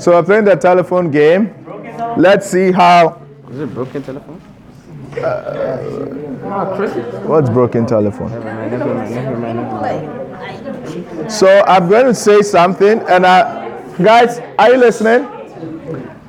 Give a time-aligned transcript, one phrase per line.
[0.00, 1.54] So we're playing the telephone game.
[2.16, 3.20] Let's see how.
[3.50, 4.40] Is it broken telephone?
[5.22, 5.76] Uh,
[7.26, 8.30] What's broken telephone?
[11.28, 15.28] So I'm going to say something, and I, guys, are you listening?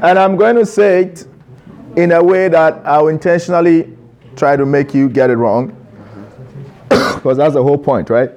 [0.01, 1.25] And I'm going to say it
[1.95, 3.95] in a way that I'll intentionally
[4.35, 5.69] try to make you get it wrong,
[6.89, 8.31] because that's the whole point, right?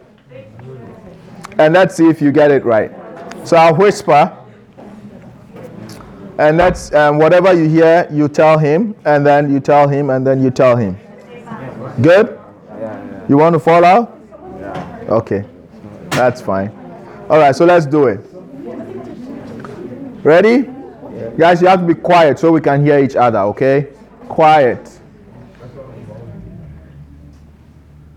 [1.58, 2.92] And let's see if you get it right.
[3.44, 4.43] So I'll whisper,
[6.38, 10.26] and that's um, whatever you hear, you tell him, and then you tell him, and
[10.26, 10.98] then you tell him.
[12.02, 12.38] Good?
[13.28, 14.10] You want to follow?
[15.08, 15.44] Okay,
[16.10, 16.70] that's fine.
[17.30, 18.20] All right, so let's do it.
[20.24, 20.68] Ready?
[21.38, 23.88] Guys, you have to be quiet so we can hear each other, okay?
[24.28, 25.00] Quiet.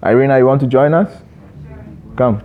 [0.04, 1.22] Irina, you want to join us?
[2.16, 2.42] Come.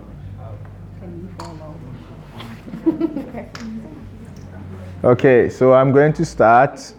[5.03, 6.93] Okay, so I'm going to start.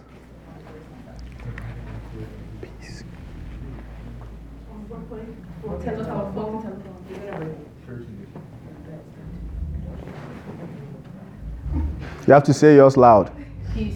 [12.27, 13.31] You have to say yours loud.
[13.73, 13.95] Peace.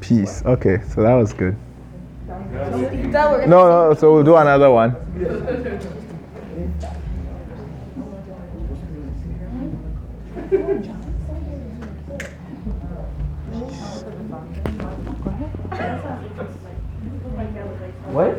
[0.00, 0.42] Peace.
[0.46, 1.56] Okay, so that was good.
[2.26, 4.96] No, no, so we'll do another one.
[18.12, 18.34] What?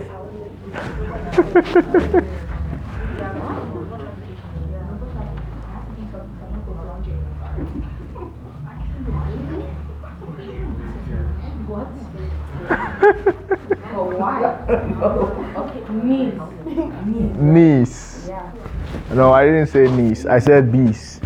[11.68, 11.88] What?
[13.96, 14.44] oh, why?
[15.58, 16.34] okay, knees.
[17.40, 18.30] Niece.
[19.14, 20.26] No, I didn't say niece.
[20.26, 21.20] I said bees.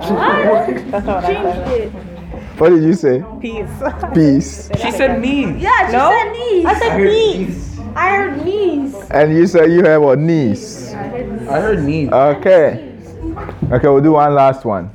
[0.00, 0.92] Changed
[1.72, 1.92] it.
[2.58, 3.22] What did you say?
[3.40, 3.68] Peace.
[4.14, 4.70] Peace.
[4.80, 5.52] She said me.
[5.60, 6.08] Yeah, she No?
[6.10, 6.66] said knees.
[6.66, 7.75] I said knees.
[7.96, 8.94] I heard knees.
[9.10, 10.92] And you said you have a niece.
[10.92, 12.10] I heard me.
[12.10, 12.92] Okay.
[13.72, 14.90] Okay, we'll do one last one.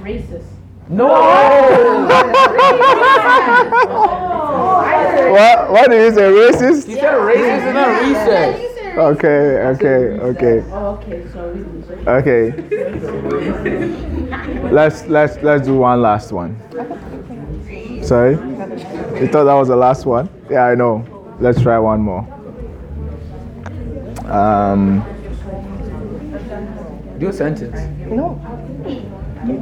[0.00, 0.44] Racist.
[0.88, 1.49] No!
[5.30, 5.70] What?
[5.70, 6.22] What did you say?
[6.30, 6.88] Racist?
[6.88, 8.66] You said racist and not recess.
[8.98, 9.38] Okay,
[9.72, 11.64] okay, okay, Oh, okay, sorry.
[12.18, 12.44] okay.
[14.70, 16.56] Let's let's let's do one last one.
[18.02, 18.32] Sorry,
[19.20, 20.28] you thought that was the last one?
[20.50, 21.04] Yeah, I know.
[21.38, 22.26] Let's try one more.
[24.26, 25.04] Um,
[27.18, 27.78] Do a sentence.
[28.06, 28.38] No.
[29.46, 29.56] The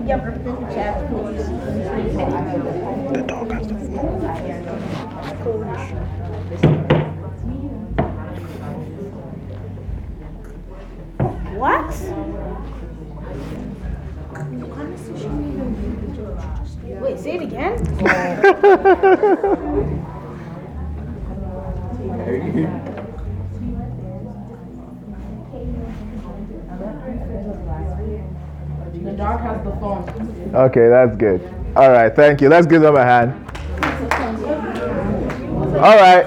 [3.26, 4.20] dog has the phone.
[11.56, 11.94] What?
[17.00, 17.78] Wait, say it again?
[29.18, 30.54] Dog has the phone.
[30.54, 31.42] Okay, that's good.
[31.74, 32.48] All right, thank you.
[32.48, 33.32] Let's give them a hand.
[35.74, 36.24] All right.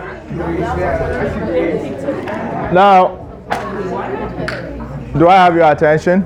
[2.73, 3.15] Now,
[5.17, 6.25] do I have your attention?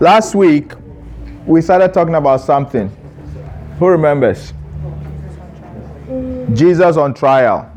[0.00, 0.72] Last week,
[1.46, 2.88] we started talking about something.
[3.78, 4.52] Who remembers?
[6.54, 7.70] Jesus on trial.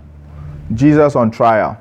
[0.73, 1.78] Jesus on trial.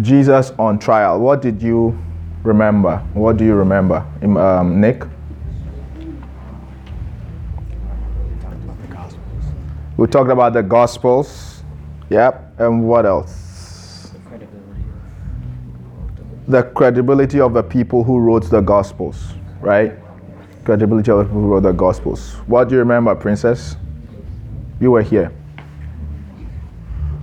[0.00, 1.18] Jesus on trial.
[1.18, 1.98] What did you
[2.42, 2.98] remember?
[3.14, 5.02] What do you remember, um, Nick?
[9.96, 11.64] We talked about the Gospels.
[12.08, 12.60] Yep.
[12.60, 14.12] And what else?
[16.46, 19.92] The credibility of the people who wrote the Gospels, right?
[20.64, 22.36] Credibility of the people who wrote the Gospels.
[22.46, 23.76] What do you remember, Princess?
[24.80, 25.32] You were here.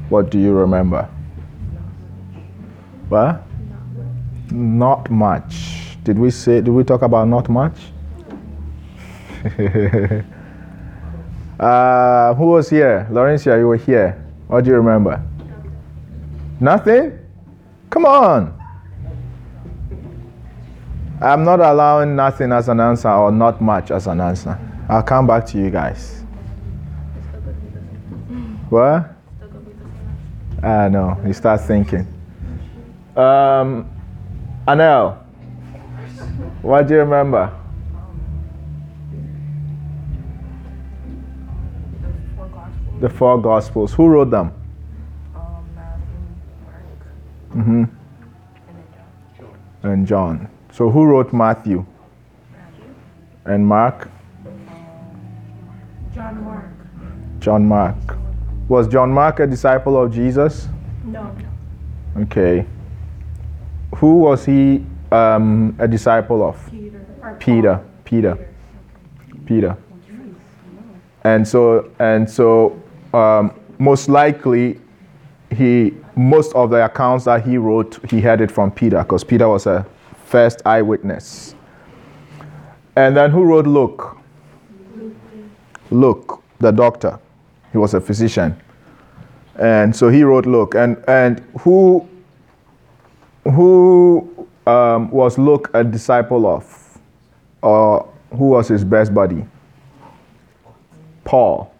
[0.10, 1.10] What do you remember?
[3.08, 3.42] What?
[4.56, 5.98] Not much.
[6.06, 6.62] Did we say?
[6.62, 7.76] Did we talk about not much?
[11.60, 13.06] uh, who was here?
[13.12, 14.24] Laurencia, you were here.
[14.48, 15.22] What do you remember?
[16.62, 17.20] Nothing?
[17.90, 18.58] Come on.
[21.22, 24.58] I'm not allowing nothing as an answer or not much as an answer.
[24.88, 26.24] I'll come back to you guys.
[28.70, 29.14] What?
[30.64, 31.20] Ah, no.
[31.26, 32.08] You start thinking.
[33.18, 33.90] Um,
[34.68, 35.18] Anel,
[36.64, 37.52] what do you remember?
[43.00, 43.94] The four Gospels.
[43.94, 44.52] Who wrote them?
[47.52, 47.84] Mm-hmm.
[49.84, 50.50] And John.
[50.72, 51.86] So who wrote Matthew?
[52.52, 52.96] Matthew?
[53.46, 54.10] And Mark?
[56.14, 56.66] John Mark.
[57.40, 58.18] John Mark.
[58.68, 60.68] Was John Mark a disciple of Jesus?
[61.04, 61.36] No.
[62.18, 62.66] Okay.
[63.96, 66.58] Who was he um, a disciple of?
[66.70, 67.06] Peter.
[67.40, 67.80] Peter.
[68.04, 68.38] Peter.
[69.46, 69.78] Peter.
[71.24, 72.82] And so and so
[73.14, 74.80] um, most likely
[75.50, 79.48] he most of the accounts that he wrote he had it from Peter because Peter
[79.48, 79.86] was a
[80.26, 81.56] first eyewitness.
[82.96, 84.18] And then who wrote Luke?
[85.90, 87.20] Luke, the doctor.
[87.72, 88.60] He was a physician.
[89.58, 90.76] And so he wrote Luke.
[90.76, 92.08] And and who
[93.46, 97.00] who um, was Luke a disciple of?
[97.62, 99.46] Or who was his best buddy?
[101.24, 101.72] Paul.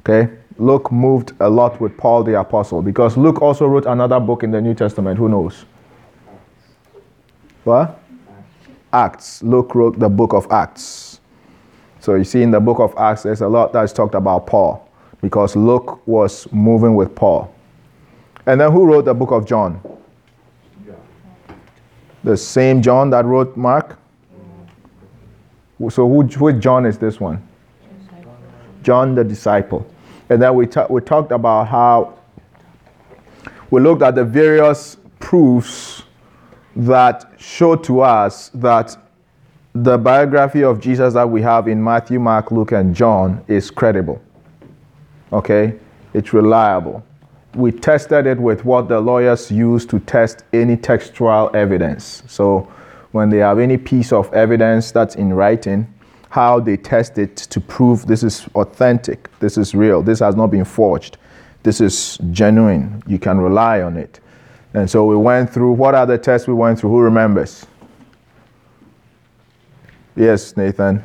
[0.00, 0.32] Okay?
[0.56, 4.50] Luke moved a lot with Paul the apostle because Luke also wrote another book in
[4.50, 5.18] the New Testament.
[5.18, 5.64] Who knows?
[7.64, 8.00] What?
[8.92, 9.42] Acts.
[9.42, 11.20] Luke wrote the book of Acts.
[11.98, 14.88] So you see in the book of Acts, there's a lot that's talked about Paul
[15.20, 17.52] because Luke was moving with Paul.
[18.46, 19.80] And then who wrote the book of John?
[22.24, 23.98] The same John that wrote Mark?
[25.90, 27.46] So who, which John is this one?
[28.82, 29.86] John the disciple.
[30.30, 32.14] And then we, ta- we talked about how
[33.70, 36.02] we looked at the various proofs
[36.76, 38.96] that show to us that
[39.74, 44.22] the biography of Jesus that we have in Matthew, Mark, Luke, and John is credible.
[45.32, 45.74] Okay?
[46.12, 47.04] It's reliable.
[47.54, 52.22] We tested it with what the lawyers use to test any textual evidence.
[52.26, 52.72] So
[53.12, 55.92] when they have any piece of evidence that's in writing,
[56.30, 60.48] how they test it to prove this is authentic, this is real, this has not
[60.48, 61.16] been forged,
[61.62, 64.18] this is genuine, you can rely on it.
[64.74, 66.90] And so we went through what are the tests we went through?
[66.90, 67.66] Who remembers?
[70.16, 71.04] Yes, Nathan.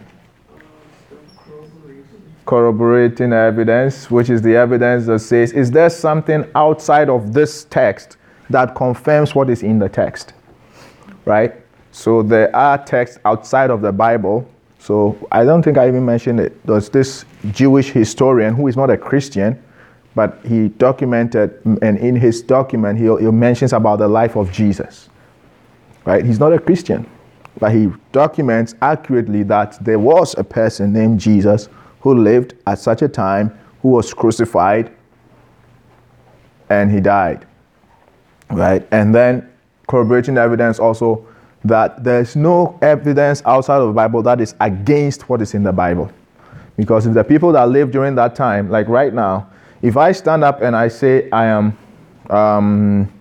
[2.49, 8.17] Corroborating evidence, which is the evidence that says, is there something outside of this text
[8.49, 10.33] that confirms what is in the text?
[11.25, 11.53] Right?
[11.91, 14.49] So there are texts outside of the Bible.
[14.79, 16.65] So I don't think I even mentioned it.
[16.65, 19.63] There's this Jewish historian who is not a Christian,
[20.15, 25.09] but he documented, and in his document, he, he mentions about the life of Jesus.
[26.03, 26.25] Right?
[26.25, 27.07] He's not a Christian,
[27.59, 31.69] but he documents accurately that there was a person named Jesus
[32.01, 34.91] who lived at such a time, who was crucified,
[36.69, 37.45] and he died.
[38.49, 38.87] Right?
[38.91, 39.49] And then
[39.87, 41.27] corroborating evidence also
[41.65, 45.73] that there's no evidence outside of the Bible that is against what is in the
[45.73, 46.11] Bible.
[46.77, 49.49] Because if the people that lived during that time, like right now,
[49.81, 51.77] if I stand up and I say I am
[52.29, 53.11] um,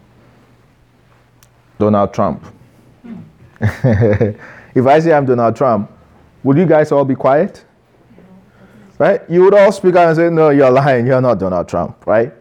[1.79, 2.45] Donald Trump,
[3.61, 5.91] if I say I'm Donald Trump,
[6.45, 7.65] would you guys all be quiet?
[8.99, 9.23] Right?
[9.31, 11.07] You would all speak out and say, No, you're lying.
[11.07, 12.07] You're not Donald Trump.
[12.07, 12.33] Right?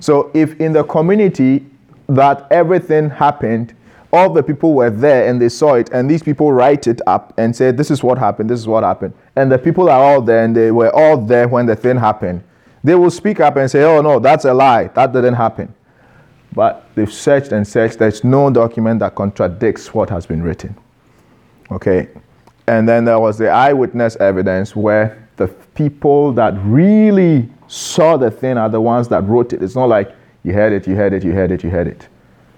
[0.00, 1.66] So if in the community
[2.08, 3.74] that everything happened,
[4.12, 7.34] all the people were there and they saw it, and these people write it up
[7.36, 9.12] and say, This is what happened, this is what happened.
[9.36, 12.42] And the people are all there and they were all there when the thing happened.
[12.82, 14.88] They will speak up and say, Oh, no, that's a lie.
[14.88, 15.74] That didn't happen.
[16.54, 17.98] But they've searched and searched.
[17.98, 20.74] There's no document that contradicts what has been written.
[21.70, 22.08] Okay?
[22.66, 28.58] And then there was the eyewitness evidence where the people that really saw the thing
[28.58, 29.62] are the ones that wrote it.
[29.62, 32.08] It's not like you heard it, you heard it, you heard it, you heard it.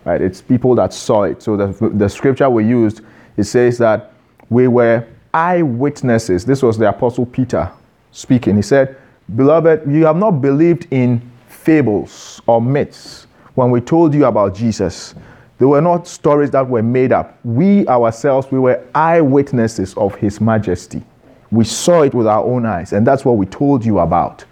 [0.05, 0.21] Right?
[0.21, 1.43] It's people that saw it.
[1.43, 3.03] So the, the scripture we used,
[3.37, 4.13] it says that
[4.49, 6.45] we were eyewitnesses.
[6.45, 7.71] This was the Apostle Peter
[8.11, 8.57] speaking.
[8.57, 8.97] He said,
[9.37, 15.15] Beloved, you have not believed in fables or myths when we told you about Jesus.
[15.59, 17.39] They were not stories that were made up.
[17.45, 21.03] We ourselves, we were eyewitnesses of His majesty.
[21.51, 24.45] We saw it with our own eyes, and that's what we told you about.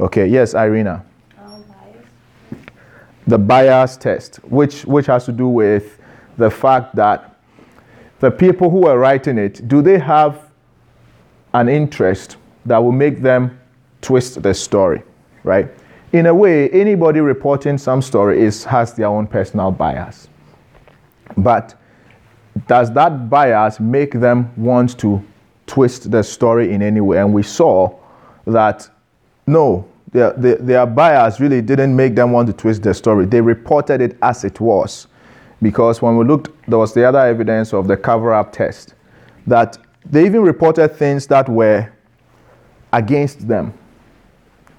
[0.00, 1.04] Okay, yes, Irina.
[3.26, 5.98] The bias test, which, which has to do with
[6.38, 7.36] the fact that
[8.20, 10.50] the people who are writing it, do they have
[11.52, 13.58] an interest that will make them
[14.00, 15.02] twist the story,
[15.44, 15.68] right?
[16.12, 20.28] In a way, anybody reporting some story is, has their own personal bias.
[21.36, 21.74] But
[22.66, 25.22] does that bias make them want to
[25.68, 27.18] twist the story in any way?
[27.18, 27.96] And we saw
[28.46, 28.88] that
[29.46, 33.26] no, their, their, their bias really didn't make them want to twist the story.
[33.26, 35.06] They reported it as it was.
[35.60, 38.94] Because when we looked, there was the other evidence of the cover up test
[39.46, 41.90] that they even reported things that were
[42.92, 43.74] against them.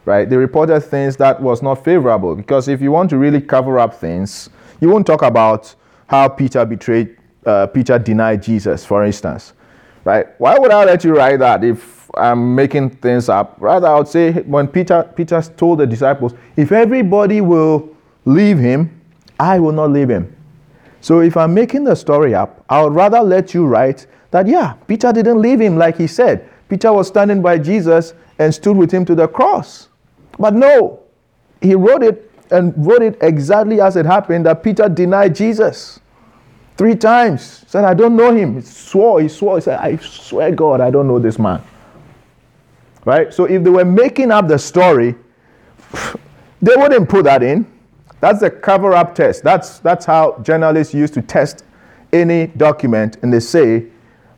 [0.06, 0.30] Right?
[0.30, 2.36] They reported things that was not favorable.
[2.36, 5.76] Because if you want to really cover up things, you won't talk about
[6.08, 9.54] how Peter betrayed, uh, Peter denied Jesus, for instance.
[10.04, 10.28] Right?
[10.38, 13.58] Why would I let you write that if I'm making things up?
[13.60, 19.02] Rather, I would say when Peter, Peter told the disciples, if everybody will leave him,
[19.40, 20.36] I will not leave him.
[21.02, 24.74] So if I'm making the story up, I would rather let you write that, yeah,
[24.88, 26.50] Peter didn't leave him like he said.
[26.68, 29.90] Peter was standing by Jesus and stood with him to the cross.
[30.38, 31.02] But no,
[31.62, 36.00] he wrote it and wrote it exactly as it happened that Peter denied Jesus
[36.80, 37.66] three times.
[37.68, 38.56] Said, I don't know him.
[38.56, 41.62] He swore, he swore, he said, I swear God, I don't know this man.
[43.04, 43.34] Right?
[43.34, 45.14] So if they were making up the story,
[46.62, 47.68] they wouldn't put that in.
[48.22, 49.44] That's a cover up test.
[49.44, 51.66] That's, that's how journalists used to test
[52.14, 53.18] any document.
[53.24, 53.88] And they say,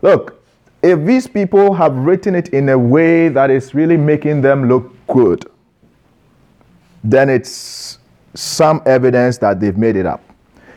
[0.01, 0.43] look,
[0.81, 4.91] if these people have written it in a way that is really making them look
[5.05, 5.45] good,
[7.03, 8.00] then it's
[8.33, 10.24] some evidence that they've made it up.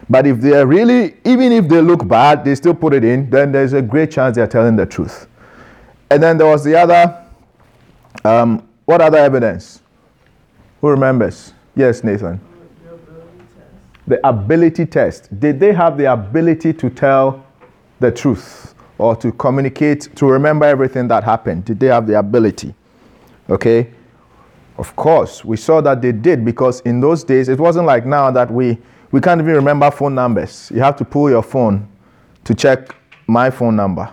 [0.09, 3.53] But if they're really, even if they look bad, they still put it in, then
[3.53, 5.27] there's a great chance they're telling the truth.
[6.11, 7.25] And then there was the other,
[8.25, 9.81] um, what other evidence?
[10.81, 11.55] Who remembers?
[11.75, 12.41] Yes, Nathan.
[14.07, 15.41] The ability test.
[15.41, 17.45] Did they have the ability to tell
[18.01, 21.65] the truth or to communicate, to remember everything that happened?
[21.65, 22.75] Did they have the ability?
[23.49, 23.91] Okay.
[24.77, 28.31] Of course, we saw that they did because in those days it wasn't like now
[28.31, 28.77] that we
[29.14, 30.73] we can't even remember phone numbers.
[30.75, 31.87] You have to pull your phone
[32.42, 32.97] to check
[33.28, 34.11] my phone number.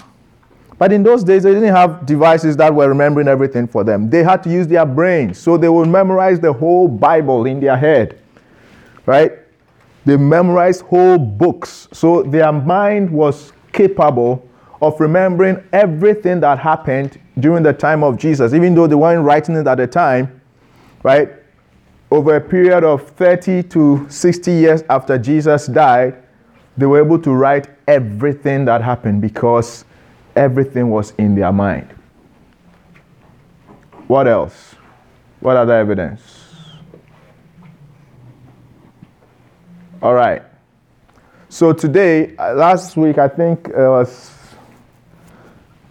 [0.78, 4.12] But in those days, they didn't have devices that were remembering everything for them.
[4.12, 5.40] They had to use their brains.
[5.40, 8.22] So they would memorize the whole Bible in their head.
[9.08, 9.32] Right?
[10.06, 11.88] They memorized whole books.
[11.92, 14.48] So their mind was capable
[14.84, 19.56] of remembering everything that happened during the time of Jesus, even though they weren't writing
[19.56, 20.42] it at the time,
[21.02, 21.41] right?
[22.12, 26.22] Over a period of 30 to 60 years after Jesus died,
[26.78, 29.86] they were able to write everything that happened because
[30.36, 31.88] everything was in their mind.
[34.08, 34.76] What else?
[35.40, 36.22] What other evidence?
[40.02, 40.42] All right.
[41.48, 44.32] So today, uh, last week, I think it was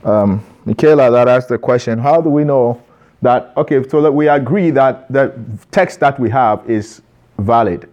[0.04, 2.82] um, Michaela that asked the question how do we know
[3.22, 5.34] that, okay, so that we agree that the
[5.70, 7.02] text that we have is
[7.38, 7.88] valid?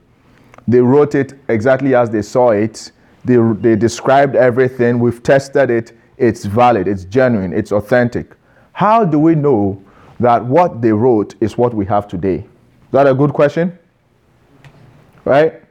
[0.67, 2.91] They wrote it exactly as they saw it,
[3.25, 8.35] they, they described everything, we've tested it, it's valid, it's genuine, it's authentic.
[8.73, 9.81] How do we know
[10.19, 12.37] that what they wrote is what we have today?
[12.37, 13.77] Is that a good question?
[15.25, 15.61] Right?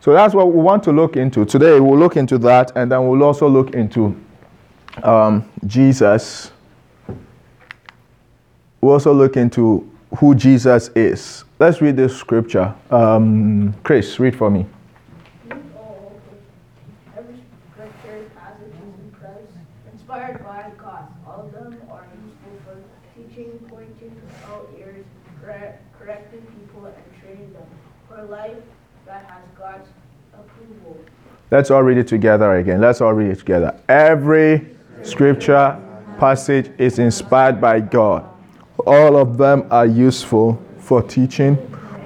[0.00, 1.44] So that's what we want to look into.
[1.44, 4.16] Today we'll look into that and then we'll also look into
[5.02, 6.51] um, Jesus.
[8.82, 11.44] We'll also look into who Jesus is.
[11.60, 12.74] Let's read this scripture.
[12.90, 14.66] Um, Chris, read for me.
[15.48, 17.36] Every
[17.70, 21.06] scripture passage is inspired by God.
[21.24, 22.76] All of them are useful for
[23.14, 25.06] teaching, pointing out errors,
[25.96, 27.62] correcting people, and training them
[28.08, 28.56] for life
[29.06, 29.88] that has God's
[30.34, 30.98] approval.
[31.52, 32.80] Let's all read it together again.
[32.80, 33.80] Let's all read it together.
[33.88, 34.74] Every
[35.04, 35.80] scripture
[36.18, 38.31] passage is inspired by God.
[38.86, 41.56] All of them are useful for teaching,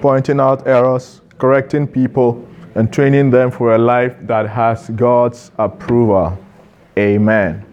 [0.01, 6.37] pointing out errors, correcting people, and training them for a life that has God's approval.
[6.97, 7.65] Amen.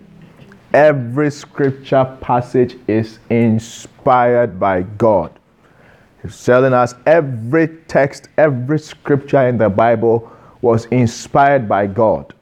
[0.72, 5.38] Every scripture passage is inspired by God.
[6.22, 10.32] He's telling us every text, every scripture in the Bible
[10.62, 12.32] was inspired by God.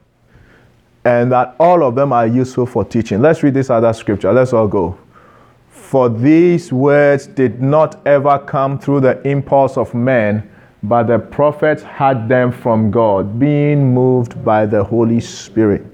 [1.03, 3.21] And that all of them are useful for teaching.
[3.21, 4.31] Let's read this other scripture.
[4.31, 4.97] Let's all go.
[5.93, 10.49] For these words did not ever come through the impulse of men,
[10.81, 15.85] but the prophets had them from God, being moved by the Holy Spirit.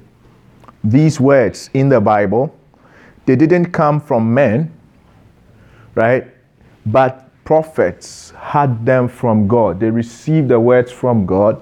[0.85, 2.55] These words in the Bible,
[3.25, 4.71] they didn't come from men,
[5.95, 6.27] right?
[6.85, 9.81] But prophets had them from God.
[9.81, 11.59] They received the words from God,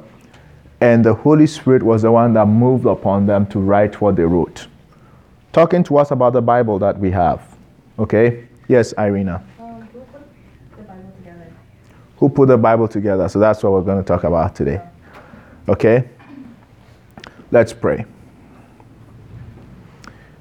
[0.79, 4.25] and the Holy Spirit was the one that moved upon them to write what they
[4.25, 4.67] wrote.
[5.53, 7.56] Talking to us about the Bible that we have.
[7.99, 8.47] Okay?
[8.67, 9.43] Yes, Irina.
[9.59, 10.21] Um, who put
[10.77, 11.53] the Bible together?
[12.17, 13.29] Who put the Bible together?
[13.29, 14.81] So that's what we're going to talk about today.
[15.67, 16.09] Okay?
[17.51, 18.05] Let's pray.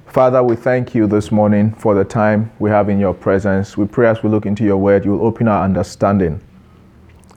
[0.07, 3.77] Father, we thank you this morning for the time we have in your presence.
[3.77, 6.41] We pray as we look into your word, you will open our understanding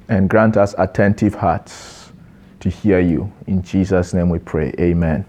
[0.09, 2.01] and grant us attentive hearts.
[2.61, 3.33] to hear you.
[3.47, 4.73] In Jesus' name we pray.
[4.79, 5.25] Amen.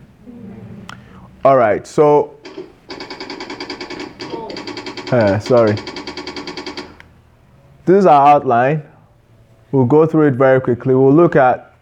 [1.44, 2.38] All right, so.
[5.12, 5.74] Uh, sorry.
[7.86, 8.82] This is our outline.
[9.74, 10.96] We'll go through it very quickly.
[10.96, 11.76] We'll look at.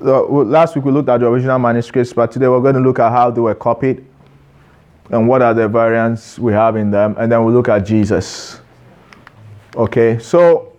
[0.00, 2.98] The, last week we looked at the original manuscripts, but today we're going to look
[2.98, 4.04] at how they were copied
[5.10, 8.60] and what are the variants we have in them, and then we'll look at Jesus.
[9.74, 10.76] Okay, so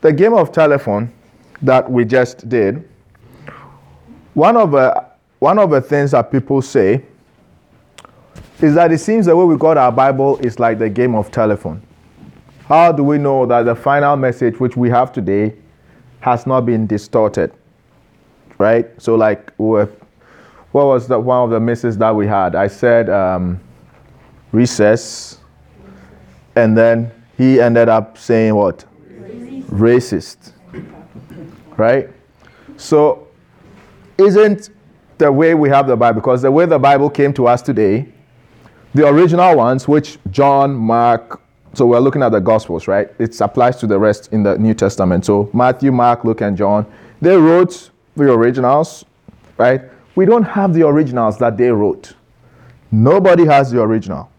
[0.00, 1.12] the game of telephone
[1.62, 2.88] that we just did,
[4.34, 5.06] one of the,
[5.38, 7.04] one of the things that people say
[8.62, 11.30] is that it seems the way we got our Bible is like the game of
[11.30, 11.82] telephone.
[12.66, 15.54] How do we know that the final message which we have today
[16.20, 17.52] has not been distorted?
[18.58, 18.88] Right?
[19.00, 19.88] So, like, what
[20.72, 22.54] was the, one of the misses that we had?
[22.54, 23.58] I said um,
[24.52, 25.38] recess,
[26.54, 28.84] and then he ended up saying what?
[29.70, 30.52] Racist.
[31.76, 32.10] Right?
[32.76, 33.26] So,
[34.18, 34.68] isn't
[35.16, 38.12] the way we have the Bible, because the way the Bible came to us today
[38.94, 41.40] the original ones, which John, Mark,
[41.74, 43.08] so we're looking at the Gospels, right?
[43.18, 45.24] It applies to the rest in the New Testament.
[45.24, 46.84] So Matthew, Mark, Luke, and John,
[47.20, 49.04] they wrote the originals,
[49.56, 49.82] right?
[50.16, 52.14] We don't have the originals that they wrote.
[52.90, 54.30] Nobody has the original.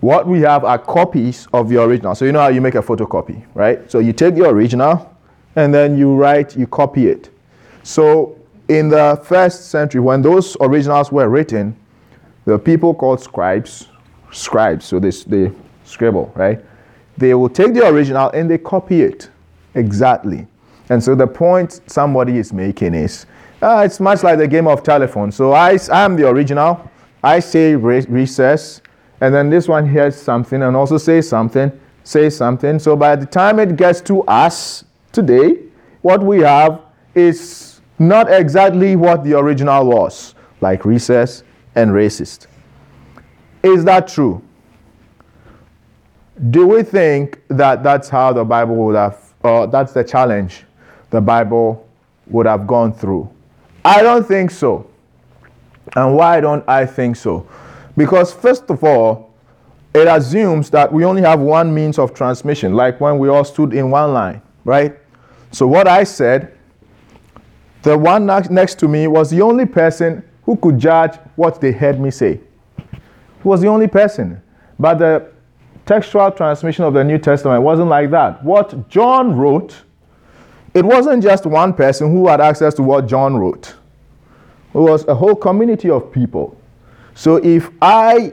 [0.00, 2.14] What we have are copies of the original.
[2.14, 3.88] So you know how you make a photocopy, right?
[3.90, 5.14] So you take the original
[5.54, 7.30] and then you write, you copy it.
[7.82, 11.76] So in the first century, when those originals were written,
[12.44, 13.88] the people called scribes,
[14.32, 15.52] scribes, so they, they
[15.84, 16.64] scribble, right?
[17.16, 19.30] They will take the original and they copy it
[19.74, 20.46] exactly.
[20.88, 23.26] And so the point somebody is making is
[23.62, 25.30] uh, it's much like the game of telephone.
[25.30, 26.90] So I, I'm the original.
[27.22, 28.82] I say re- recess,
[29.20, 31.70] and then this one hears something and also says something,
[32.02, 32.80] says something.
[32.80, 35.58] So by the time it gets to us today,
[36.00, 36.80] what we have
[37.14, 41.44] is not exactly what the original was, like recess
[41.74, 42.46] and racist.
[43.62, 44.42] Is that true?
[46.50, 50.64] Do we think that that's how the Bible would have, or that's the challenge
[51.10, 51.86] the Bible
[52.26, 53.30] would have gone through?
[53.84, 54.88] I don't think so.
[55.96, 57.46] And why don't I think so?
[57.96, 59.34] Because, first of all,
[59.94, 63.74] it assumes that we only have one means of transmission, like when we all stood
[63.74, 64.96] in one line, right?
[65.50, 66.56] So, what I said,
[67.82, 72.00] the one next to me was the only person who could judge what they heard
[72.00, 72.40] me say.
[72.90, 74.42] He was the only person.
[74.78, 75.30] But the
[75.86, 78.42] textual transmission of the New Testament wasn't like that.
[78.44, 79.82] What John wrote,
[80.74, 83.74] it wasn't just one person who had access to what John wrote,
[84.74, 86.56] it was a whole community of people.
[87.14, 88.32] So if I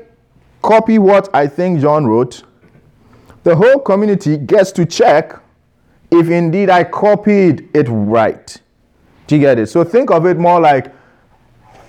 [0.61, 2.43] copy what I think John wrote,
[3.43, 5.39] the whole community gets to check
[6.11, 8.57] if indeed I copied it right.
[9.27, 9.67] Do you get it?
[9.67, 10.93] So think of it more like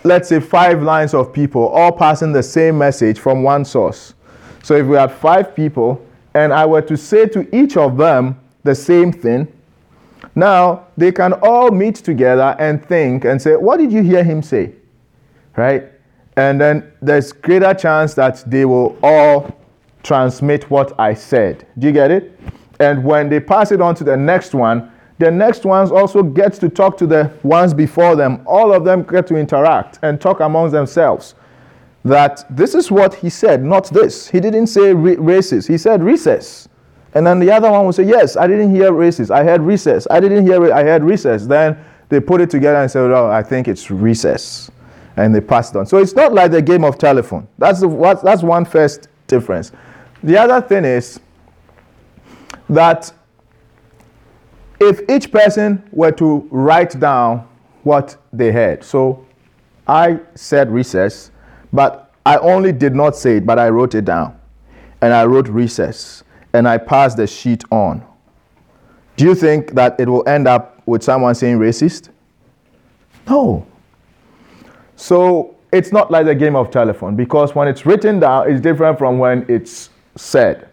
[0.04, 4.14] let's say, five lines of people all passing the same message from one source.
[4.62, 8.38] So if we had five people and I were to say to each of them
[8.62, 9.48] the same thing,
[10.34, 14.42] now they can all meet together and think and say, What did you hear him
[14.42, 14.74] say?
[15.56, 15.90] Right?
[16.36, 19.58] And then there's greater chance that they will all
[20.02, 21.66] transmit what I said.
[21.78, 22.38] Do you get it?
[22.78, 26.54] And when they pass it on to the next one, the next ones also get
[26.54, 28.42] to talk to the ones before them.
[28.46, 31.34] All of them get to interact and talk amongst themselves.
[32.06, 34.28] That this is what he said, not this.
[34.28, 36.68] He didn't say re- races, he said recess.
[37.12, 39.30] And then the other one will say, Yes, I didn't hear races.
[39.30, 40.06] I heard recess.
[40.10, 41.46] I didn't hear, re- I heard recess.
[41.46, 41.76] Then
[42.08, 44.70] they put it together and say, Oh, I think it's recess.
[45.16, 45.84] And they pass it on.
[45.84, 47.46] So it's not like the game of telephone.
[47.58, 49.72] That's, the, that's one first difference.
[50.22, 51.20] The other thing is
[52.70, 53.12] that
[54.80, 57.46] if each person were to write down
[57.82, 59.24] what they heard, so
[59.86, 61.30] I said recess,
[61.72, 64.38] but I only did not say it, but I wrote it down.
[65.02, 68.04] And I wrote recess, and I passed the sheet on.
[69.16, 72.08] Do you think that it will end up with someone saying racist?
[73.28, 73.66] No.
[74.96, 78.98] So it's not like the game of telephone because when it's written down, it's different
[78.98, 80.69] from when it's said.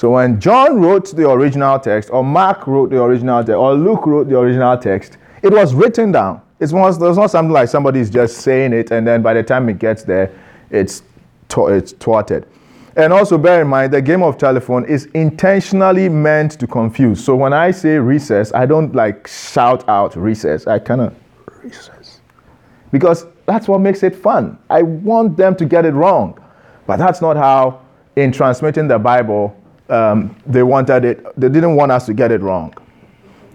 [0.00, 4.06] So when John wrote the original text, or Mark wrote the original text, or Luke
[4.06, 6.40] wrote the original text, it was written down.
[6.58, 9.78] Not, it's not something like somebody's just saying it, and then by the time it
[9.78, 10.32] gets there,
[10.70, 11.02] it's,
[11.54, 12.46] it's thwarted.
[12.96, 17.22] And also bear in mind, the game of telephone is intentionally meant to confuse.
[17.22, 20.66] So when I say recess, I don't like shout out recess.
[20.66, 21.14] I kind of
[21.62, 22.22] recess.
[22.90, 24.58] Because that's what makes it fun.
[24.70, 26.42] I want them to get it wrong.
[26.86, 27.82] But that's not how,
[28.16, 29.59] in transmitting the Bible,
[29.90, 32.74] um, they wanted it, they didn't want us to get it wrong.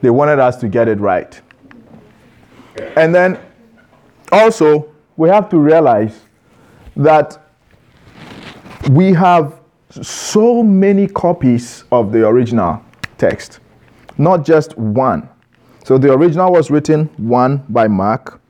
[0.02, 1.39] They wanted us to get it right.
[2.98, 3.39] And then
[4.32, 6.21] also, we have to realize
[6.95, 7.41] that
[8.91, 9.60] we have
[10.02, 12.82] so many copies of the original
[13.17, 13.60] text,
[14.17, 15.30] not just one.
[15.86, 18.41] So the original was written one by Mark.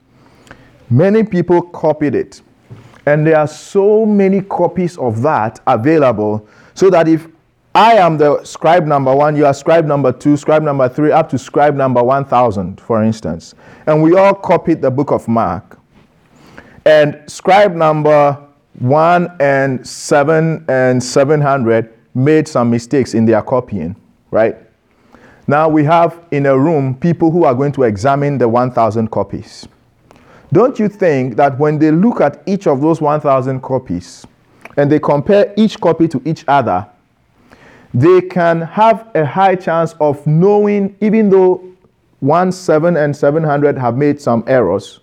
[0.90, 2.42] Many people copied it.
[3.06, 7.28] And there are so many copies of that available so that if
[7.76, 11.28] I am the scribe number one, you are scribe number two, scribe number three, up
[11.32, 13.54] to scribe number 1000, for instance.
[13.86, 15.78] And we all copied the book of Mark.
[16.86, 18.42] And scribe number
[18.80, 23.98] one and seven and 700 made some mistakes in their copying,
[24.32, 24.56] right?
[25.46, 29.68] Now we have in a room people who are going to examine the 1000 copies.
[30.54, 34.26] Don't you think that when they look at each of those 1000 copies
[34.78, 36.88] and they compare each copy to each other,
[37.96, 41.64] they can have a high chance of knowing, even though
[42.20, 45.00] 1, 7, and 700 have made some errors,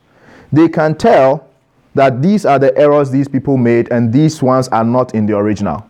[0.53, 1.49] they can tell
[1.95, 5.35] that these are the errors these people made and these ones are not in the
[5.35, 5.87] original.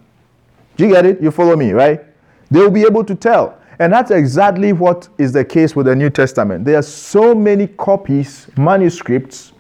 [0.76, 1.20] Do you get it?
[1.20, 2.04] You follow me, right?
[2.52, 3.58] They will be able to tell.
[3.80, 6.64] And that's exactly what is the case with the New Testament.
[6.64, 9.52] There are so many copies, manuscripts,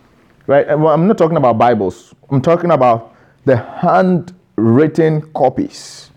[0.46, 0.68] right?
[0.68, 6.11] I'm not talking about Bibles, I'm talking about the handwritten copies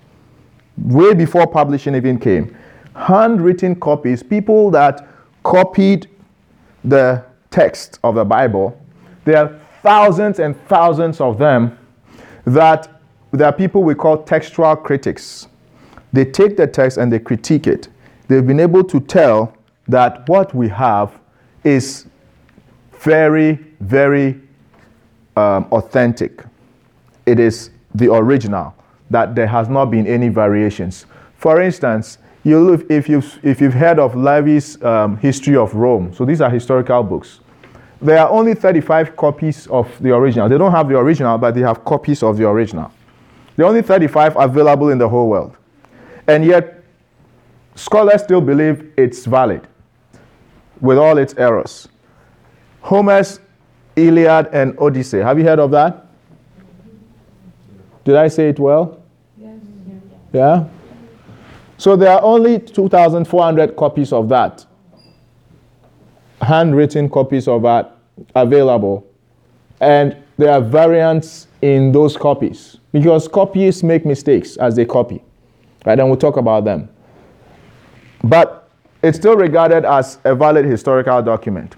[0.77, 2.55] way before publishing even came.
[2.95, 5.07] Handwritten copies, people that
[5.43, 6.07] copied
[6.83, 8.79] the text of the Bible,
[9.25, 11.77] there are thousands and thousands of them
[12.45, 15.47] that there are people we call textual critics.
[16.13, 17.89] They take the text and they critique it.
[18.27, 19.55] They've been able to tell
[19.87, 21.19] that what we have
[21.63, 22.05] is
[22.99, 24.39] very, very
[25.35, 26.43] um, authentic.
[27.25, 28.73] It is the original
[29.09, 31.05] that there has not been any variations.
[31.37, 36.13] For instance, you look, if, you've, if you've heard of Livy's um, History of Rome,
[36.13, 37.39] so these are historical books.
[38.01, 40.47] There are only 35 copies of the original.
[40.47, 42.91] They don't have the original, but they have copies of the original.
[43.57, 45.57] Are only 35 available in the whole world.
[46.27, 46.83] And yet,
[47.75, 49.67] scholars still believe it's valid
[50.81, 51.87] with all its errors.
[52.81, 53.39] Homer's
[53.95, 55.19] Iliad and Odyssey.
[55.19, 56.04] Have you heard of that?
[58.05, 59.01] Did I say it well?
[59.37, 59.57] Yes.
[60.31, 60.65] Yeah?
[61.77, 64.65] So there are only 2,400 copies of that,
[66.41, 67.97] handwritten copies of that
[68.33, 69.05] available.
[69.81, 75.21] And there are variants in those copies because copies make mistakes as they copy.
[75.85, 75.99] Right?
[75.99, 76.89] And we'll talk about them.
[78.23, 78.69] But
[79.03, 81.75] it's still regarded as a valid historical document.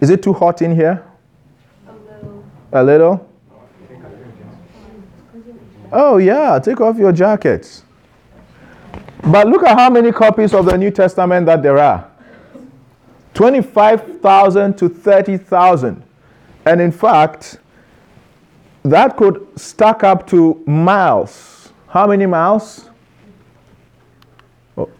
[0.00, 1.04] Is it too hot in here?
[1.86, 2.44] A little.
[2.72, 3.28] A little?
[5.98, 7.82] Oh, yeah, take off your jackets.
[9.22, 12.10] But look at how many copies of the New Testament that there are
[13.32, 16.02] 25,000 to 30,000.
[16.66, 17.60] And in fact,
[18.82, 21.72] that could stack up to miles.
[21.88, 22.90] How many miles?
[24.76, 24.90] Oh.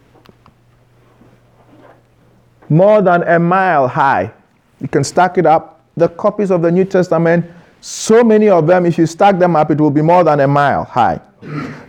[2.71, 4.33] More than a mile high.
[4.81, 5.83] You can stack it up.
[5.99, 9.71] The copies of the New Testament so many of them, if you stack them up,
[9.71, 11.21] it will be more than a mile high.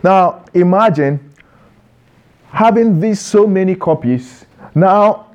[0.02, 1.32] Now, imagine
[2.50, 4.46] having these so many copies.
[4.74, 5.26] Now,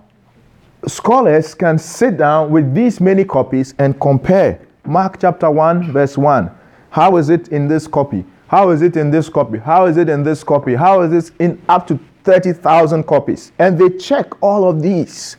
[0.87, 4.59] scholars can sit down with these many copies and compare.
[4.85, 6.51] Mark chapter 1, verse 1.
[6.89, 8.25] How is it in this copy?
[8.47, 9.57] How is it in this copy?
[9.57, 10.75] How is it in this copy?
[10.75, 13.51] How is this in up to 30,000 copies?
[13.59, 15.37] And they check all of these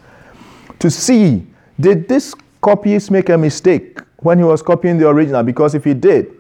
[0.80, 1.46] to see
[1.80, 4.00] did this copies make a mistake?
[4.24, 6.32] When he was copying the original because if he did,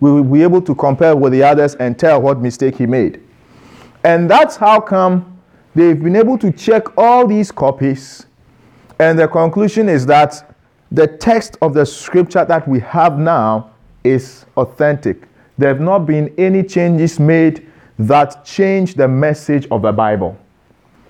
[0.00, 3.22] we will be able to compare with the others and tell what mistake he made.
[4.02, 5.38] And that's how come
[5.74, 8.26] they've been able to check all these copies.
[8.98, 10.56] And the conclusion is that
[10.90, 13.70] the text of the scripture that we have now
[14.02, 15.28] is authentic.
[15.56, 20.36] There have not been any changes made that change the message of the Bible.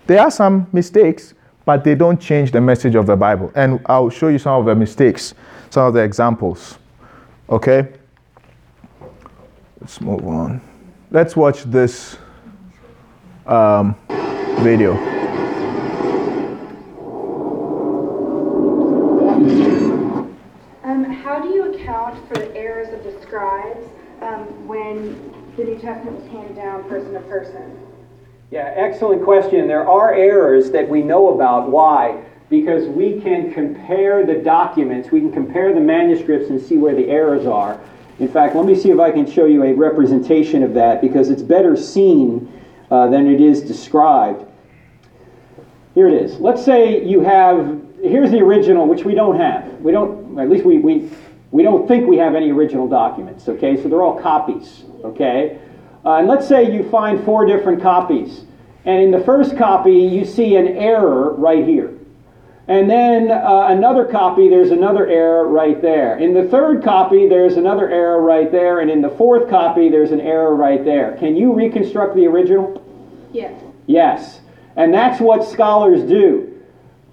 [0.06, 3.52] There are some mistakes, but they don't change the message of the Bible.
[3.54, 5.34] And I'll show you some of the mistakes
[5.70, 6.78] some of the examples.
[7.48, 7.92] Okay?
[9.80, 10.60] Let's move on.
[11.10, 12.18] Let's watch this
[13.46, 13.96] um,
[14.60, 14.92] video.
[20.84, 23.86] Um, how do you account for the errors of the scribes
[24.22, 27.78] um, when the New Testament was handed down person to person?
[28.50, 29.68] Yeah, excellent question.
[29.68, 31.70] There are errors that we know about.
[31.70, 32.24] Why?
[32.50, 37.08] Because we can compare the documents, we can compare the manuscripts and see where the
[37.08, 37.80] errors are.
[38.18, 41.30] In fact, let me see if I can show you a representation of that because
[41.30, 42.52] it's better seen
[42.90, 44.44] uh, than it is described.
[45.94, 46.38] Here it is.
[46.38, 49.80] Let's say you have here's the original, which we don't have.
[49.80, 51.10] We don't, at least we, we,
[51.50, 53.76] we don't think we have any original documents, okay?
[53.76, 55.60] So they're all copies, okay?
[56.04, 58.44] Uh, and let's say you find four different copies.
[58.84, 61.94] And in the first copy, you see an error right here.
[62.70, 66.16] And then uh, another copy, there's another error right there.
[66.18, 68.78] In the third copy, there's another error right there.
[68.78, 71.16] And in the fourth copy, there's an error right there.
[71.16, 72.80] Can you reconstruct the original?
[73.32, 73.60] Yes.
[73.86, 74.40] Yes.
[74.76, 76.46] And that's what scholars do.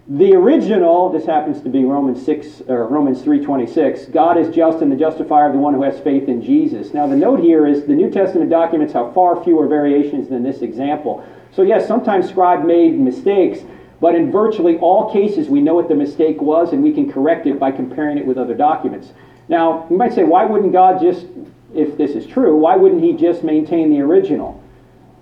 [0.08, 4.92] The original, this happens to be Romans 6 or Romans 3:26, God is just and
[4.92, 6.94] the justifier of the one who has faith in Jesus.
[6.94, 10.62] Now the note here is the New Testament documents have far fewer variations than this
[10.62, 11.26] example.
[11.52, 13.62] So yes, sometimes scribe made mistakes,
[14.00, 17.48] but in virtually all cases we know what the mistake was and we can correct
[17.48, 19.14] it by comparing it with other documents.
[19.50, 21.26] Now, you might say why wouldn't God just
[21.74, 24.64] if this is true, why wouldn't he just maintain the original?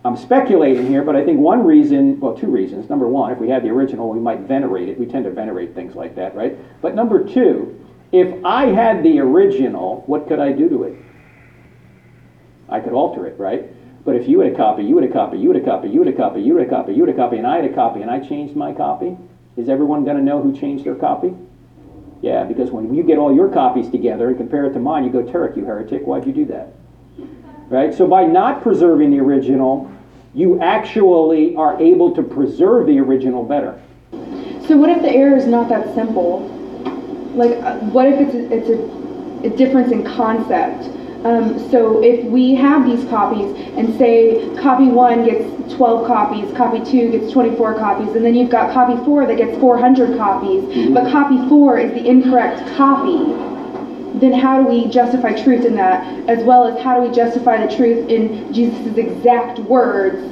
[0.03, 2.89] I'm speculating here, but I think one reason, well, two reasons.
[2.89, 4.99] Number one, if we had the original, we might venerate it.
[4.99, 6.55] We tend to venerate things like that, right?
[6.81, 10.95] But number two, if I had the original, what could I do to it?
[12.69, 13.65] I could alter it, right?
[14.05, 16.03] But if you had a copy, you had a copy, you had a copy, you
[16.03, 17.73] had a copy, you had a copy, you had a copy, and I had a
[17.73, 19.17] copy, and I changed my copy,
[19.57, 21.33] is everyone going to know who changed their copy?
[22.21, 25.09] Yeah, because when you get all your copies together and compare it to mine, you
[25.09, 26.73] go, Turek, you heretic, why'd you do that?
[27.67, 27.93] Right?
[27.93, 29.91] So by not preserving the original,
[30.35, 33.81] you actually are able to preserve the original better.
[34.67, 36.47] So what if the error is not that simple?
[37.33, 40.89] Like, uh, what if it's a, it's a, a difference in concept?
[41.25, 46.79] Um, so if we have these copies and say copy one gets 12 copies, copy
[46.85, 50.93] two gets 24 copies, and then you've got copy four that gets 400 copies, mm-hmm.
[50.93, 53.17] but copy four is the incorrect copy,
[54.19, 56.29] then how do we justify truth in that?
[56.29, 60.23] As well as how do we justify the truth in Jesus' exact words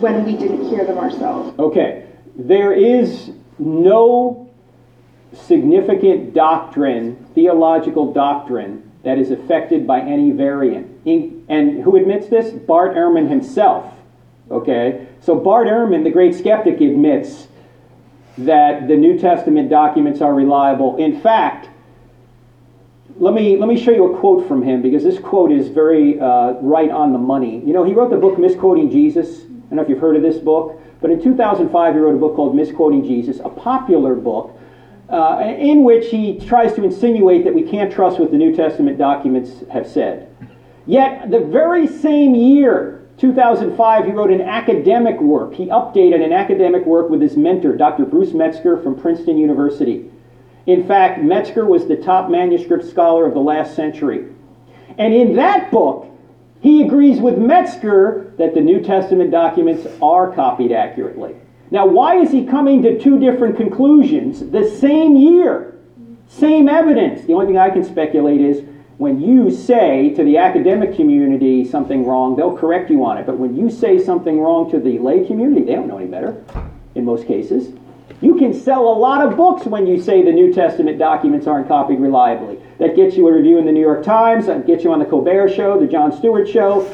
[0.00, 1.56] when we didn't hear them ourselves?
[1.60, 4.50] Okay, there is no
[5.32, 11.06] significant doctrine, theological doctrine, that is affected by any variant.
[11.06, 12.50] And who admits this?
[12.50, 13.94] Bart Ehrman himself.
[14.50, 15.06] Okay?
[15.20, 17.46] So Bart Ehrman, the great skeptic, admits
[18.36, 20.96] that the New Testament documents are reliable.
[20.96, 21.68] In fact,
[23.18, 26.18] let me, let me show you a quote from him because this quote is very
[26.18, 27.64] uh, right on the money.
[27.64, 29.42] You know, he wrote the book Misquoting Jesus.
[29.42, 32.18] I don't know if you've heard of this book, but in 2005 he wrote a
[32.18, 34.55] book called Misquoting Jesus, a popular book
[35.08, 38.98] uh, in which he tries to insinuate that we can't trust what the New Testament
[38.98, 40.28] documents have said.
[40.86, 45.54] Yet, the very same year, 2005, he wrote an academic work.
[45.54, 48.04] He updated an academic work with his mentor, Dr.
[48.04, 50.10] Bruce Metzger from Princeton University.
[50.66, 54.26] In fact, Metzger was the top manuscript scholar of the last century.
[54.98, 56.08] And in that book,
[56.60, 61.36] he agrees with Metzger that the New Testament documents are copied accurately.
[61.70, 65.78] Now, why is he coming to two different conclusions the same year?
[66.28, 67.26] Same evidence.
[67.26, 68.64] The only thing I can speculate is
[68.98, 73.26] when you say to the academic community something wrong, they'll correct you on it.
[73.26, 76.42] But when you say something wrong to the lay community, they don't know any better
[76.94, 77.74] in most cases.
[78.22, 81.68] You can sell a lot of books when you say the New Testament documents aren't
[81.68, 82.58] copied reliably.
[82.78, 85.04] That gets you a review in the New York Times, that gets you on the
[85.04, 86.90] Colbert Show, the Jon Stewart Show.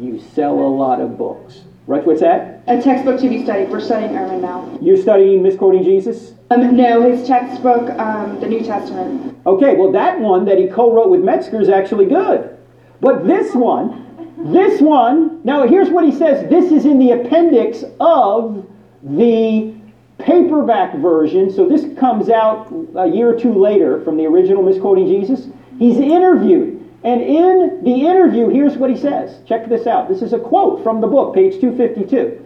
[0.00, 1.65] You sell a lot of books.
[1.86, 2.64] Right, what's that?
[2.66, 3.70] A textbook to be studied.
[3.70, 4.76] We're studying Ehrman now.
[4.82, 6.32] You're studying misquoting Jesus?
[6.50, 9.38] Um, no, his textbook, um, the New Testament.
[9.46, 12.58] Okay, well, that one that he co wrote with Metzger is actually good.
[13.00, 14.04] But this one,
[14.52, 18.66] this one, now here's what he says this is in the appendix of
[19.04, 19.72] the
[20.18, 21.52] paperback version.
[21.52, 25.46] So this comes out a year or two later from the original Misquoting Jesus.
[25.78, 26.75] He's interviewed
[27.06, 29.38] and in the interview, here's what he says.
[29.46, 30.08] Check this out.
[30.08, 32.42] This is a quote from the book, page 252.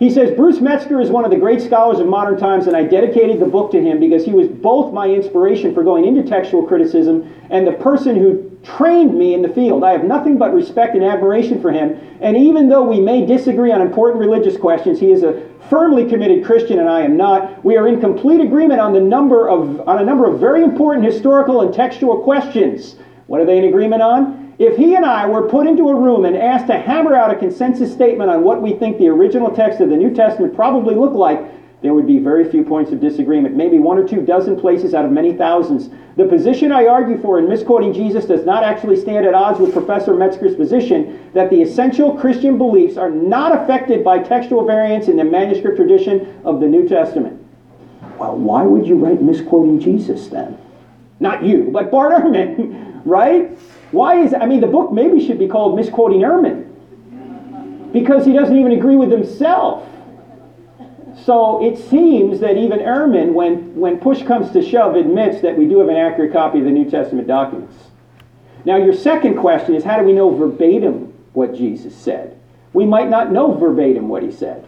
[0.00, 2.82] He says, Bruce Metzger is one of the great scholars of modern times, and I
[2.82, 6.66] dedicated the book to him because he was both my inspiration for going into textual
[6.66, 9.84] criticism and the person who trained me in the field.
[9.84, 13.70] I have nothing but respect and admiration for him, and even though we may disagree
[13.70, 17.64] on important religious questions, he is a firmly committed Christian and I am not.
[17.64, 21.06] We are in complete agreement on the number of on a number of very important
[21.06, 22.96] historical and textual questions.
[23.30, 24.54] What are they in agreement on?
[24.58, 27.38] If he and I were put into a room and asked to hammer out a
[27.38, 31.14] consensus statement on what we think the original text of the New Testament probably looked
[31.14, 31.40] like,
[31.80, 35.04] there would be very few points of disagreement, maybe one or two dozen places out
[35.04, 35.90] of many thousands.
[36.16, 39.72] The position I argue for in misquoting Jesus does not actually stand at odds with
[39.72, 45.16] Professor Metzger's position that the essential Christian beliefs are not affected by textual variants in
[45.16, 47.40] the manuscript tradition of the New Testament.
[48.18, 50.58] Well, why would you write misquoting Jesus then?
[51.20, 52.88] Not you, but Bart Ehrman.
[53.04, 53.58] right?
[53.90, 56.70] Why is I mean the book maybe should be called Misquoting Ehrman
[57.92, 59.86] because he doesn't even agree with himself.
[61.24, 65.66] So it seems that even Ehrman, when, when push comes to shove, admits that we
[65.66, 67.76] do have an accurate copy of the New Testament documents.
[68.64, 72.38] Now, your second question is how do we know verbatim what Jesus said?
[72.72, 74.66] We might not know verbatim what he said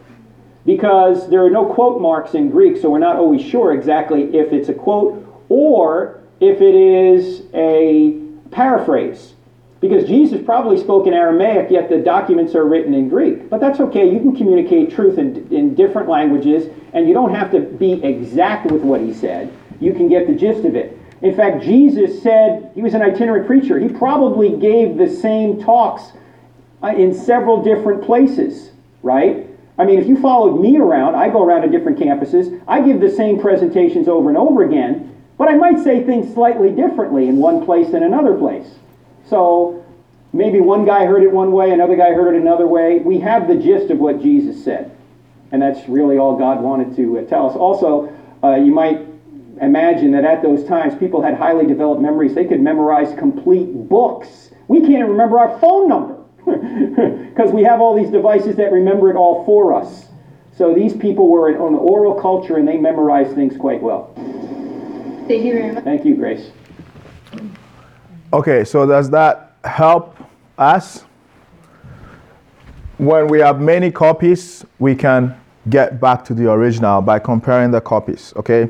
[0.67, 4.53] because there are no quote marks in Greek, so we're not always sure exactly if
[4.53, 8.22] it's a quote or if it is a
[8.53, 9.35] paraphrase.
[9.81, 13.51] Because Jesus probably spoke in Aramaic, yet the documents are written in Greek.
[13.51, 14.09] But that's okay.
[14.09, 18.71] You can communicate truth in, in different languages, and you don't have to be exact
[18.71, 19.53] with what he said.
[19.81, 20.97] You can get the gist of it.
[21.21, 23.79] In fact, Jesus said he was an itinerant preacher.
[23.81, 26.13] He probably gave the same talks
[26.83, 28.71] uh, in several different places,
[29.03, 29.49] right?
[29.79, 33.01] I mean, if you followed me around, I go around to different campuses, I give
[33.01, 35.12] the same presentations over and over again,
[35.43, 38.77] but I might say things slightly differently in one place than another place.
[39.29, 39.85] So
[40.33, 43.01] maybe one guy heard it one way, another guy heard it another way.
[43.01, 44.97] We have the gist of what Jesus said.
[45.51, 47.57] And that's really all God wanted to uh, tell us.
[47.57, 49.01] Also, uh, you might
[49.61, 52.37] imagine that at those times people had highly developed memories.
[52.37, 54.53] They could memorize complete books.
[54.69, 56.23] We can't even remember our phone number
[57.31, 60.07] because we have all these devices that remember it all for us.
[60.57, 64.15] So these people were in, an oral culture and they memorized things quite well.
[65.29, 65.85] Thank you very much.
[65.85, 66.51] Thank you, Grace.
[68.33, 70.17] Okay, so does that help
[70.59, 71.05] us?
[72.99, 75.35] When we have many copies, we can
[75.69, 78.69] get back to the original by comparing the copies, okay?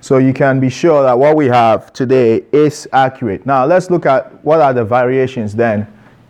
[0.00, 3.46] So you can be sure that what we have today is accurate.
[3.46, 5.86] Now let's look at what are the variations then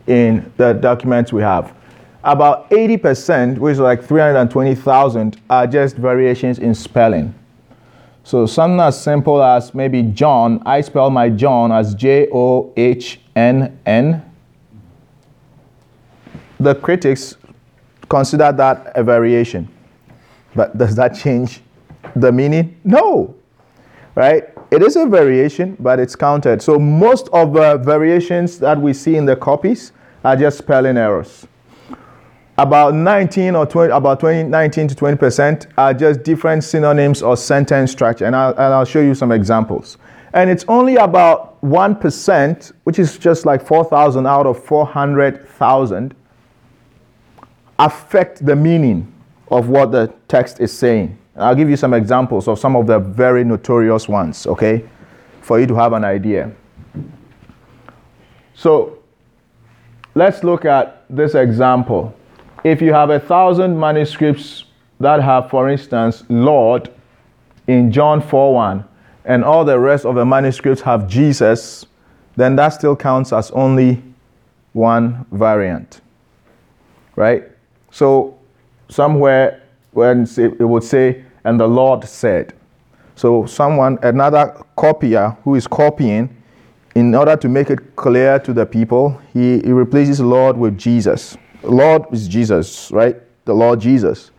[0.07, 1.74] in the documents we have.
[2.22, 7.35] About 80%, which is like 320,000, are just variations in spelling.
[8.25, 13.21] So something as simple as maybe John, I spell my John as J O H
[13.37, 14.23] N N.
[16.59, 17.37] The critics
[18.09, 19.69] consider that a variation.
[20.55, 21.61] But does that change
[22.17, 22.81] the meaning?
[22.83, 23.35] No.
[24.15, 24.45] Right?
[24.71, 26.63] It is a variation, but it's counted.
[26.63, 29.93] So most of the variations that we see in the copies
[30.25, 31.47] are just spelling errors
[32.57, 37.37] about 19 or 20, about 20, 19 to 20 percent are just different synonyms or
[37.37, 39.99] sentence structure, and I'll, and I'll show you some examples.
[40.33, 46.14] And it's only about 1 percent, which is just like 4,000 out of 400,000,
[47.79, 49.12] affect the meaning
[49.49, 51.19] of what the text is saying.
[51.35, 54.88] And I'll give you some examples of some of the very notorious ones, okay,
[55.40, 56.53] for you to have an idea.
[58.55, 59.01] So
[60.14, 62.14] let's look at this example
[62.64, 64.64] if you have a thousand manuscripts
[64.98, 66.90] that have, for instance, Lord
[67.66, 68.85] in John 4 1,
[69.27, 71.87] and all the rest of the manuscripts have Jesus,
[72.37, 74.03] then that still counts as only
[74.72, 76.00] one variant.
[77.16, 77.44] Right?
[77.90, 78.38] So,
[78.88, 82.55] somewhere when it would say, and the Lord said.
[83.14, 86.35] So, someone, another copier who is copying,
[86.94, 91.37] in order to make it clear to the people, he, he replaces Lord with Jesus.
[91.64, 93.16] Lord is Jesus, right?
[93.44, 94.31] The Lord Jesus.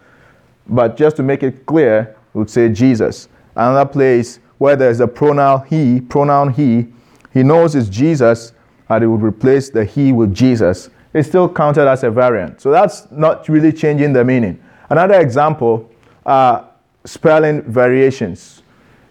[0.67, 3.27] But just to make it clear, we would say Jesus.
[3.55, 6.87] Another place where there's a pronoun he, pronoun he,
[7.33, 8.53] he knows it's Jesus,
[8.89, 10.89] and he would replace the he with Jesus.
[11.13, 12.61] It's still counted as a variant.
[12.61, 14.61] So that's not really changing the meaning.
[14.89, 15.89] Another example
[16.25, 16.69] are
[17.05, 18.63] spelling variations.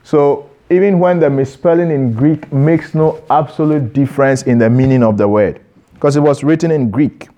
[0.02, 5.16] So even when the misspelling in Greek makes no absolute difference in the meaning of
[5.16, 5.60] the word,
[5.94, 7.28] because it was written in Greek.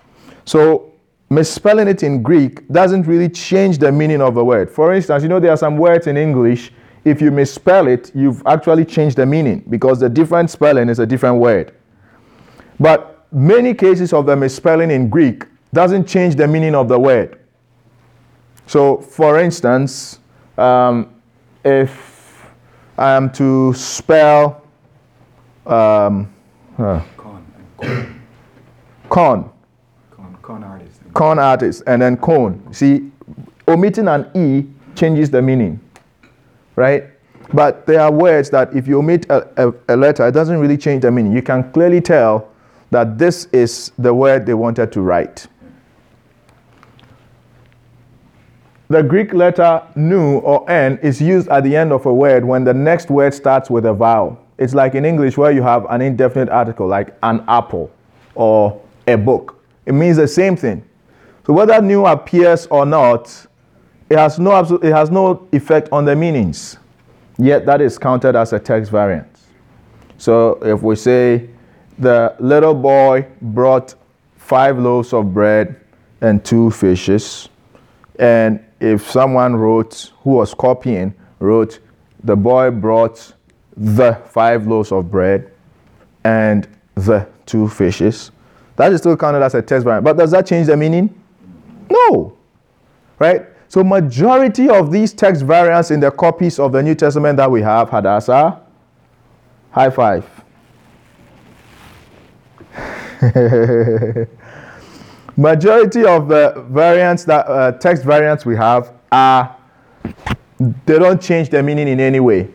[0.47, 0.93] So
[1.29, 4.71] misspelling it in Greek doesn't really change the meaning of the word.
[4.71, 6.73] For instance, you know there are some words in English,
[7.05, 11.07] if you misspell it, you've actually changed the meaning because the different spelling is a
[11.07, 11.73] different word.
[12.81, 17.39] But many cases of the misspelling in Greek doesn't change the meaning of the word.
[18.67, 20.19] So, for instance,
[20.59, 21.15] um,
[21.65, 22.47] if
[22.99, 24.67] I am to spell
[25.65, 26.33] um,
[26.79, 27.47] uh, Con.
[27.77, 28.23] corn,
[29.09, 29.56] Con.
[31.17, 31.83] Con artist.
[31.87, 32.63] and then cone.
[32.73, 33.11] See,
[33.69, 35.81] omitting an E changes the meaning,
[36.77, 37.05] right?
[37.53, 40.77] But there are words that if you omit a, a, a letter, it doesn't really
[40.77, 41.33] change the meaning.
[41.33, 42.49] You can clearly tell
[42.91, 45.47] that this is the word they wanted to write.
[48.89, 52.63] The Greek letter nu or n is used at the end of a word when
[52.63, 54.41] the next word starts with a vowel.
[54.59, 57.91] It's like in English where you have an indefinite article like an apple
[58.35, 59.61] or a book.
[59.87, 60.85] It means the same thing.
[61.47, 63.47] So whether nu appears or not,
[64.11, 66.77] it has no, it has no effect on the meanings.
[67.39, 69.29] Yet that is counted as a text variant.
[70.19, 71.49] So if we say
[72.01, 73.95] the little boy brought
[74.37, 75.81] five loaves of bread
[76.21, 77.49] and two fishes,
[78.19, 81.79] and if someone wrote, who was copying, wrote,
[82.25, 83.33] the boy brought
[83.77, 85.53] the five loaves of bread
[86.25, 86.67] and
[86.97, 88.33] the two fishes,
[88.75, 90.03] that is still counted as a text variant.
[90.03, 91.23] But does that change the meaning?
[91.91, 92.37] No.
[93.19, 93.47] Right?
[93.69, 97.63] So majority of these text variants in the copies of the New Testament that we
[97.63, 98.61] have, Hadassah,
[99.71, 100.25] high five.
[105.37, 109.57] majority of the variants that uh, text variants we have are
[110.59, 112.49] they don't change the meaning in any way.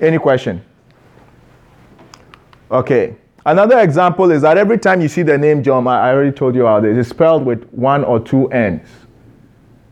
[0.00, 0.64] Any question?
[2.70, 3.16] Okay.
[3.46, 6.62] Another example is that every time you see the name John, I already told you
[6.62, 8.88] about this, it's spelled with one or two N's.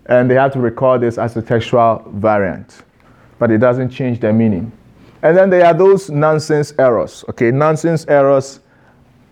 [0.07, 2.83] And they have to record this as a textual variant.
[3.39, 4.73] But it doesn't change the meaning.
[5.23, 7.25] And then there are those nonsense errors.
[7.29, 8.61] Okay, nonsense errors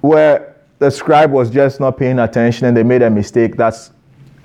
[0.02, 3.56] where the scribe was just not paying attention and they made a mistake.
[3.56, 3.90] That's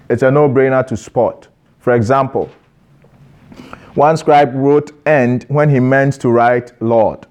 [0.09, 1.47] it's a no-brainer to spot.
[1.80, 2.49] For example,
[3.93, 7.28] one scribe wrote end when he meant to write Lord.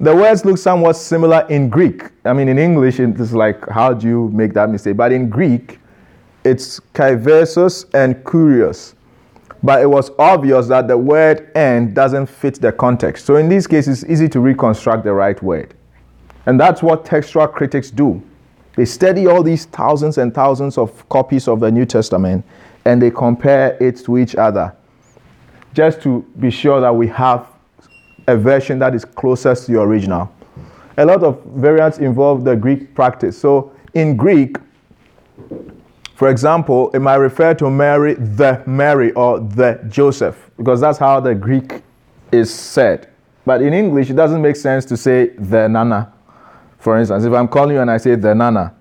[0.00, 2.04] The words look somewhat similar in Greek.
[2.24, 4.96] I mean, in English, it's like, how do you make that mistake?
[4.96, 5.78] But in Greek,
[6.42, 8.94] it's kai versus and kurios.
[9.62, 13.26] But it was obvious that the word and doesn't fit the context.
[13.26, 15.74] So in these cases, it's easy to reconstruct the right word.
[16.46, 18.22] And that's what textual critics do.
[18.76, 22.42] They study all these thousands and thousands of copies of the New Testament
[22.86, 24.74] and they compare it to each other
[25.74, 27.49] just to be sure that we have
[28.26, 30.30] a version that is closest to the original.
[30.96, 33.38] A lot of variants involve the Greek practice.
[33.38, 34.56] So in Greek,
[36.14, 41.18] for example, it might refer to Mary, the Mary, or the Joseph, because that's how
[41.20, 41.82] the Greek
[42.30, 43.08] is said.
[43.46, 46.12] But in English, it doesn't make sense to say the Nana.
[46.78, 48.74] For instance, if I'm calling you and I say the Nana,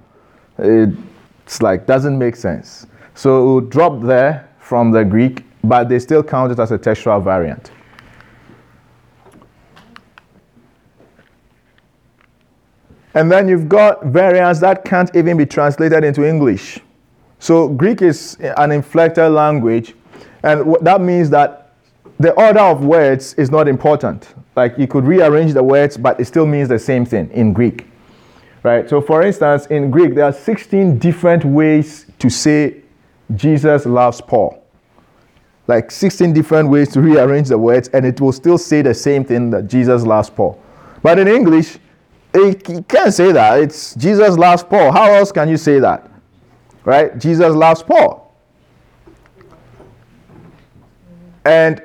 [0.58, 2.86] it's like doesn't make sense.
[3.16, 6.78] So it will drop there from the Greek, but they still count it as a
[6.78, 7.72] textual variant.
[13.14, 16.80] And then you've got variants that can't even be translated into English.
[17.40, 19.96] So Greek is an inflected language,
[20.44, 21.74] and that means that
[22.20, 24.36] the order of words is not important.
[24.56, 27.88] Like you could rearrange the words, but it still means the same thing in Greek.
[28.62, 28.90] Right?
[28.90, 32.82] So for instance, in Greek, there are 16 different ways to say
[33.36, 34.62] Jesus loves Paul.
[35.68, 39.24] Like 16 different ways to rearrange the words, and it will still say the same
[39.24, 40.62] thing that Jesus loves Paul.
[41.02, 41.78] But in English,
[42.34, 43.60] Eh, you can't say that.
[43.60, 44.92] It's Jesus loves Paul.
[44.92, 46.10] How else can you say that?
[46.84, 47.18] Right?
[47.18, 48.34] Jesus loves Paul.
[51.46, 51.82] And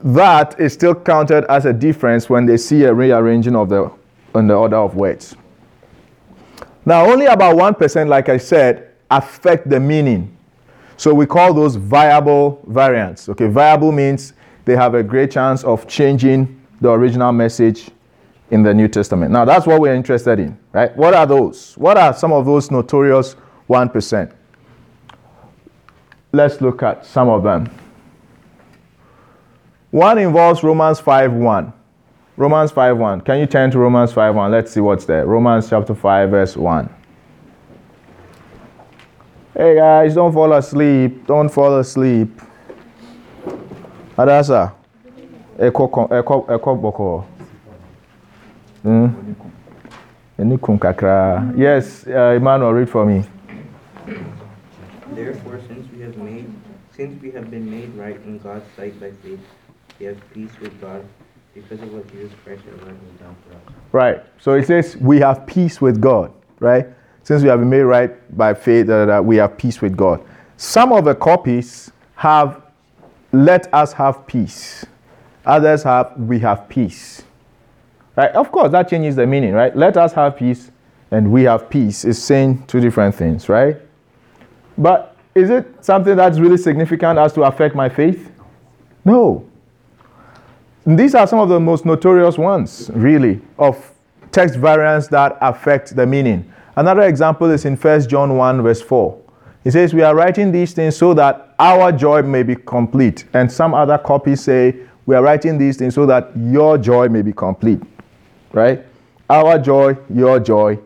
[0.00, 3.90] that is still counted as a difference when they see a rearranging of the
[4.34, 5.34] on the order of words.
[6.84, 10.36] Now, only about 1%, like I said, affect the meaning.
[10.96, 13.28] So we call those viable variants.
[13.28, 14.32] Okay, viable means
[14.64, 17.90] they have a great chance of changing the original message
[18.50, 19.30] in the New Testament.
[19.30, 20.96] Now, that's what we're interested in, right?
[20.96, 21.74] What are those?
[21.76, 23.36] What are some of those notorious
[23.68, 24.32] 1%?
[26.32, 27.70] Let's look at some of them.
[29.90, 31.72] One involves Romans 5:1.
[32.36, 33.22] Romans 5:1.
[33.24, 34.50] Can you turn to Romans 5:1?
[34.50, 35.24] Let's see what's there.
[35.26, 36.88] Romans chapter 5 verse 1.
[39.54, 41.26] Hey guys, don't fall asleep.
[41.26, 42.40] Don't fall asleep.
[44.16, 44.72] Hadassah.
[45.58, 47.24] Eko eko eko boko.
[48.82, 49.06] Hmm?
[51.56, 53.24] Yes, uh, Emmanuel, read for me.
[55.12, 56.52] Therefore, since we have made,
[56.94, 59.40] since we have been made right in God's sight by faith,
[59.98, 61.04] we have peace with God
[61.54, 63.74] because of what Jesus Christ has done for us.
[63.90, 64.22] Right.
[64.38, 66.32] So it says we have peace with God.
[66.60, 66.86] Right.
[67.24, 70.24] Since we have been made right by faith, uh, we have peace with God.
[70.56, 72.62] Some of the copies have
[73.32, 74.86] let us have peace.
[75.44, 77.22] Others have we have peace.
[78.18, 78.32] Right?
[78.32, 79.74] Of course, that changes the meaning, right?
[79.76, 80.72] Let us have peace
[81.12, 83.76] and we have peace is saying two different things, right?
[84.76, 88.32] But is it something that's really significant as to affect my faith?
[89.04, 89.48] No.
[90.84, 93.92] These are some of the most notorious ones, really, of
[94.32, 96.52] text variants that affect the meaning.
[96.74, 99.16] Another example is in 1 John 1, verse 4.
[99.62, 103.26] He says, We are writing these things so that our joy may be complete.
[103.32, 104.74] And some other copies say,
[105.06, 107.80] We are writing these things so that your joy may be complete
[108.58, 108.84] right?
[109.30, 110.78] Our joy, your joy.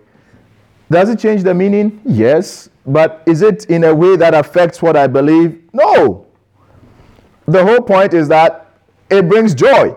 [0.90, 2.00] Does it change the meaning?
[2.04, 2.68] Yes.
[2.86, 5.62] But is it in a way that affects what I believe?
[5.72, 6.26] No.
[7.46, 8.68] The whole point is that
[9.10, 9.96] it brings joy.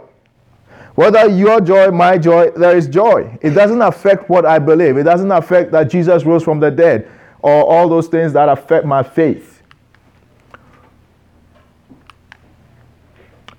[0.96, 3.38] Whether your joy, my joy, there is joy.
[3.42, 4.98] It doesn't affect what I believe.
[4.98, 7.10] It doesn't affect that Jesus rose from the dead.
[7.46, 9.62] or all those things that affect my faith.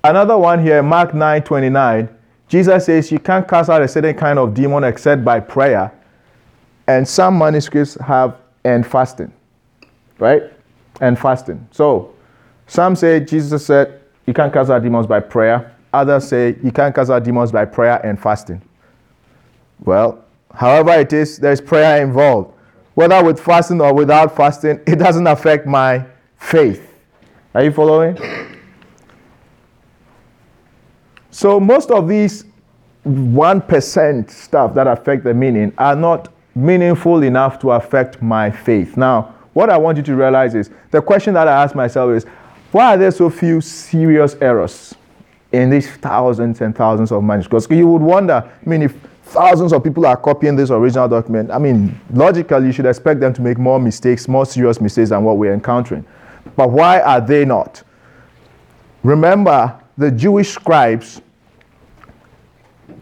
[0.03, 2.16] Another one here, Mark 9 29.
[2.49, 5.93] Jesus says you can't cast out a certain kind of demon except by prayer.
[6.87, 9.33] And some manuscripts have and fasting,
[10.19, 10.43] right?
[11.01, 11.67] And fasting.
[11.73, 12.15] So
[12.67, 15.75] some say Jesus said you can't cast out demons by prayer.
[15.93, 18.61] Others say you can't cast out demons by prayer and fasting.
[19.81, 20.25] Well,
[20.55, 22.53] however it is, there's prayer involved.
[22.95, 26.07] Whether with fasting or without fasting, it doesn't affect my
[26.39, 26.93] faith.
[27.55, 28.17] Are you following?
[31.37, 32.47] So most of these
[33.07, 38.97] 1% stuff that affect the meaning are not meaningful enough to affect my faith.
[38.97, 42.25] Now, what I want you to realize is the question that I ask myself is
[42.73, 44.95] why are there so few serious errors
[45.53, 47.67] in these thousands and thousands of manuscripts?
[47.69, 51.59] You would wonder, I mean, if thousands of people are copying this original document, I
[51.59, 55.37] mean, logically, you should expect them to make more mistakes, more serious mistakes than what
[55.37, 56.07] we're encountering.
[56.57, 57.83] But why are they not?
[59.03, 61.21] Remember, the Jewish scribes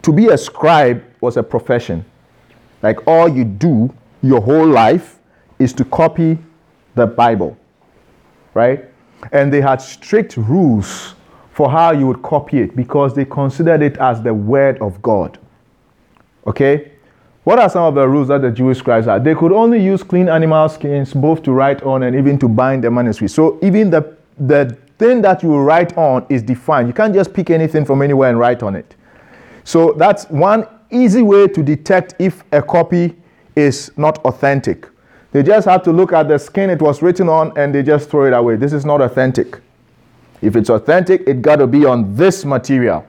[0.01, 2.05] to be a scribe was a profession.
[2.81, 5.19] Like all you do your whole life
[5.59, 6.37] is to copy
[6.95, 7.57] the Bible,
[8.53, 8.85] right?
[9.31, 11.15] And they had strict rules
[11.51, 15.39] for how you would copy it because they considered it as the word of God.
[16.45, 16.91] Okay?
[17.45, 19.23] What are some of the rules that the Jewish scribes had?
[19.23, 22.83] They could only use clean animal skins both to write on and even to bind
[22.83, 23.33] the manuscript.
[23.33, 26.87] So even the, the thing that you write on is defined.
[26.87, 28.95] You can't just pick anything from anywhere and write on it.
[29.65, 33.15] So that's one easy way to detect if a copy
[33.55, 34.87] is not authentic.
[35.31, 38.09] They just have to look at the skin it was written on and they just
[38.09, 38.55] throw it away.
[38.57, 39.59] This is not authentic.
[40.41, 43.05] If it's authentic, it got to be on this material.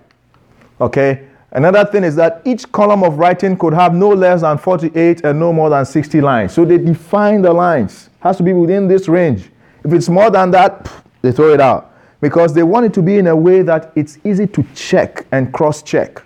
[0.80, 1.28] Okay?
[1.52, 5.38] Another thing is that each column of writing could have no less than 48 and
[5.38, 6.52] no more than 60 lines.
[6.54, 8.08] So they define the lines.
[8.20, 9.50] Has to be within this range.
[9.84, 10.90] If it's more than that,
[11.20, 11.92] they throw it out
[12.22, 15.52] because they want it to be in a way that it's easy to check and
[15.52, 16.22] cross check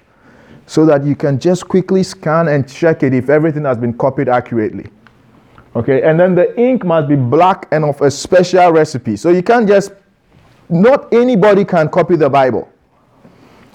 [0.71, 4.29] so that you can just quickly scan and check it if everything has been copied
[4.29, 4.87] accurately.
[5.75, 9.17] Okay, and then the ink must be black and of a special recipe.
[9.17, 9.91] So you can't just,
[10.69, 12.71] not anybody can copy the Bible.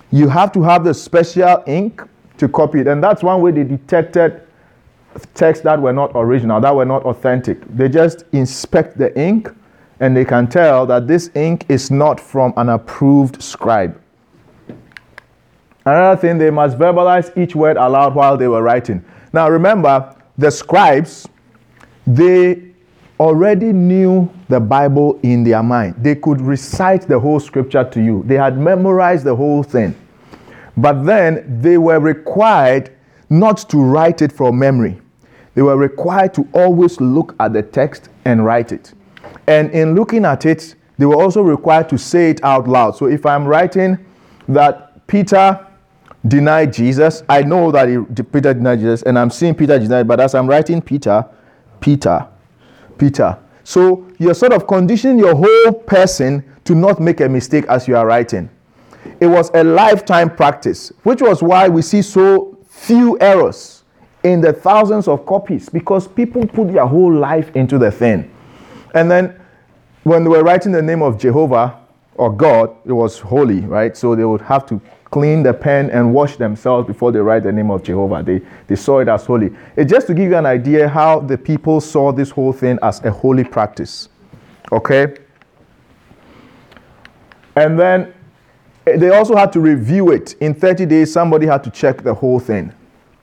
[0.09, 2.01] You have to have the special ink
[2.37, 2.87] to copy it.
[2.87, 4.41] And that's one way they detected
[5.33, 7.59] texts that were not original, that were not authentic.
[7.75, 9.49] They just inspect the ink
[9.99, 14.01] and they can tell that this ink is not from an approved scribe.
[15.85, 19.05] Another thing, they must verbalize each word aloud while they were writing.
[19.33, 21.27] Now remember, the scribes,
[22.07, 22.71] they
[23.19, 25.95] already knew the Bible in their mind.
[25.99, 29.95] They could recite the whole scripture to you, they had memorized the whole thing.
[30.75, 32.91] But then they were required
[33.29, 34.99] not to write it from memory.
[35.53, 38.93] They were required to always look at the text and write it.
[39.47, 42.95] And in looking at it, they were also required to say it out loud.
[42.97, 44.03] So if I'm writing
[44.49, 45.65] that Peter
[46.27, 47.23] denied Jesus.
[47.29, 50.47] I know that he, Peter denied Jesus, and I'm seeing Peter denied, but as I'm
[50.47, 51.25] writing Peter,
[51.79, 52.27] Peter,
[52.97, 53.37] Peter.
[53.63, 57.95] So you're sort of conditioning your whole person to not make a mistake as you
[57.95, 58.49] are writing.
[59.19, 63.83] It was a lifetime practice, which was why we see so few errors
[64.23, 68.31] in the thousands of copies because people put their whole life into the thing.
[68.95, 69.39] And then
[70.03, 71.79] when they were writing the name of Jehovah
[72.15, 73.95] or God, it was holy, right?
[73.95, 74.81] So they would have to
[75.15, 78.21] clean the pen and wash themselves before they write the name of Jehovah.
[78.21, 79.49] They, they saw it as holy.
[79.77, 83.01] It's just to give you an idea how the people saw this whole thing as
[83.05, 84.09] a holy practice.
[84.73, 85.15] Okay?
[87.55, 88.13] And then
[88.85, 90.33] eh, they also had to review it.
[90.41, 92.73] In 30 days, somebody had to check the whole thing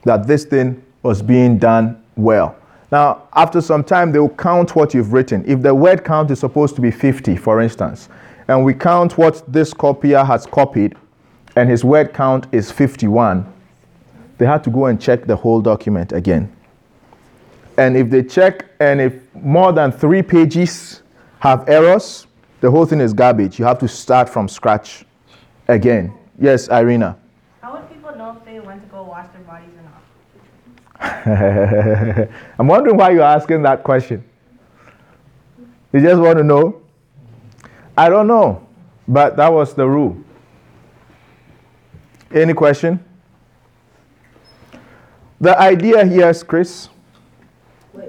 [0.05, 2.57] that this thing was being done well.
[2.91, 5.45] Now, after some time, they will count what you've written.
[5.47, 8.09] If the word count is supposed to be 50, for instance,
[8.49, 10.97] and we count what this copier has copied,
[11.57, 13.51] and his word count is 51,
[14.39, 16.55] they had to go and check the whole document again.
[17.79, 21.03] And if they check, and if more than three pages
[21.41, 22.27] have errors,
[22.61, 23.59] the whole thing is garbage.
[23.59, 25.05] You have to start from scratch
[25.69, 26.13] again.
[26.39, 27.19] Yes, Irina.
[27.61, 29.83] How would people know if they went to go wash their bodies or
[32.21, 32.29] not?
[32.59, 34.25] I'm wondering why you're asking that question.
[35.93, 36.83] You just want to know?
[37.97, 38.67] I don't know,
[39.07, 40.17] but that was the rule.
[42.35, 42.99] Any question?
[45.41, 46.89] The idea here is, Chris.
[47.93, 48.09] Wait,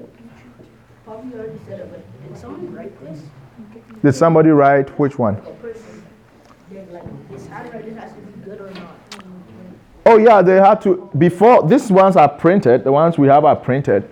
[1.05, 3.21] Bobby already said it, but did someone write this?
[4.01, 5.35] Did somebody write which one?
[5.35, 6.05] A person,
[6.69, 8.95] did like, this handwriting has to be good or not?
[10.05, 12.83] Oh yeah, they had to before these ones are printed.
[12.83, 14.07] The ones we have are printed,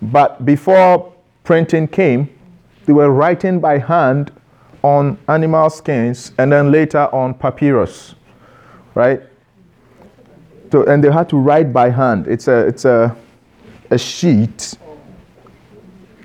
[0.00, 1.12] but before
[1.44, 2.28] printing came,
[2.86, 4.32] they were writing by hand
[4.82, 8.14] on animal skins and then later on papyrus,
[8.94, 9.22] right?
[10.72, 12.26] And they had to write by hand.
[12.28, 13.16] It's a, it's a,
[13.90, 14.74] a sheet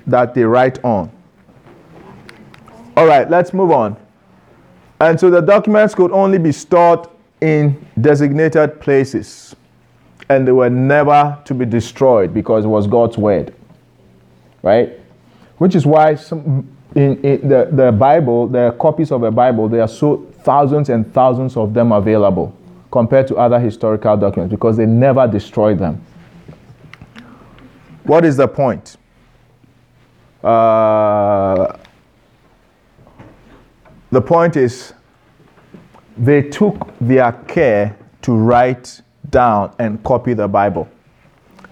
[0.06, 1.10] that they write on.
[2.96, 3.96] All right, let's move on.
[5.00, 7.06] And so the documents could only be stored
[7.40, 9.54] in designated places.
[10.28, 13.54] And they were never to be destroyed because it was God's word.
[14.62, 14.98] Right?
[15.58, 19.82] Which is why some, in, in the, the Bible, the copies of the Bible, there
[19.82, 22.55] are so thousands and thousands of them available
[22.96, 26.02] compared to other historical documents because they never destroyed them.
[28.04, 28.96] What is the point?
[30.42, 31.76] Uh,
[34.10, 34.94] the point is,
[36.16, 40.88] they took their care to write down and copy the Bible.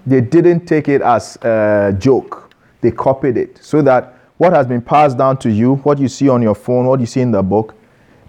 [0.05, 4.83] They didn't take it as a joke, they copied it so that what has been
[4.83, 7.43] passed down to you, what you see on your phone, what you see in the
[7.43, 7.75] book,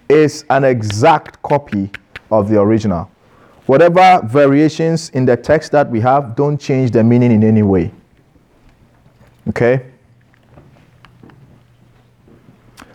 [0.08, 1.90] is an exact copy
[2.30, 3.10] of the original.
[3.66, 7.92] Whatever variations in the text that we have don't change the meaning in any way.
[9.48, 9.86] Okay?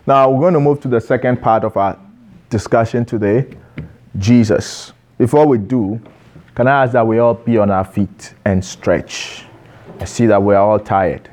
[0.08, 2.00] Now we're going to move to the second part of our
[2.50, 3.48] discussion today
[4.18, 4.94] Jesus.
[5.18, 6.02] Before we do,
[6.56, 9.46] can I ask that we all be on our feet and stretch?
[10.00, 11.30] I see that we're all tired.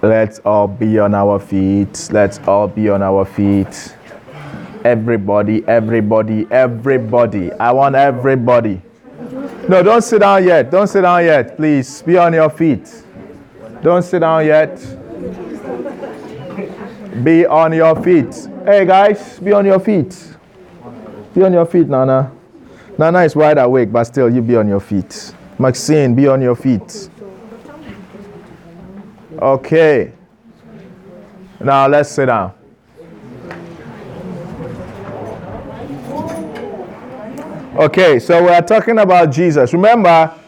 [0.00, 2.08] Let's all be on our feet.
[2.10, 3.94] Let's all be on our feet.
[4.84, 7.52] Everybody, everybody, everybody.
[7.52, 8.82] I want everybody.
[9.68, 10.70] No, don't sit down yet.
[10.72, 11.56] Don't sit down yet.
[11.56, 13.04] Please be on your feet.
[13.80, 14.76] Don't sit down yet.
[17.22, 18.48] Be on your feet.
[18.64, 20.36] Hey guys, be on your feet.
[21.34, 22.32] Be on your feet, Nana.
[22.98, 25.32] Nana is wide awake, but still, you be on your feet.
[25.58, 27.08] Maxine, be on your feet.
[29.40, 30.12] Okay.
[31.60, 32.52] Now let's sit down.
[37.74, 39.72] Okay, so we are talking about Jesus.
[39.72, 40.38] Remember,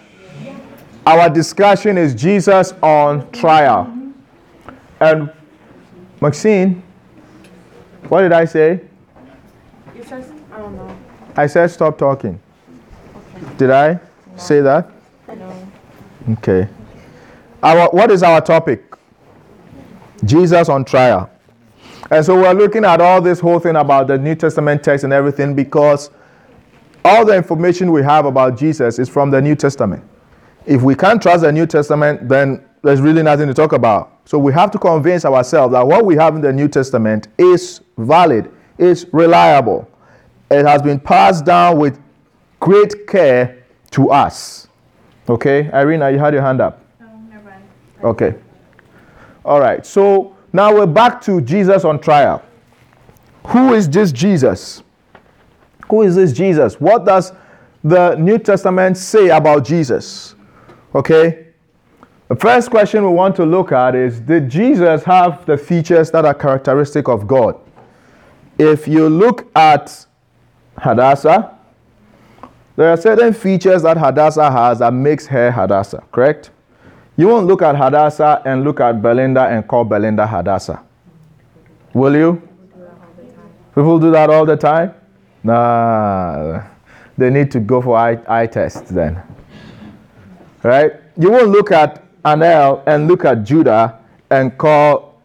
[1.07, 3.91] our discussion is Jesus on trial.
[5.01, 5.33] And
[6.21, 6.83] Maxine,
[8.11, 8.83] what did I say?
[9.97, 10.97] You said, I don't know.
[11.35, 12.39] I said stop talking.
[13.57, 13.99] Did I
[14.37, 14.91] say that?
[15.29, 15.73] No.
[16.33, 16.69] Okay.
[17.63, 18.85] Our, what is our topic?
[20.27, 21.31] Jesus on trial.
[22.11, 25.13] And so we're looking at all this whole thing about the New Testament text and
[25.13, 26.11] everything because
[27.05, 30.03] all the information we have about Jesus is from the New Testament.
[30.67, 34.21] If we can't trust the New Testament, then there's really nothing to talk about.
[34.25, 37.83] So we have to convince ourselves that what we have in the New Testament is
[37.99, 39.89] valid, is reliable.
[40.51, 42.01] It has been passed down with
[42.61, 44.69] great care to us.
[45.29, 46.81] Okay, Irina, you had your hand up.
[47.01, 47.65] No, never mind.
[48.03, 48.35] Okay.
[49.45, 49.85] All right.
[49.85, 52.43] So now we're back to Jesus on trial.
[53.49, 54.83] Who is this Jesus?
[55.95, 56.81] Who is this Jesus?
[56.81, 57.33] What does
[57.85, 60.35] the New Testament say about Jesus?
[60.93, 61.47] Okay.
[62.27, 66.25] The first question we want to look at is Did Jesus have the features that
[66.25, 67.61] are characteristic of God?
[68.59, 70.05] If you look at
[70.79, 71.57] Hadassah,
[72.75, 76.51] there are certain features that Hadassah has that makes her Hadassah, correct?
[77.17, 80.83] You won't look at Hadassah and look at Belinda and call Belinda Hadassah.
[81.93, 82.49] Will you?
[83.77, 84.93] People do that all the time?
[85.45, 86.65] Nah.
[87.17, 89.23] They need to go for eye, eye test then.
[90.63, 90.95] Right?
[91.17, 95.21] You won't look at Anel and look at Judah and call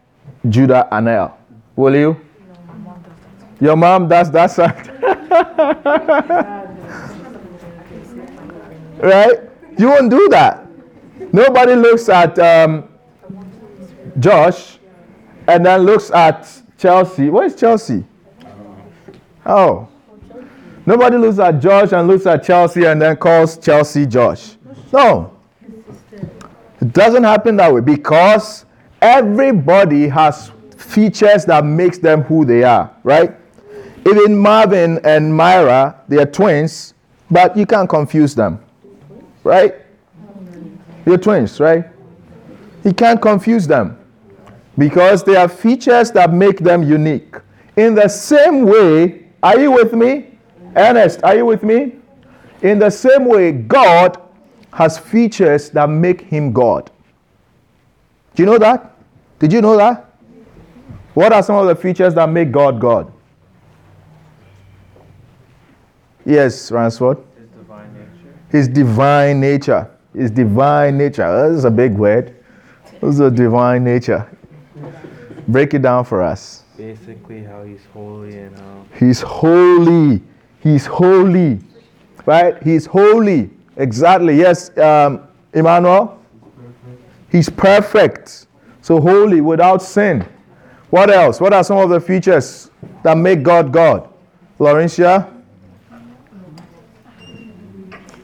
[0.47, 1.33] Judah Anel.
[1.75, 2.21] Will you?
[3.59, 4.87] Your mom does that side.
[8.99, 9.39] right?
[9.77, 10.65] You won't do that.
[11.31, 12.89] Nobody looks at um,
[14.19, 14.79] Josh
[15.47, 17.29] and then looks at Chelsea.
[17.29, 18.05] Where is Chelsea?
[19.45, 19.88] Oh.
[20.89, 24.55] Nobody looks at Josh and looks at Chelsea and then calls Chelsea Josh.
[24.91, 25.37] No.
[25.61, 28.65] It doesn't happen that way because
[28.99, 33.35] everybody has features that makes them who they are, right?
[34.09, 36.95] Even Marvin and Myra, they are twins,
[37.29, 38.59] but you can't confuse them.
[39.43, 39.75] Right?
[41.05, 41.85] They're twins, right?
[42.83, 43.95] You can't confuse them
[44.75, 47.35] because they have features that make them unique.
[47.77, 50.28] In the same way, are you with me?
[50.75, 51.93] Ernest, are you with me?
[52.61, 54.21] In the same way, God
[54.73, 56.91] has features that make him God.
[58.35, 58.95] Do you know that?
[59.39, 60.05] Did you know that?
[61.13, 63.11] What are some of the features that make God God?
[66.25, 67.17] Yes, Ransford.
[67.37, 68.35] His divine nature.
[68.51, 69.91] His divine nature.
[70.13, 71.23] His divine nature.
[71.23, 72.35] Oh, this is a big word.
[72.99, 74.29] What's the divine nature?
[75.47, 76.63] Break it down for us.
[76.77, 80.21] Basically, how he's holy and how He's holy.
[80.59, 81.59] He's holy.
[82.25, 82.61] Right?
[82.63, 83.49] He's holy.
[83.77, 84.37] Exactly.
[84.37, 86.21] Yes, um, Emmanuel?
[87.31, 88.47] He's perfect.
[88.81, 90.27] So holy without sin.
[90.89, 91.39] What else?
[91.39, 92.71] What are some of the features
[93.03, 94.09] that make God God?
[94.59, 95.31] Laurentia?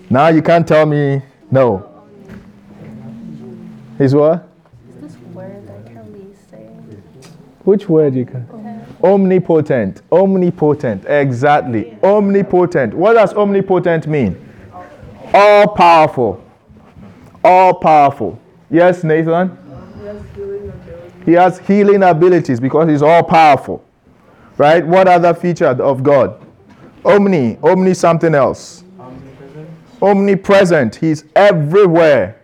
[0.10, 1.22] Now you can't tell me
[1.52, 1.92] no.
[3.98, 4.48] He's what?
[5.00, 7.04] This word that can be saying.
[7.64, 8.48] Which word you can?
[9.04, 10.02] Omnipotent.
[10.12, 11.06] Omnipotent.
[11.06, 11.98] Exactly.
[12.04, 12.94] Omnipotent.
[12.94, 14.36] What does omnipotent mean?
[15.34, 16.44] All powerful.
[17.44, 18.40] All powerful.
[18.70, 19.58] Yes, Nathan?
[21.26, 23.84] He has healing abilities because he's all powerful.
[24.58, 24.86] Right?
[24.86, 26.42] What other feature of God?
[27.04, 27.58] Omni.
[27.62, 28.84] Omni something else.
[30.02, 30.96] Omnipresent.
[30.96, 32.42] He's everywhere.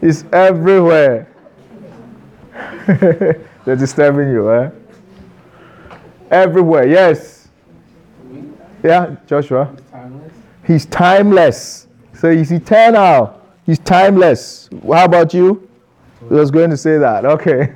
[0.00, 1.28] He's everywhere.
[2.86, 4.70] They're disturbing you, eh?
[6.30, 7.48] Everywhere, yes.
[8.82, 9.74] Yeah, Joshua.
[10.64, 11.88] He's timeless.
[12.14, 13.40] So he's eternal.
[13.66, 14.68] He's timeless.
[14.86, 15.68] How about you?
[16.22, 17.24] I was going to say that.
[17.24, 17.74] Okay.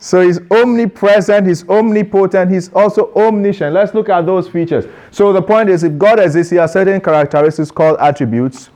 [0.00, 3.74] So he's omnipresent, he's omnipotent, he's also omniscient.
[3.74, 4.84] Let's look at those features.
[5.10, 8.70] So the point is, if God exists, he has certain characteristics called attributes.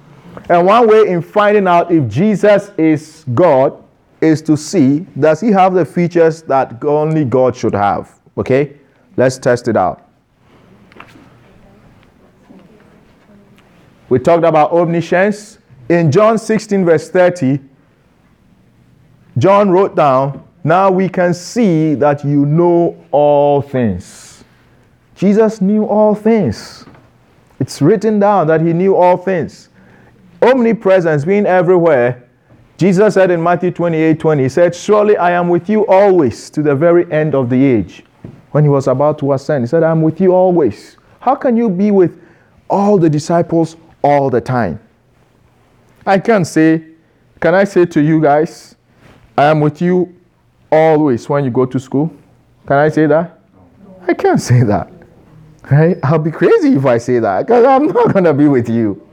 [0.48, 3.82] And one way in finding out if Jesus is God
[4.20, 8.18] is to see does he have the features that only God should have?
[8.36, 8.78] Okay?
[9.16, 10.08] Let's test it out.
[14.08, 15.58] We talked about omniscience.
[15.88, 17.60] In John 16, verse 30,
[19.38, 24.44] John wrote down, Now we can see that you know all things.
[25.14, 26.84] Jesus knew all things.
[27.58, 29.68] It's written down that he knew all things.
[30.42, 32.28] Omnipresence being everywhere.
[32.76, 36.62] Jesus said in Matthew 28 20, He said, Surely I am with you always to
[36.62, 38.04] the very end of the age.
[38.52, 40.96] When he was about to ascend, he said, I'm with you always.
[41.20, 42.20] How can you be with
[42.68, 44.78] all the disciples all the time?
[46.04, 46.84] I can't say,
[47.40, 48.76] can I say to you guys,
[49.36, 50.14] I am with you
[50.70, 52.14] always when you go to school?
[52.66, 53.40] Can I say that?
[54.06, 54.90] I can't say that.
[55.70, 55.96] Right?
[56.02, 59.06] I'll be crazy if I say that because I'm not going to be with you.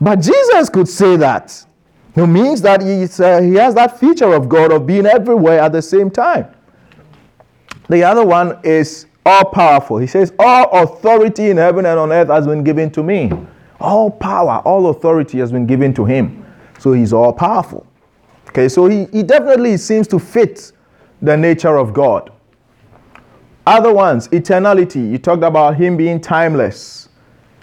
[0.00, 1.66] But Jesus could say that.
[2.16, 5.82] It means that uh, he has that feature of God of being everywhere at the
[5.82, 6.46] same time.
[7.90, 9.98] The other one is all powerful.
[9.98, 13.32] He says, All authority in heaven and on earth has been given to me.
[13.80, 16.46] All power, all authority has been given to him.
[16.78, 17.84] So he's all powerful.
[18.48, 20.70] Okay, so he, he definitely seems to fit
[21.20, 22.30] the nature of God.
[23.66, 25.10] Other ones, eternality.
[25.10, 27.08] You talked about him being timeless.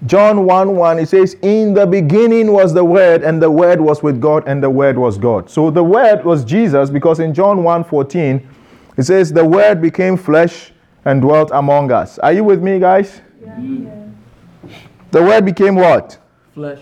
[0.05, 4.03] John 1 1, it says, In the beginning was the Word, and the Word was
[4.03, 5.49] with God, and the Word was God.
[5.49, 8.47] So the Word was Jesus because in John 1 14,
[8.97, 10.71] it says, The Word became flesh
[11.05, 12.19] and dwelt among us.
[12.19, 13.21] Are you with me, guys?
[13.41, 14.07] Yeah.
[15.11, 16.17] The Word became what?
[16.53, 16.79] Flesh.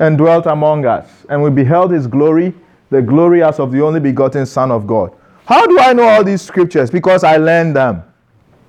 [0.00, 1.08] And dwelt among us.
[1.28, 2.52] And we beheld his glory,
[2.90, 5.12] the glory as of the only begotten Son of God.
[5.46, 6.90] How do I know all these scriptures?
[6.90, 8.02] Because I learned them.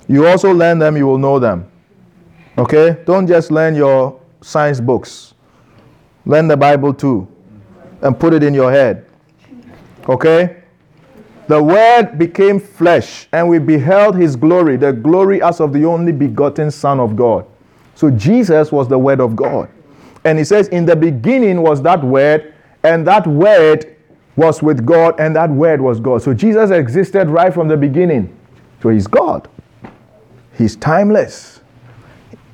[0.08, 1.70] You also learn them, you will know them.
[2.58, 2.98] Okay?
[3.06, 5.34] Don't just learn your science books.
[6.26, 7.28] Learn the Bible too.
[8.02, 9.08] And put it in your head.
[10.08, 10.64] Okay?
[11.48, 16.12] The Word became flesh, and we beheld his glory, the glory as of the only
[16.12, 17.46] begotten Son of God.
[17.94, 19.70] So Jesus was the Word of God.
[20.24, 23.96] And he says, In the beginning was that Word, and that Word
[24.36, 26.24] was with God, and that Word was God.
[26.24, 28.36] So Jesus existed right from the beginning.
[28.82, 29.48] So he's God.
[30.58, 31.62] He's timeless.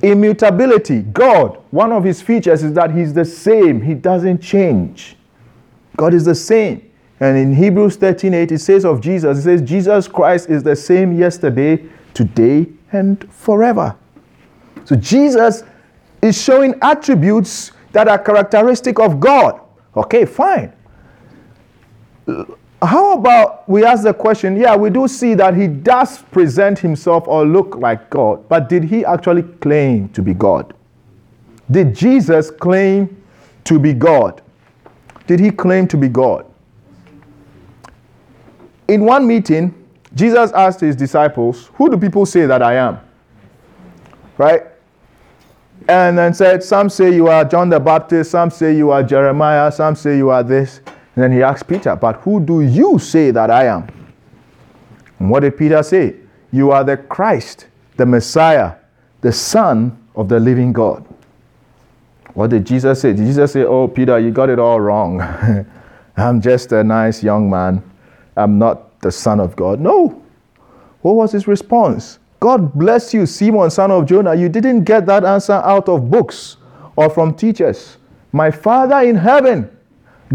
[0.02, 1.02] Immutability.
[1.04, 5.16] God, one of his features is that he's the same, he doesn't change.
[5.96, 6.91] God is the same.
[7.22, 10.76] And in Hebrews 13 8, it says of Jesus, it says, Jesus Christ is the
[10.76, 13.96] same yesterday, today, and forever.
[14.86, 15.64] So Jesus
[16.22, 19.62] is showing attributes that are characteristic of God.
[19.96, 20.74] Okay, fine.
[22.82, 24.56] How about we ask the question?
[24.56, 28.84] Yeah, we do see that he does present himself or look like God, but did
[28.84, 30.74] he actually claim to be God?
[31.70, 33.24] Did Jesus claim
[33.66, 34.42] to be God?
[35.28, 36.51] Did he claim to be God?
[38.88, 39.74] In one meeting,
[40.14, 43.00] Jesus asked his disciples, Who do people say that I am?
[44.38, 44.64] Right?
[45.88, 49.72] And then said, Some say you are John the Baptist, some say you are Jeremiah,
[49.72, 50.82] some say you are this.
[51.16, 53.88] And then he asked Peter, But who do you say that I am?
[55.20, 56.16] And what did Peter say?
[56.52, 57.68] You are the Christ,
[57.98, 58.76] the Messiah,
[59.22, 61.06] the Son of the living God.
[62.34, 63.14] What did Jesus say?
[63.14, 65.22] Did Jesus say, Oh, Peter, you got it all wrong?
[66.18, 67.84] I'm just a nice young man.
[68.42, 69.80] I'm not the Son of God.
[69.80, 70.22] No.
[71.02, 72.20] What was his response?
[72.40, 74.34] God bless you, Simon, son of Jonah.
[74.34, 76.58] You didn't get that answer out of books
[76.96, 77.98] or from teachers.
[78.32, 79.70] My Father in heaven,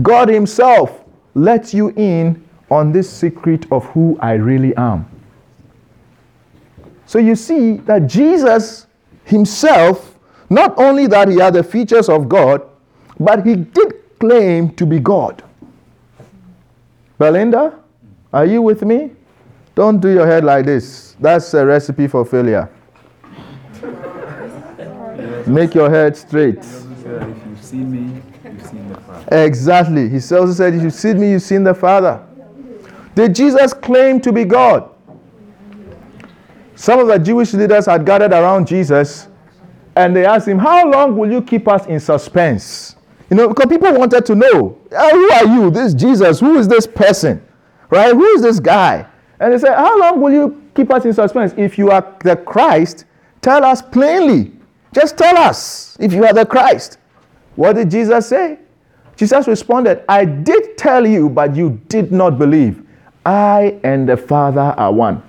[0.02, 1.04] God Himself,
[1.34, 5.08] lets you in on this secret of who I really am.
[7.06, 8.86] So you see that Jesus
[9.24, 10.16] Himself,
[10.48, 12.62] not only that He had the features of God,
[13.18, 15.42] but He did claim to be God.
[17.18, 17.80] Belinda,
[18.36, 19.12] are you with me?
[19.74, 21.16] Don't do your head like this.
[21.18, 22.68] That's a recipe for failure.
[25.46, 26.58] Make your head straight.
[26.58, 29.42] If you see me, you've seen the Father.
[29.42, 30.08] Exactly.
[30.10, 32.22] He also said, If you see me, you've seen the Father.
[33.14, 34.90] Did Jesus claim to be God?
[36.74, 39.28] Some of the Jewish leaders had gathered around Jesus
[39.96, 42.96] and they asked him, How long will you keep us in suspense?
[43.30, 45.70] You know, because people wanted to know, "Ah, Who are you?
[45.70, 46.38] This Jesus?
[46.38, 47.42] Who is this person?
[47.90, 48.12] Right?
[48.12, 49.06] Who is this guy?
[49.38, 51.54] And they said, How long will you keep us in suspense?
[51.56, 53.04] If you are the Christ,
[53.40, 54.52] tell us plainly.
[54.92, 56.98] Just tell us if you are the Christ.
[57.54, 58.58] What did Jesus say?
[59.16, 62.86] Jesus responded, I did tell you, but you did not believe.
[63.24, 65.22] I and the Father are one.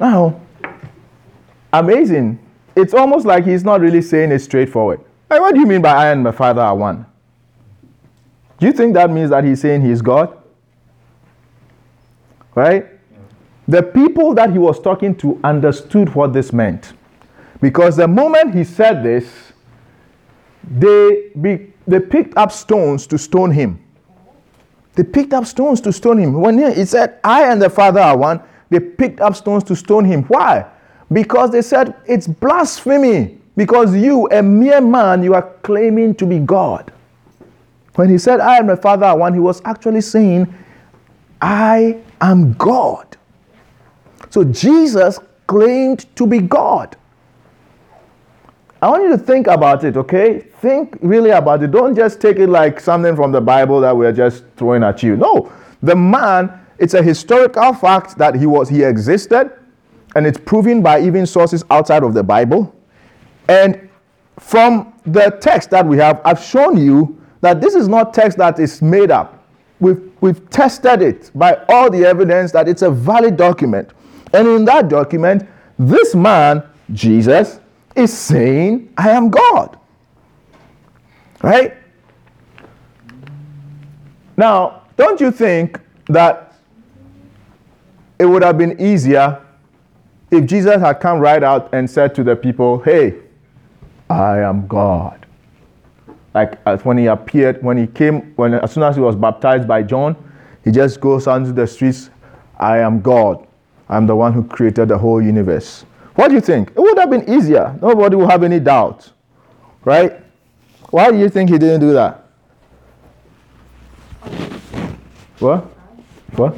[0.00, 0.40] Now,
[1.72, 2.38] amazing.
[2.74, 5.00] It's almost like he's not really saying it straightforward.
[5.30, 7.06] Like, what do you mean by I and my Father are one?
[8.58, 10.36] Do you think that means that he's saying he's God?
[12.54, 12.86] Right?
[13.68, 16.92] The people that he was talking to understood what this meant.
[17.60, 19.52] Because the moment he said this,
[20.68, 23.82] they, be, they picked up stones to stone him.
[24.94, 26.34] They picked up stones to stone him.
[26.34, 30.04] When he said, I and the Father are one, they picked up stones to stone
[30.04, 30.24] him.
[30.24, 30.66] Why?
[31.10, 33.38] Because they said, it's blasphemy.
[33.56, 36.92] Because you, a mere man, you are claiming to be God.
[37.94, 40.52] When he said, I and my Father are one, he was actually saying,
[41.40, 42.00] I
[42.30, 43.16] am God.
[44.30, 46.96] So Jesus claimed to be God.
[48.80, 50.40] I want you to think about it, okay?
[50.40, 51.70] Think really about it.
[51.70, 55.16] Don't just take it like something from the Bible that we're just throwing at you.
[55.16, 55.52] No,
[55.82, 59.52] the man, it's a historical fact that he was he existed,
[60.16, 62.74] and it's proven by even sources outside of the Bible.
[63.48, 63.88] And
[64.40, 68.58] from the text that we have, I've shown you that this is not text that
[68.58, 69.41] is made up.
[69.82, 73.90] We've, we've tested it by all the evidence that it's a valid document.
[74.32, 75.44] And in that document,
[75.76, 76.62] this man,
[76.92, 77.58] Jesus,
[77.96, 79.76] is saying, I am God.
[81.42, 81.76] Right?
[84.36, 86.54] Now, don't you think that
[88.20, 89.44] it would have been easier
[90.30, 93.16] if Jesus had come right out and said to the people, Hey,
[94.08, 95.26] I am God?
[96.34, 99.82] Like when he appeared, when he came, when as soon as he was baptized by
[99.82, 100.16] John,
[100.64, 102.10] he just goes out into the streets,
[102.58, 103.46] I am God.
[103.88, 105.84] I'm the one who created the whole universe.
[106.14, 106.70] What do you think?
[106.70, 107.76] It would have been easier.
[107.82, 109.10] Nobody will have any doubt.
[109.84, 110.20] Right?
[110.90, 112.24] Why do you think he didn't do that?
[115.38, 115.64] What?
[116.36, 116.54] What?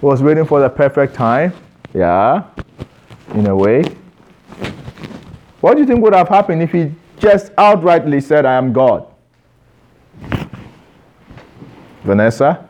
[0.00, 1.52] Was waiting for the perfect time.
[1.92, 2.44] Yeah.
[3.34, 3.82] In a way.
[5.60, 9.06] What do you think would have happened if he just outrightly said, I am God?
[12.04, 12.66] Vanessa?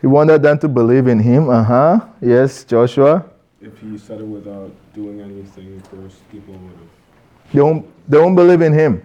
[0.00, 1.48] He wanted them to believe in him.
[1.48, 2.00] Uh huh.
[2.20, 3.24] Yes, Joshua.
[3.62, 7.52] If he said it without doing anything first, people would have.
[7.52, 9.02] They won't, they won't believe in him.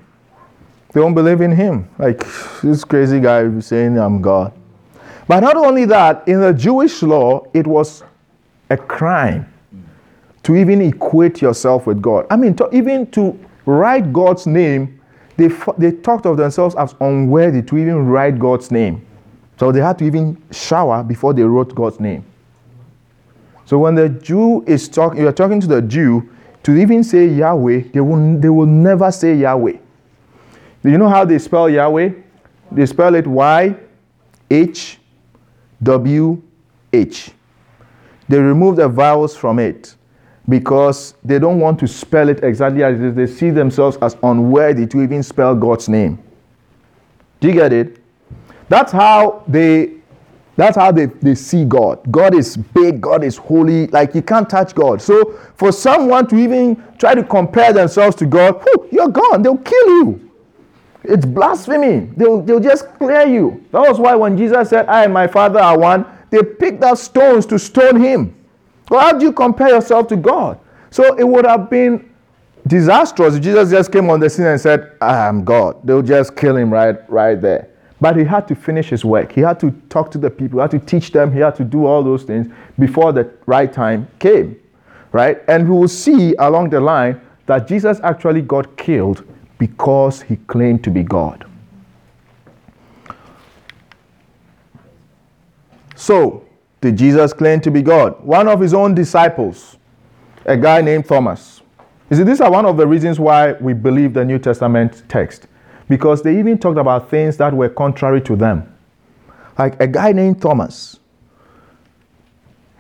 [0.91, 1.88] They won't believe in him.
[1.97, 2.26] Like
[2.62, 4.51] this crazy guy saying, I'm God.
[5.28, 8.03] But not only that, in the Jewish law, it was
[8.70, 9.45] a crime
[10.50, 12.26] to even equate yourself with God.
[12.32, 15.00] I mean, to, even to write God's name,
[15.38, 15.47] they,
[15.78, 19.06] they talked of themselves as unworthy to even write God's name.
[19.60, 22.26] So they had to even shower before they wrote God's name.
[23.66, 26.28] So when the Jew is talking, you're talking to the Jew,
[26.64, 29.78] to even say Yahweh, they will, they will never say Yahweh.
[30.82, 32.10] Do you know how they spell Yahweh?
[32.72, 33.76] They spell it Y
[34.50, 34.97] H
[35.84, 36.41] W
[36.91, 37.30] H.
[38.28, 39.95] They remove the vowels from it
[40.50, 43.16] because they don't want to spell it exactly as it is.
[43.16, 46.22] They see themselves as unworthy to even spell God's name.
[47.39, 48.00] Do you get it?
[48.68, 50.00] That's how they
[50.56, 52.00] that's how they, they see God.
[52.12, 55.02] God is big, God is holy, like you can't touch God.
[55.02, 59.58] So for someone to even try to compare themselves to God, whew, you're gone, they'll
[59.58, 60.32] kill you.
[61.06, 62.12] It's blasphemy.
[62.18, 63.66] They'll, they'll just clear you.
[63.72, 66.97] That was why when Jesus said, I and my Father are one, they picked up
[66.97, 68.36] stones to stone him.
[68.89, 70.59] How do you compare yourself to God?
[70.89, 72.09] So it would have been
[72.67, 75.85] disastrous if Jesus just came on the scene and said, I am God.
[75.85, 77.69] They'll just kill him right, right there.
[78.01, 79.31] But he had to finish his work.
[79.31, 81.63] He had to talk to the people, he had to teach them, he had to
[81.63, 84.59] do all those things before the right time came.
[85.11, 85.41] Right?
[85.47, 89.25] And we will see along the line that Jesus actually got killed
[89.57, 91.45] because he claimed to be God.
[95.95, 96.45] So,
[96.82, 98.23] did Jesus claim to be God?
[98.23, 99.77] One of his own disciples,
[100.45, 101.61] a guy named Thomas.
[102.09, 105.47] You see, these are one of the reasons why we believe the New Testament text.
[105.88, 108.75] Because they even talked about things that were contrary to them.
[109.57, 110.99] Like a guy named Thomas.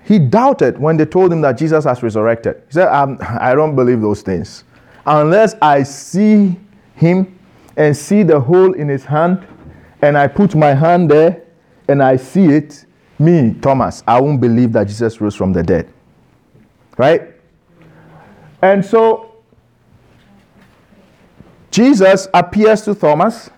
[0.03, 2.63] He doubted when they told him that Jesus has resurrected.
[2.67, 4.63] He said, I don't believe those things.
[5.05, 6.55] Unless I see
[6.95, 7.37] him
[7.77, 9.45] and see the hole in his hand,
[10.01, 11.43] and I put my hand there
[11.87, 12.85] and I see it,
[13.19, 15.91] me, Thomas, I won't believe that Jesus rose from the dead.
[16.97, 17.33] Right?
[18.61, 19.29] And so
[21.71, 23.49] Jesus appears to Thomas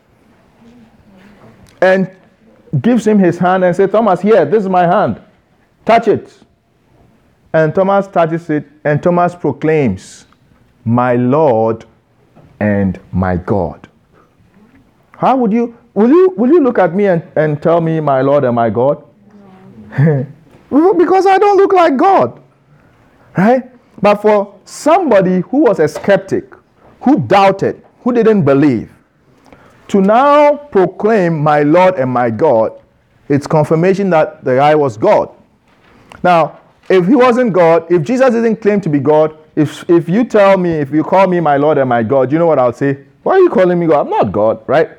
[1.82, 2.16] and
[2.82, 5.22] gives him his hand and says, Thomas, here, this is my hand.
[5.86, 6.38] Touch it.
[7.53, 10.26] And Thomas touches it, and Thomas proclaims,
[10.86, 11.86] My Lord
[12.59, 13.89] and my God.
[15.18, 18.22] How would you will you will you look at me and, and tell me my
[18.22, 19.03] Lord and my God?
[20.97, 22.41] because I don't look like God.
[23.37, 23.71] Right?
[24.01, 26.53] But for somebody who was a skeptic,
[27.01, 28.91] who doubted, who didn't believe,
[29.89, 32.79] to now proclaim my Lord and my God,
[33.29, 35.29] it's confirmation that the guy was God.
[36.23, 40.23] Now, if he wasn't God, if Jesus didn't claim to be God, if, if you
[40.23, 42.73] tell me, if you call me my Lord and my God, you know what I'll
[42.73, 43.05] say?
[43.23, 44.01] Why are you calling me God?
[44.01, 44.89] I'm not God, right?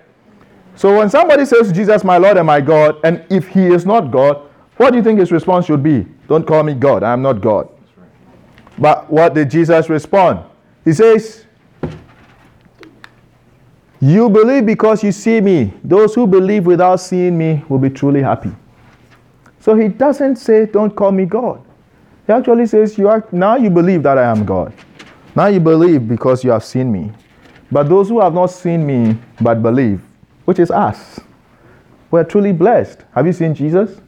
[0.77, 4.11] So when somebody says Jesus, my Lord and my God, and if he is not
[4.11, 6.07] God, what do you think his response should be?
[6.29, 7.03] Don't call me God.
[7.03, 7.69] I am not God.
[8.79, 10.41] But what did Jesus respond?
[10.85, 11.45] He says,
[14.01, 15.73] You believe because you see me.
[15.85, 18.53] Those who believe without seeing me will be truly happy.
[19.61, 21.63] So he doesn't say, Don't call me God.
[22.27, 24.73] He actually says, you are, Now you believe that I am God.
[25.35, 27.13] Now you believe because you have seen me.
[27.71, 30.03] But those who have not seen me but believe,
[30.45, 31.21] which is us,
[32.11, 33.01] we're truly blessed.
[33.15, 34.01] Have you seen Jesus?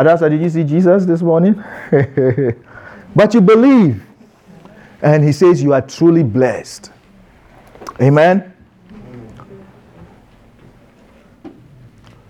[0.00, 1.62] Hadassah, did you see Jesus this morning?
[3.14, 4.02] but you believe.
[5.02, 6.90] And he says you are truly blessed.
[8.00, 8.50] Amen?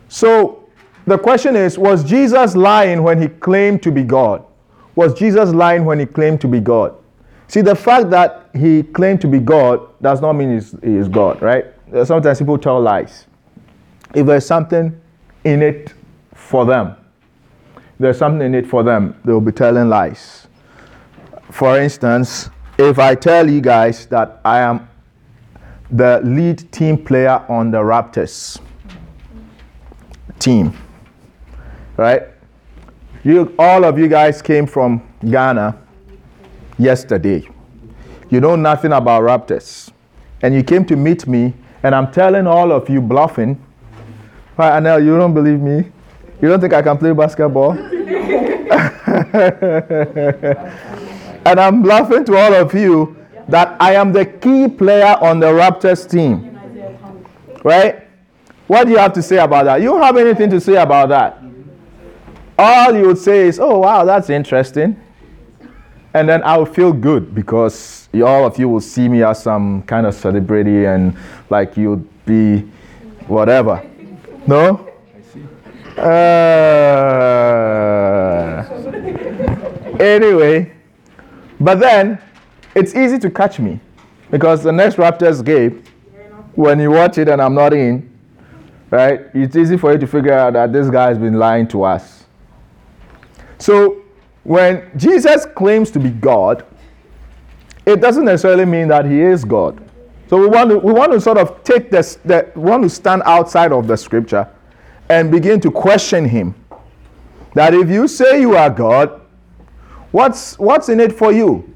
[0.08, 0.68] So
[1.06, 4.44] the question is Was Jesus lying when he claimed to be God?
[4.96, 6.96] Was Jesus lying when he claimed to be God?
[7.46, 11.40] See, the fact that he claimed to be God does not mean he is God,
[11.40, 11.66] right?
[12.04, 13.26] Sometimes people tell lies.
[14.12, 15.00] If there's something
[15.44, 15.94] in it
[16.34, 16.96] for them,
[18.00, 20.48] there's something in it for them, they will be telling lies.
[21.50, 22.48] For instance,
[22.78, 24.88] if I tell you guys that I am
[25.90, 28.58] the lead team player on the Raptors
[30.38, 30.72] team,
[31.98, 32.22] right?
[33.22, 35.78] You, all of you guys came from Ghana
[36.78, 37.46] yesterday.
[38.30, 39.90] You know nothing about Raptors.
[40.40, 43.62] And you came to meet me, and I'm telling all of you bluffing.
[44.56, 45.92] Right, Anel, you don't believe me?
[46.42, 47.72] You don't think I can play basketball?
[51.44, 53.16] and I'm laughing to all of you
[53.48, 56.58] that I am the key player on the Raptors team.
[57.62, 58.06] Right?
[58.66, 59.82] What do you have to say about that?
[59.82, 61.42] You have anything to say about that.
[62.58, 64.98] All you would say is, oh, wow, that's interesting.
[66.14, 69.82] And then I will feel good because all of you will see me as some
[69.82, 71.16] kind of celebrity and
[71.50, 72.60] like you'd be
[73.26, 73.86] whatever.
[74.46, 74.89] No?
[75.98, 77.00] Uh,
[79.98, 80.72] anyway,
[81.60, 82.18] but then
[82.74, 83.80] it's easy to catch me
[84.30, 85.82] because the next Raptors game,
[86.54, 88.08] when you watch it and I'm not in,
[88.90, 91.82] right, it's easy for you to figure out that this guy has been lying to
[91.82, 92.24] us.
[93.58, 94.02] So
[94.44, 96.64] when Jesus claims to be God,
[97.84, 99.82] it doesn't necessarily mean that he is God.
[100.28, 102.88] So we want to, we want to sort of take this, the, we want to
[102.88, 104.48] stand outside of the scripture
[105.10, 106.54] and begin to question him.
[107.54, 109.20] That if you say you are God,
[110.12, 111.68] what's, what's in it for you?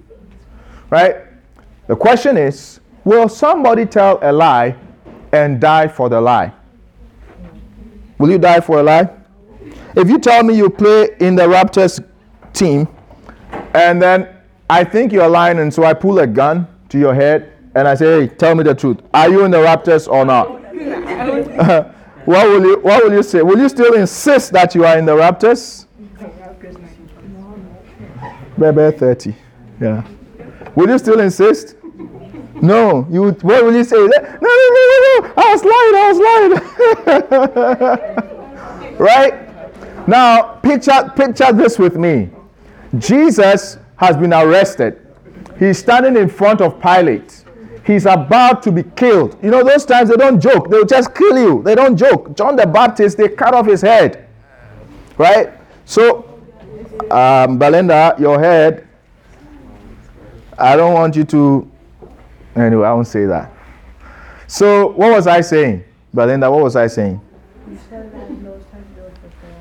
[0.89, 1.16] Right?
[1.89, 4.76] The question is will somebody tell a lie
[5.32, 6.53] and die for the lie?
[8.18, 9.11] Will you die for a lie?
[9.97, 12.03] If you tell me you play in the Raptors
[12.53, 12.89] team
[13.74, 14.28] and then
[14.70, 17.97] I think you're lying, and so I pull a gun to your head and I
[17.97, 18.99] say, hey, tell me the truth.
[19.12, 21.91] Are you in the Raptors or not?
[22.27, 23.43] what will you what will you say?
[23.43, 25.87] Will you still insist that you are in the Raptors?
[28.59, 29.35] Bebe 30.
[29.81, 30.05] Yeah.
[30.77, 31.77] Would you still insist?
[32.62, 33.07] No.
[33.11, 33.97] You what will you say?
[33.97, 35.33] No, no, no, no, no.
[35.37, 35.95] I was lying.
[35.97, 36.18] I was
[38.89, 38.99] lying.
[38.99, 40.09] right?
[40.09, 42.31] Now, picture, picture this with me.
[42.99, 45.01] Jesus has been arrested.
[45.59, 47.44] He's standing in front of Pilate.
[47.85, 49.37] He's about to be killed.
[49.43, 51.62] You know, those times they don't joke, they'll just kill you.
[51.62, 52.35] They don't joke.
[52.37, 54.26] John the Baptist, they cut off his head.
[55.18, 55.53] Right?
[55.85, 56.41] So,
[57.11, 58.89] um, Belinda, your head,
[60.59, 61.70] I don't want you to.
[62.57, 63.53] Anyway, I won't say that.
[64.47, 65.85] So, what was I saying?
[66.14, 67.20] Belinda, what was I saying?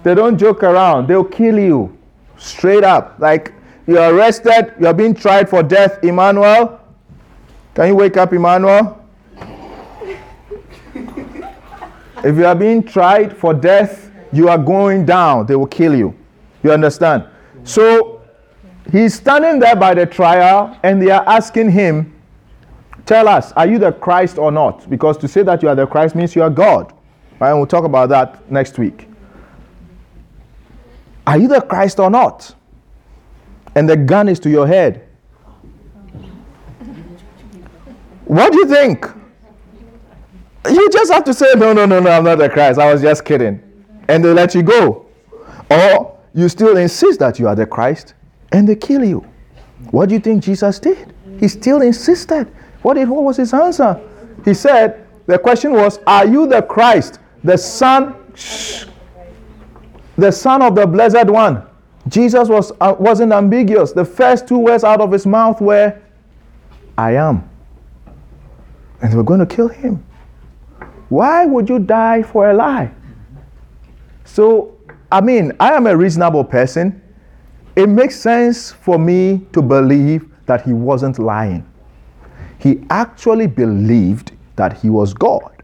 [0.03, 1.97] They don't joke around, they'll kill you
[2.37, 3.15] straight up.
[3.19, 3.53] Like,
[3.87, 6.79] you're arrested, you're being tried for death, Emmanuel.
[7.75, 8.99] Can you wake up, Emmanuel?
[12.23, 15.45] if you are being tried for death, you are going down.
[15.45, 16.15] They will kill you.
[16.63, 17.25] You understand?
[17.63, 18.21] So
[18.91, 22.13] he's standing there by the trial, and they are asking him,
[23.05, 24.89] Tell us, are you the Christ or not?
[24.89, 26.93] Because to say that you are the Christ means you are God.
[27.39, 27.49] Right?
[27.49, 29.09] And we'll talk about that next week.
[31.27, 32.55] Are you the Christ or not?
[33.75, 35.07] And the gun is to your head.
[38.33, 39.05] What do you think?
[40.67, 42.79] You just have to say, No, no, no, no, I'm not the Christ.
[42.79, 43.61] I was just kidding.
[44.07, 45.05] And they let you go.
[45.69, 48.15] Or you still insist that you are the Christ
[48.51, 49.19] and they kill you.
[49.91, 51.13] What do you think Jesus did?
[51.39, 52.47] He still insisted.
[52.81, 54.01] What, did, what was his answer?
[54.43, 58.85] He said, The question was, Are you the Christ, the Son, shh,
[60.17, 61.67] the Son of the Blessed One?
[62.07, 63.91] Jesus was, uh, wasn't ambiguous.
[63.91, 66.01] The first two words out of his mouth were,
[66.97, 67.47] I am.
[69.03, 70.03] And they were going to kill him.
[71.09, 72.91] Why would you die for a lie?
[74.23, 74.75] So,
[75.11, 77.01] I mean, I am a reasonable person.
[77.75, 81.69] It makes sense for me to believe that he wasn't lying.
[82.59, 85.63] He actually believed that he was God.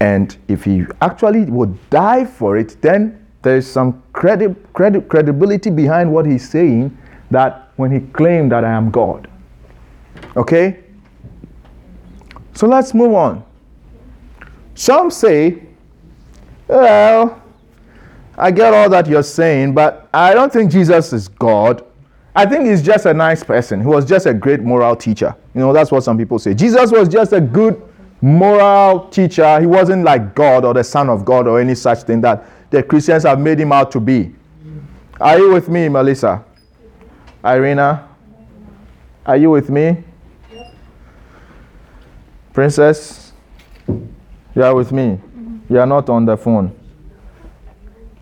[0.00, 6.10] And if he actually would die for it, then there's some credi- credi- credibility behind
[6.10, 6.96] what he's saying
[7.30, 9.28] that when he claimed that I am God.
[10.36, 10.83] Okay?
[12.54, 13.44] So let's move on.
[14.74, 15.62] Some say,
[16.68, 17.42] well,
[18.36, 21.84] I get all that you're saying, but I don't think Jesus is God.
[22.34, 23.80] I think he's just a nice person.
[23.80, 25.36] He was just a great moral teacher.
[25.54, 26.54] You know, that's what some people say.
[26.54, 27.80] Jesus was just a good
[28.20, 29.60] moral teacher.
[29.60, 32.82] He wasn't like God or the Son of God or any such thing that the
[32.82, 34.34] Christians have made him out to be.
[35.20, 36.44] Are you with me, Melissa?
[37.44, 38.08] Irina?
[39.26, 40.02] Are you with me?
[42.54, 43.32] Princess?
[43.88, 45.18] You are with me?
[45.68, 46.72] You are not on the phone.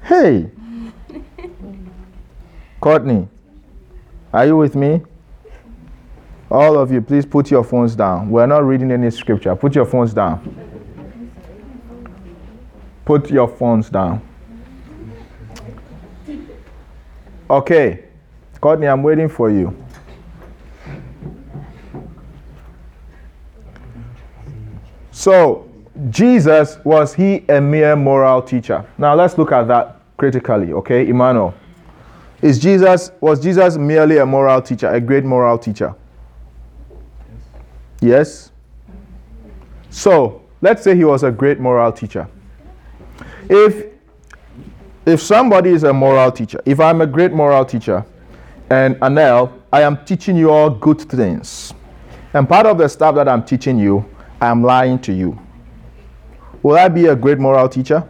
[0.02, 0.50] Hey!
[2.80, 3.28] Courtney,
[4.32, 5.02] are you with me?
[6.50, 8.30] All of you, please put your phones down.
[8.30, 9.54] We're not reading any scripture.
[9.54, 10.40] Put your phones down.
[13.04, 14.22] Put your phones down.
[17.50, 18.04] Okay.
[18.62, 19.76] Courtney, I'm waiting for you.
[25.22, 25.68] So,
[26.10, 28.84] Jesus, was he a mere moral teacher?
[28.98, 31.06] Now let's look at that critically, okay?
[31.06, 31.54] Emmanuel.
[32.42, 35.94] Is Jesus, was Jesus merely a moral teacher, a great moral teacher?
[38.00, 38.50] Yes?
[39.90, 42.26] So, let's say he was a great moral teacher.
[43.48, 43.92] If
[45.06, 48.04] if somebody is a moral teacher, if I'm a great moral teacher,
[48.70, 51.72] and Anel, I am teaching you all good things,
[52.34, 54.04] and part of the stuff that I'm teaching you,
[54.42, 55.38] I'm lying to you.
[56.64, 58.02] Will I be a great moral teacher?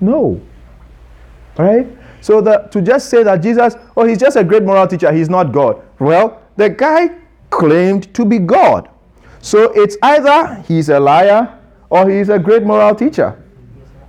[0.00, 0.40] No.
[1.58, 1.88] Right?
[2.20, 5.28] So the, to just say that Jesus, oh, he's just a great moral teacher, he's
[5.28, 5.82] not God.
[5.98, 7.10] Well, the guy
[7.50, 8.88] claimed to be God.
[9.40, 11.58] So it's either he's a liar
[11.90, 13.42] or he's a great moral teacher.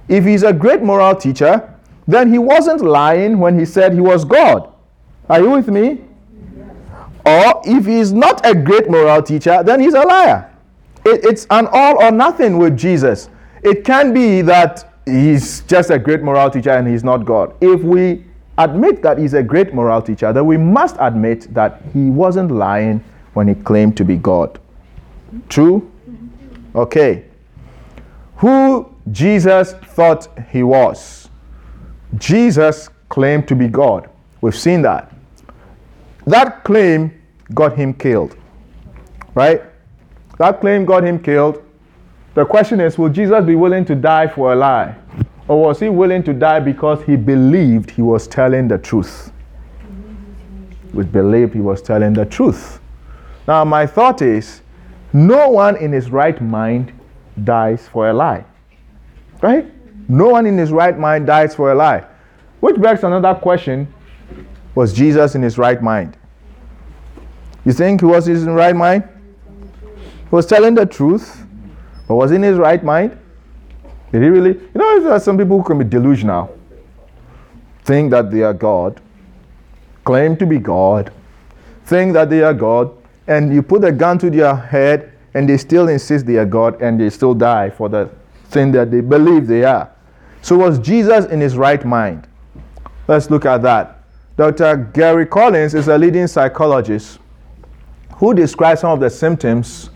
[0.08, 1.74] If he's a great moral teacher,
[2.08, 4.72] then he wasn't lying when he said he was God.
[5.30, 6.02] Are you with me?
[7.26, 10.54] Or if he's not a great moral teacher, then he's a liar.
[11.08, 13.30] It, it's an all or nothing with Jesus.
[13.64, 17.56] It can be that he's just a great moral teacher and he's not God.
[17.62, 18.26] If we
[18.58, 23.04] admit that he's a great moral teacher, then we must admit that he wasn't lying
[23.34, 24.60] when he claimed to be God.
[25.48, 25.90] True?
[26.76, 27.26] Okay.
[28.38, 31.30] Who Jesus thought he was.
[32.16, 34.10] Jesus claimed to be God.
[34.42, 35.14] We've seen that.
[36.26, 37.22] That claim
[37.54, 38.36] got him killed.
[39.34, 39.62] Right?
[40.38, 41.64] That claim got him killed.
[42.34, 44.96] The question is will Jesus be willing to die for a lie?
[45.48, 49.32] Or was he willing to die because he believed he was telling the truth?
[50.98, 52.80] we believed he was telling the truth.
[53.48, 54.62] Now, my thought is
[55.14, 56.92] no one in his right mind
[57.44, 58.44] dies for a lie.
[59.42, 59.72] Right?
[60.10, 62.04] No one in his right mind dies for a lie.
[62.60, 63.94] Which begs another question
[64.74, 66.18] Was Jesus in his right mind?
[67.64, 69.08] You think he was in his right mind?
[70.30, 71.46] He was telling the truth,
[72.08, 73.18] but was in his right mind?
[74.12, 74.54] Did he really?
[74.54, 76.58] You know, there are some people who can be delusional,
[77.86, 79.00] think that they are God,
[80.04, 81.14] claim to be God,
[81.86, 82.92] think that they are God,
[83.28, 86.82] and you put a gun to their head and they still insist they are God
[86.82, 88.10] and they still die for the
[88.50, 89.92] thing that they believe they are.
[90.42, 92.28] So, was Jesus in his right mind?
[93.08, 94.04] Let's look at that.
[94.36, 94.78] Dr.
[94.94, 97.20] Gary Collins is a leading psychologist
[98.16, 99.90] who describes some of the symptoms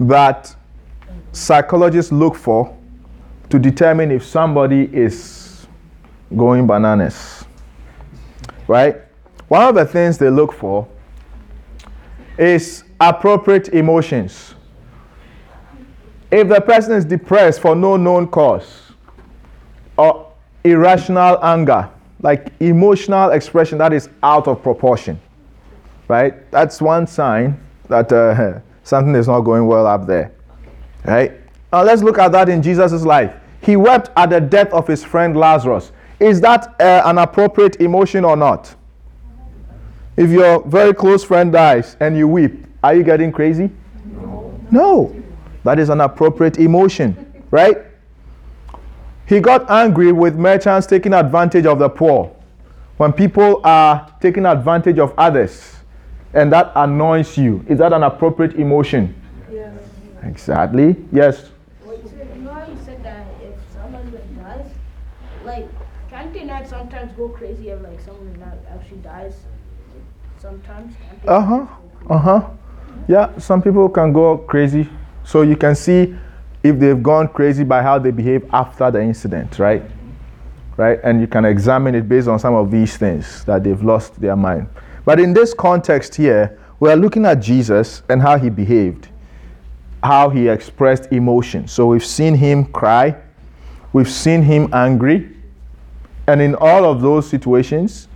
[0.00, 0.56] that
[1.32, 2.76] psychologists look for
[3.50, 5.66] to determine if somebody is
[6.36, 7.44] going bananas.
[8.66, 8.96] Right?
[9.48, 10.88] One of the things they look for
[12.38, 14.54] is appropriate emotions.
[16.30, 18.92] If the person is depressed for no known cause,
[19.96, 20.32] or
[20.64, 21.90] irrational anger,
[22.22, 25.20] like emotional expression that is out of proportion,
[26.08, 26.50] right?
[26.50, 28.60] That's one sign that uh,
[28.90, 30.32] something is not going well up there,
[31.04, 31.32] right?
[31.72, 33.32] Now let's look at that in Jesus' life.
[33.62, 35.92] He wept at the death of his friend Lazarus.
[36.18, 38.74] Is that uh, an appropriate emotion or not?
[40.16, 43.70] If your very close friend dies and you weep, are you getting crazy?
[44.04, 44.60] No.
[44.70, 45.22] No.
[45.62, 47.78] That is an appropriate emotion, right?
[49.26, 52.34] He got angry with merchants taking advantage of the poor.
[52.96, 55.76] When people are taking advantage of others
[56.34, 59.14] and that annoys you, is that an appropriate emotion?
[59.52, 59.74] Yes.
[60.22, 60.96] Exactly.
[61.12, 61.50] Yes.
[61.84, 64.66] Well, you said, you know how you said that if someone dies,
[65.44, 65.68] like,
[66.08, 69.34] can't they not sometimes go crazy if like someone not actually dies?
[70.38, 70.94] Sometimes.
[71.26, 71.66] Uh huh.
[72.08, 72.50] Uh huh.
[73.08, 74.88] Yeah, some people can go crazy.
[75.24, 76.16] So you can see
[76.62, 79.82] if they've gone crazy by how they behave after the incident, right?
[80.76, 80.98] Right?
[81.02, 84.36] And you can examine it based on some of these things that they've lost their
[84.36, 84.68] mind.
[85.10, 89.08] But in this context here, we are looking at Jesus and how he behaved,
[90.04, 91.66] how he expressed emotion.
[91.66, 93.16] So we've seen him cry,
[93.92, 95.36] we've seen him angry,
[96.28, 98.06] and in all of those situations,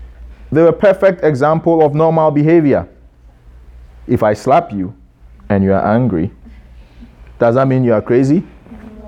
[0.53, 2.89] they were perfect example of normal behavior.
[4.07, 4.95] If I slap you
[5.49, 6.31] and you are angry,
[7.41, 8.45] does that mean you are crazy?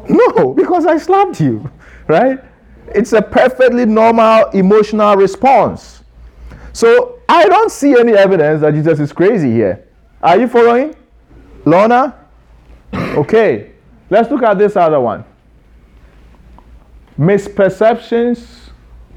[0.09, 1.71] No, because I slapped you,
[2.09, 2.41] right?
[2.89, 6.03] It's a perfectly normal emotional response.
[6.73, 9.89] So I don't see any evidence that Jesus is crazy here.
[10.23, 10.95] Are you following?
[11.65, 12.15] Lorna?
[12.95, 13.73] Okay,
[14.09, 15.25] let's look at this other one
[17.19, 18.71] misperceptions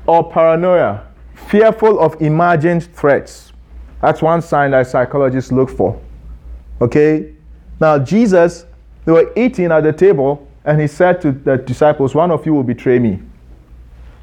[0.08, 3.52] or paranoia, fearful of imagined threats.
[4.02, 6.00] That's one sign that psychologists look for.
[6.82, 7.34] Okay?
[7.80, 8.66] Now, Jesus,
[9.06, 12.54] they were eating at the table, and he said to the disciples, One of you
[12.54, 13.20] will betray me.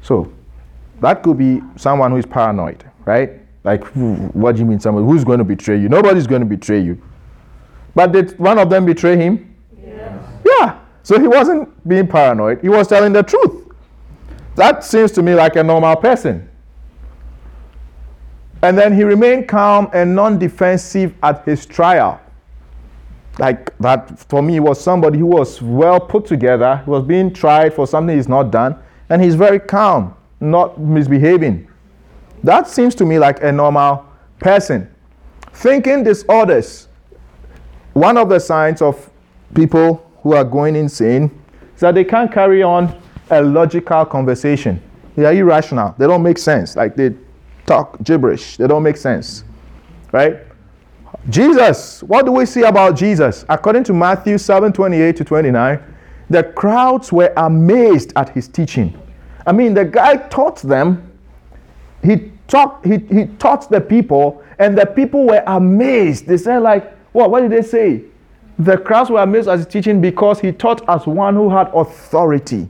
[0.01, 0.31] So,
[1.01, 3.41] that could be someone who is paranoid, right?
[3.67, 3.83] Like,
[4.33, 5.89] what do you mean, someone who's going to betray you?
[5.89, 7.01] Nobody's going to betray you.
[7.93, 9.53] But did one of them betray him?
[9.77, 10.23] Yes.
[10.45, 10.79] Yeah.
[11.03, 13.67] So he wasn't being paranoid, he was telling the truth.
[14.55, 16.49] That seems to me like a normal person.
[18.61, 22.21] And then he remained calm and non defensive at his trial.
[23.37, 27.73] Like that, for me, was somebody who was well put together, he was being tried
[27.73, 28.77] for something he's not done,
[29.09, 31.66] and he's very calm, not misbehaving.
[32.43, 34.05] That seems to me like a normal
[34.39, 34.93] person.
[35.53, 36.87] Thinking disorders.
[37.93, 39.09] One of the signs of
[39.55, 41.31] people who are going insane
[41.73, 42.95] is that they can't carry on
[43.31, 44.81] a logical conversation.
[45.15, 45.95] They are irrational.
[45.97, 46.75] They don't make sense.
[46.75, 47.15] Like they
[47.65, 48.57] talk gibberish.
[48.57, 49.43] They don't make sense.
[50.11, 50.37] Right?
[51.29, 53.45] Jesus, what do we see about Jesus?
[53.49, 55.95] According to Matthew 7 28 to 29,
[56.29, 58.97] the crowds were amazed at his teaching.
[59.45, 61.06] I mean, the guy taught them,
[62.07, 66.25] he taught, he, he taught the people, and the people were amazed.
[66.25, 67.31] They said, like, what?
[67.31, 68.03] What did they say?
[68.59, 72.69] The crowds were amazed at his teaching because he taught as one who had authority.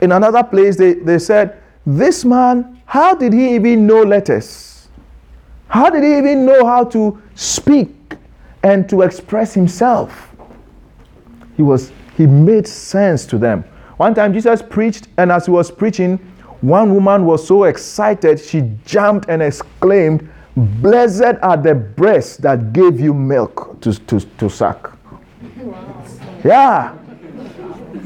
[0.00, 4.88] In another place, they, they said, This man, how did he even know letters?
[5.68, 7.90] How did he even know how to speak
[8.62, 10.34] and to express himself?
[11.56, 13.64] He was he made sense to them.
[13.96, 16.18] One time Jesus preached, and as he was preaching,
[16.60, 22.98] one woman was so excited, she jumped and exclaimed, Blessed are the breasts that gave
[22.98, 24.96] you milk to, to, to suck.
[26.42, 26.96] Yeah.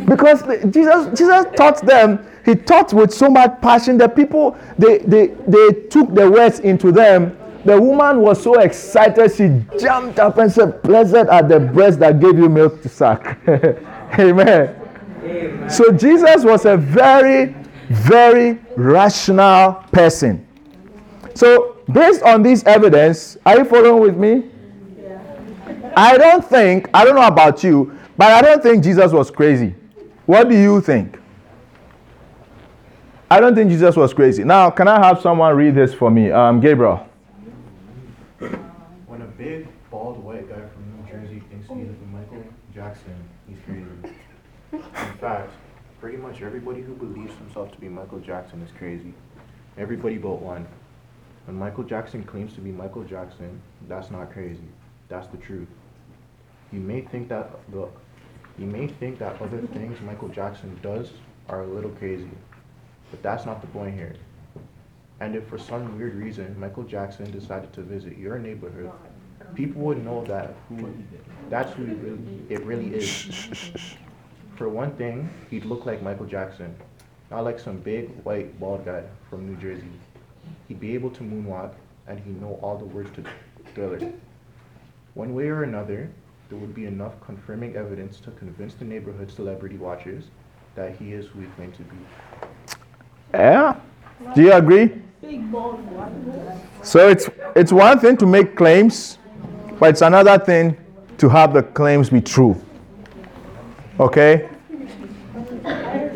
[0.05, 4.99] Because Jesus, Jesus taught them, he he taught with so much passion that people they,
[4.99, 10.39] they they took the words into them the woman was so excited she jumped up
[10.39, 14.75] and said blessed are the breasts that gave you milk to suck amen.
[15.23, 17.55] amen so jesus was a very
[17.91, 20.47] very rational person
[21.35, 24.51] so based on this evidence are you following with me
[25.97, 29.75] i don't think i don't know about you but i don't think jesus was crazy
[30.27, 31.21] what do you think
[33.33, 34.43] I don't think Jesus was crazy.
[34.43, 36.33] Now, can I have someone read this for me?
[36.33, 37.07] Um, Gabriel.
[39.07, 42.43] When a big, bald white guy from New Jersey thinks he's Michael
[42.75, 43.15] Jackson,
[43.49, 44.17] he's crazy.
[44.73, 45.53] In fact,
[46.01, 49.13] pretty much everybody who believes himself to be Michael Jackson is crazy.
[49.77, 50.67] Everybody but one.
[51.45, 54.69] When Michael Jackson claims to be Michael Jackson, that's not crazy.
[55.09, 55.69] That's the truth.
[56.73, 57.89] You may think that the
[58.59, 61.11] you may think that other things Michael Jackson does
[61.49, 62.31] are a little crazy.
[63.11, 64.17] But that's not the point here.
[65.21, 68.91] And if for some weird reason Michael Jackson decided to visit your neighborhood,
[69.55, 70.95] people would know that who
[71.51, 73.67] that's who it really, it really is.
[74.61, 76.77] For one thing, he'd look like Michael Jackson,
[77.31, 79.89] not like some big white bald guy from New Jersey.
[80.69, 81.73] He'd be able to moonwalk
[82.07, 83.25] and he'd know all the words to
[83.75, 84.13] Thriller.
[85.15, 86.11] One way or another,
[86.51, 90.25] there would be enough confirming evidence to convince the neighborhood celebrity watchers
[90.75, 91.97] that he is who he claimed to be.
[93.33, 93.77] Yeah.
[94.35, 94.93] Do you agree?
[96.83, 99.17] So it's it's one thing to make claims,
[99.79, 100.77] but it's another thing
[101.17, 102.61] to have the claims be true.
[103.99, 104.50] Okay?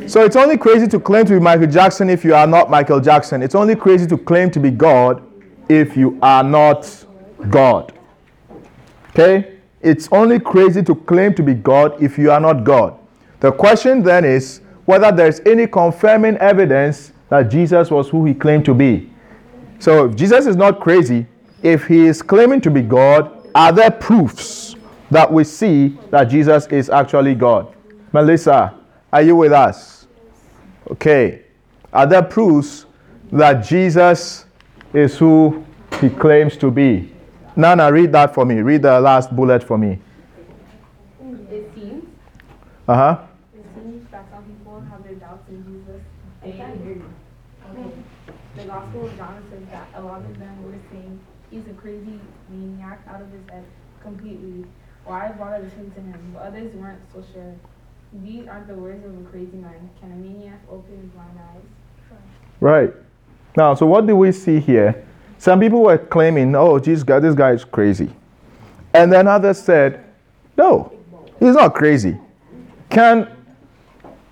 [0.07, 3.01] So it's only crazy to claim to be Michael Jackson if you are not Michael
[3.01, 3.43] Jackson.
[3.43, 5.23] It's only crazy to claim to be God
[5.69, 7.07] if you are not
[7.49, 7.93] God.
[9.11, 9.59] Okay?
[9.81, 12.99] It's only crazy to claim to be God if you are not God.
[13.41, 18.67] The question then is whether there's any confirming evidence that Jesus was who he claimed
[18.67, 19.11] to be.
[19.79, 21.27] So if Jesus is not crazy,
[21.63, 24.77] if he is claiming to be God, are there proofs
[25.11, 27.75] that we see that Jesus is actually God?
[28.13, 28.75] Melissa,
[29.13, 29.94] are you with us?
[30.91, 31.43] Okay.
[31.93, 32.87] Are there proofs
[33.33, 34.47] that Jesus
[34.93, 35.65] is who
[36.01, 37.13] he claims to be?
[37.57, 38.57] Nana, read that for me.
[38.57, 39.99] Read the last bullet for me.
[41.51, 42.05] It seems.
[42.89, 43.19] Uh huh.
[48.57, 51.21] the Gospel of John says that a lot of them were saying
[51.51, 53.65] he's a crazy maniac out of his head
[54.03, 54.65] completely,
[55.07, 57.55] or I brought a listen to him, but others weren't so sure.
[58.23, 59.91] These aren't the words of a crazy man.
[60.01, 62.19] Can a maniac open blind eyes?
[62.61, 62.95] Right.
[63.57, 65.05] Now, so what do we see here?
[65.39, 68.11] Some people were claiming, oh, Jesus, God, this guy is crazy.
[68.93, 70.05] And then others said,
[70.57, 70.93] no,
[71.41, 72.17] he's not crazy.
[72.89, 73.29] Can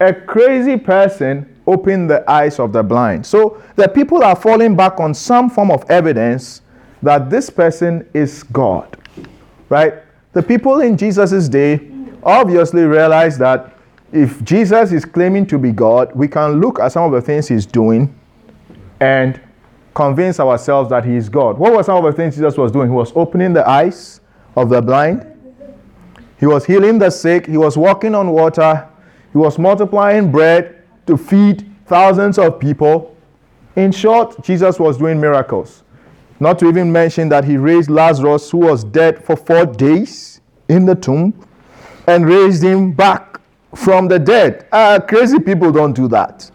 [0.00, 3.24] a crazy person open the eyes of the blind.
[3.24, 6.62] So the people are falling back on some form of evidence
[7.02, 8.96] that this person is God.
[9.68, 9.94] Right?
[10.32, 11.91] The people in Jesus' day
[12.22, 13.76] obviously realize that
[14.12, 17.48] if Jesus is claiming to be God, we can look at some of the things
[17.48, 18.14] he's doing
[19.00, 19.40] and
[19.94, 21.58] convince ourselves that he is God.
[21.58, 22.88] What were some of the things Jesus was doing?
[22.88, 24.20] He was opening the eyes
[24.54, 25.26] of the blind,
[26.38, 28.88] he was healing the sick, he was walking on water,
[29.32, 33.16] he was multiplying bread, to feed thousands of people.
[33.76, 35.82] In short, Jesus was doing miracles.
[36.38, 40.84] Not to even mention that he raised Lazarus, who was dead for four days in
[40.84, 41.32] the tomb,
[42.12, 43.40] and raised him back
[43.74, 44.66] from the dead.
[44.70, 46.50] Uh, crazy people don't do that.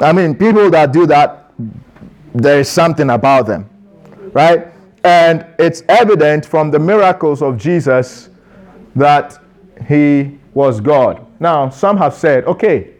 [0.00, 1.52] I mean, people that do that,
[2.34, 3.70] there is something about them,
[4.32, 4.66] right?
[5.04, 8.30] And it's evident from the miracles of Jesus
[8.96, 9.40] that
[9.88, 11.24] he was God.
[11.38, 12.90] Now, some have said, okay,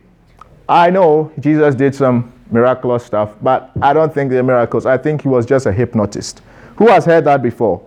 [0.69, 4.87] I know Jesus did some miraculous stuff, but I don't think they're miracles.
[4.87, 6.43] I think he was just a hypnotist.
[6.77, 7.83] Who has heard that before?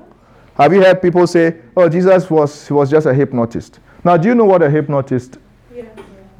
[0.56, 3.80] Have you heard people say, "Oh, Jesus was he was just a hypnotist"?
[4.06, 5.40] Now, do you know what a hypnotist
[5.74, 5.86] yeah.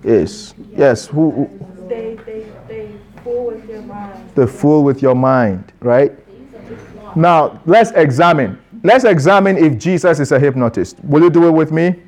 [0.04, 0.54] is?
[0.72, 1.08] Yes.
[1.08, 1.88] Who, who?
[1.90, 2.92] They, they, they
[3.24, 4.36] fool with your mind.
[4.36, 6.14] The fool with your mind, right?
[7.16, 8.60] Now, let's examine.
[8.84, 11.04] Let's examine if Jesus is a hypnotist.
[11.04, 12.04] Will you do it with me?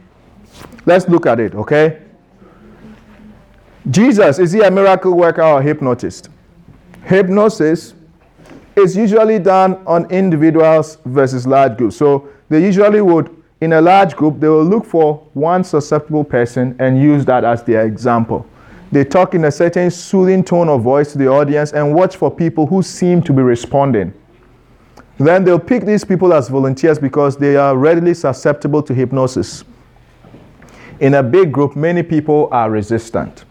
[0.85, 2.03] Let's look at it, okay?
[3.89, 6.29] Jesus, is he a miracle worker or a hypnotist?
[7.03, 7.95] Hypnosis
[8.75, 11.95] is usually done on individuals versus large groups.
[11.95, 16.75] So they usually would, in a large group, they will look for one susceptible person
[16.79, 18.45] and use that as their example.
[18.91, 22.34] They talk in a certain soothing tone of voice to the audience and watch for
[22.34, 24.13] people who seem to be responding.
[25.17, 29.63] Then they'll pick these people as volunteers because they are readily susceptible to hypnosis.
[30.99, 33.45] In a big group, many people are resistant.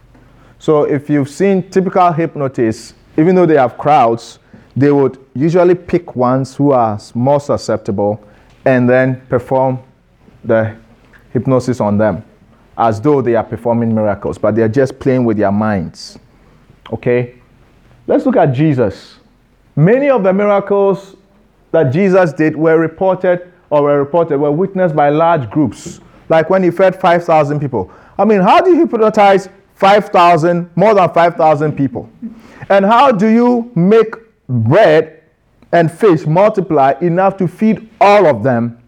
[0.58, 4.38] So if you've seen typical hypnotists, even though they have crowds,
[4.76, 8.22] they would usually pick ones who are more susceptible
[8.64, 9.78] and then perform
[10.46, 10.76] the
[11.32, 12.24] hypnosis on them
[12.78, 16.18] as though they are performing miracles, but they're just playing with their minds.
[16.92, 17.36] Okay?
[18.06, 19.18] Let's look at Jesus.
[19.74, 21.16] Many of the miracles
[21.72, 26.62] that Jesus did were reported or were reported, were witnessed by large groups, like when
[26.62, 27.90] he fed 5,000 people.
[28.18, 32.08] I mean, how do you hypnotize 5,000, more than 5,000 people?
[32.68, 34.14] And how do you make
[34.48, 35.22] bread
[35.72, 38.78] and fish multiply enough to feed all of them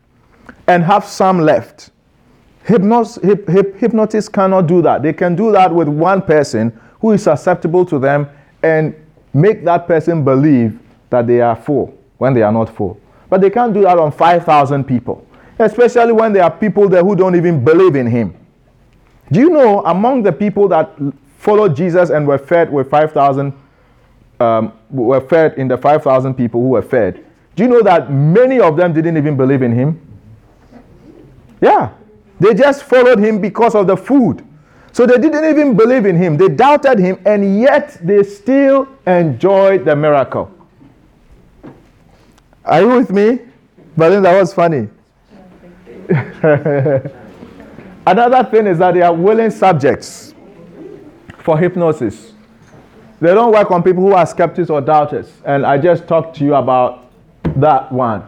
[0.67, 1.91] and have some left?
[2.67, 5.03] Hypnos, hyp, hyp, hypnotists cannot do that.
[5.03, 8.29] They can do that with one person who is susceptible to them
[8.63, 8.95] and
[9.33, 10.79] make that person believe
[11.11, 13.01] that they are full when they are not full.
[13.31, 15.27] But they can't do that on 5,000 people,
[15.59, 18.35] especially when there are people there who don't even believe in him.
[19.31, 20.95] Do you know among the people that
[21.39, 23.53] followed Jesus and were fed with 5,000,
[24.41, 28.61] um, were fed in the 5,000 people who were fed, do you know that many
[28.61, 30.01] of them didn't even believe in him?
[31.61, 31.91] Yeah.
[32.41, 34.45] They just followed him because of the food.
[34.93, 36.37] So they didn't even believe in him.
[36.37, 40.51] They doubted him, and yet they still enjoyed the miracle.
[42.65, 43.41] Are you with me?
[43.97, 44.89] But then that was funny.
[48.07, 50.35] Another thing is that they are willing subjects
[51.41, 52.33] for hypnosis.
[53.21, 55.31] They don't work on people who are skeptics or doubters.
[55.45, 57.11] And I just talked to you about
[57.57, 58.23] that one.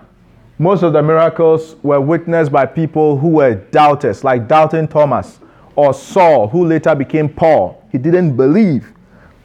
[0.60, 5.40] Most of the miracles were witnessed by people who were doubters, like doubting Thomas
[5.74, 7.82] or Saul, who later became Paul.
[7.90, 8.92] He didn't believe,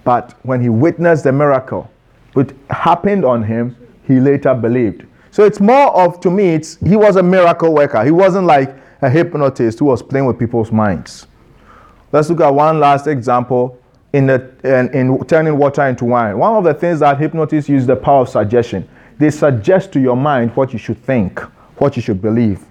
[0.03, 1.89] but when he witnessed the miracle,
[2.33, 5.05] which happened on him, he later believed.
[5.31, 8.03] So it's more of, to me, it's, he was a miracle worker.
[8.03, 11.27] He wasn't like a hypnotist who was playing with people's minds.
[12.11, 13.81] Let's look at one last example
[14.11, 16.37] in, the, in, in turning water into wine.
[16.37, 18.89] One of the things that hypnotists use the power of suggestion.
[19.17, 21.39] They suggest to your mind what you should think,
[21.77, 22.63] what you should believe,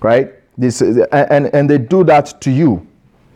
[0.00, 0.32] right?
[0.58, 2.86] This, and, and they do that to you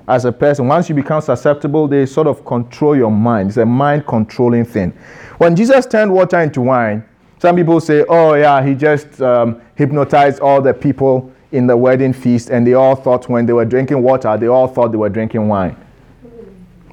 [0.09, 0.67] as a person.
[0.67, 3.51] Once you become susceptible, they sort of control your mind.
[3.51, 4.91] It's a mind controlling thing.
[5.39, 7.05] When Jesus turned water into wine,
[7.39, 12.13] some people say, oh, yeah, he just um, hypnotized all the people in the wedding
[12.13, 15.09] feast, and they all thought when they were drinking water, they all thought they were
[15.09, 15.77] drinking wine.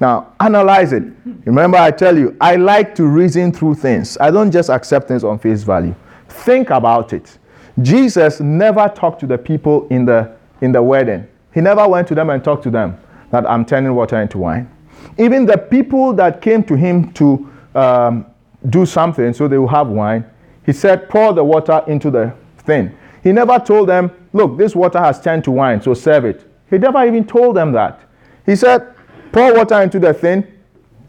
[0.00, 1.02] Now, analyze it.
[1.44, 4.16] Remember, I tell you, I like to reason through things.
[4.20, 5.94] I don't just accept things on face value.
[6.28, 7.38] Think about it.
[7.82, 11.26] Jesus never talked to the people in the, in the wedding.
[11.52, 12.98] He never went to them and talked to them
[13.30, 14.70] that I'm turning water into wine.
[15.18, 18.26] Even the people that came to him to um,
[18.68, 20.24] do something so they will have wine,
[20.64, 22.96] he said, pour the water into the thing.
[23.22, 26.44] He never told them, look, this water has turned to wine, so serve it.
[26.70, 28.00] He never even told them that.
[28.46, 28.94] He said,
[29.32, 30.46] pour water into the thing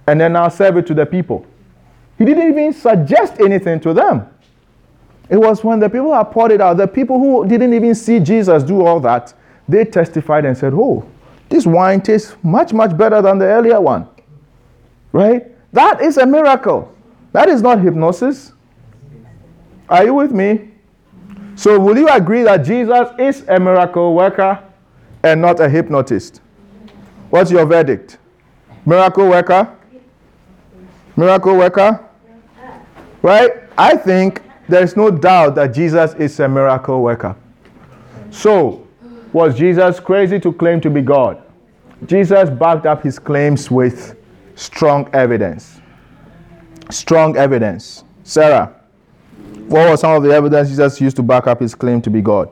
[0.07, 1.45] and then I'll serve it to the people.
[2.17, 4.27] He didn't even suggest anything to them.
[5.29, 8.19] It was when the people had poured it out, the people who didn't even see
[8.19, 9.33] Jesus do all that,
[9.67, 11.07] they testified and said, Oh,
[11.47, 14.07] this wine tastes much, much better than the earlier one.
[15.11, 15.45] Right?
[15.71, 16.93] That is a miracle.
[17.31, 18.53] That is not hypnosis.
[19.87, 20.71] Are you with me?
[21.55, 24.63] So, will you agree that Jesus is a miracle worker
[25.23, 26.41] and not a hypnotist?
[27.30, 28.18] What's your verdict?
[28.85, 29.76] Miracle worker?
[31.15, 32.06] Miracle worker?
[33.22, 33.51] Right?
[33.77, 37.35] I think there's no doubt that Jesus is a miracle worker.
[38.31, 38.88] So,
[39.34, 41.41] was Jesus crazy to claim to be God?
[42.06, 44.15] Jesus backed up his claims with
[44.56, 45.80] strong evidence.
[46.89, 48.03] Strong evidence.
[48.23, 48.76] Sarah.
[49.68, 52.22] What was some of the evidence Jesus used to back up his claim to be
[52.22, 52.49] God?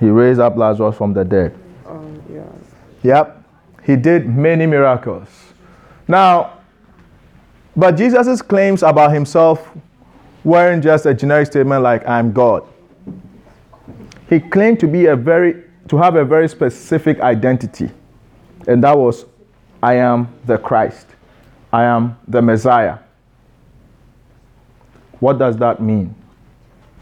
[0.00, 1.56] He raised up Lazarus from the dead.
[1.86, 2.44] Um, yeah.
[3.02, 3.44] Yep.
[3.84, 5.28] He did many miracles.
[6.08, 6.58] Now,
[7.76, 9.70] but Jesus' claims about himself
[10.42, 12.66] weren't just a generic statement like I'm God.
[14.28, 17.90] He claimed to be a very to have a very specific identity.
[18.66, 19.26] And that was
[19.82, 21.06] I am the Christ.
[21.72, 22.98] I am the Messiah.
[25.18, 26.14] What does that mean?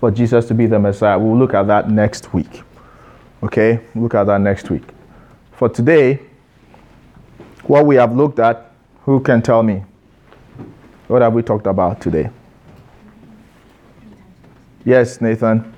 [0.01, 1.19] For Jesus to be the Messiah.
[1.19, 2.63] We'll look at that next week.
[3.43, 3.81] Okay?
[3.95, 4.85] Look at that next week.
[5.53, 6.21] For today,
[7.65, 8.73] what we have looked at,
[9.05, 9.85] who can tell me?
[11.07, 12.31] What have we talked about today?
[14.85, 15.75] Yes, Nathan.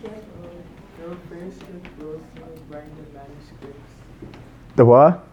[4.77, 5.27] The what?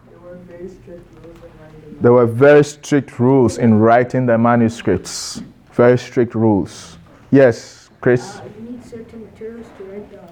[2.01, 5.41] There were very strict rules in writing the manuscripts.
[5.71, 6.97] Very strict rules.
[7.31, 8.41] Yes, Chris?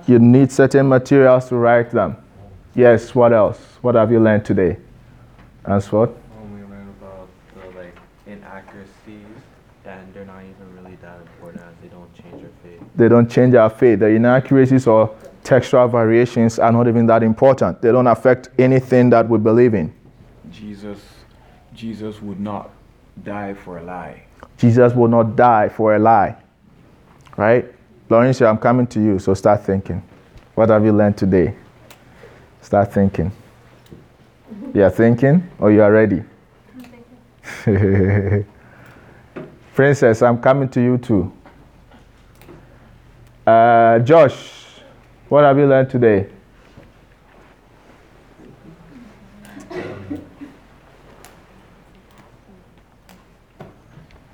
[0.07, 2.18] You need certain materials to write the You need certain materials to write them.
[2.76, 3.60] Yes, what else?
[3.82, 4.77] What have you learned today?
[5.65, 6.03] Answer.
[6.03, 6.14] Um,
[6.53, 9.26] we learned about the like inaccuracies,
[9.86, 12.82] and they're not even really that important as they don't change our faith.
[12.95, 13.99] They don't change our faith.
[13.99, 17.82] The inaccuracies or textual variations are not even that important.
[17.82, 19.94] They don't affect anything that we believe in.
[20.52, 20.99] Jesus,
[21.73, 22.69] Jesus would not
[23.23, 24.23] die for a lie.
[24.57, 26.36] Jesus will not die for a lie.
[27.38, 27.74] Right?
[28.10, 30.03] Laurentia, I'm coming to you, so start thinking.
[30.53, 31.56] What have you learned today?
[32.61, 33.32] Start thinking.
[34.73, 36.23] You are thinking or you are ready?
[39.73, 41.34] Princess, I'm coming to you too.
[43.45, 44.82] Uh, Josh,
[45.27, 46.30] what have you learned today?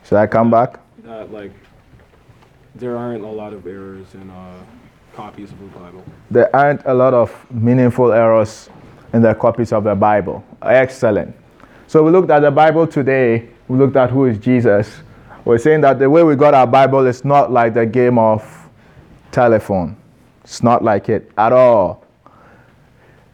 [0.04, 0.78] Should I come back?
[1.06, 1.52] Like
[2.82, 4.60] there aren't a lot of errors in uh,
[5.14, 6.04] copies of the Bible.
[6.32, 8.72] There aren't a lot of meaningful errors
[9.14, 10.44] in the copies of the Bible.
[10.64, 11.36] Excellent.
[11.86, 13.48] So we looked at the Bible today.
[13.68, 14.92] We looked at who is Jesus.
[15.46, 18.44] We're saying that the way we got our Bible is not like the game of
[19.32, 19.96] telephone.
[20.44, 22.04] It's not like it at all.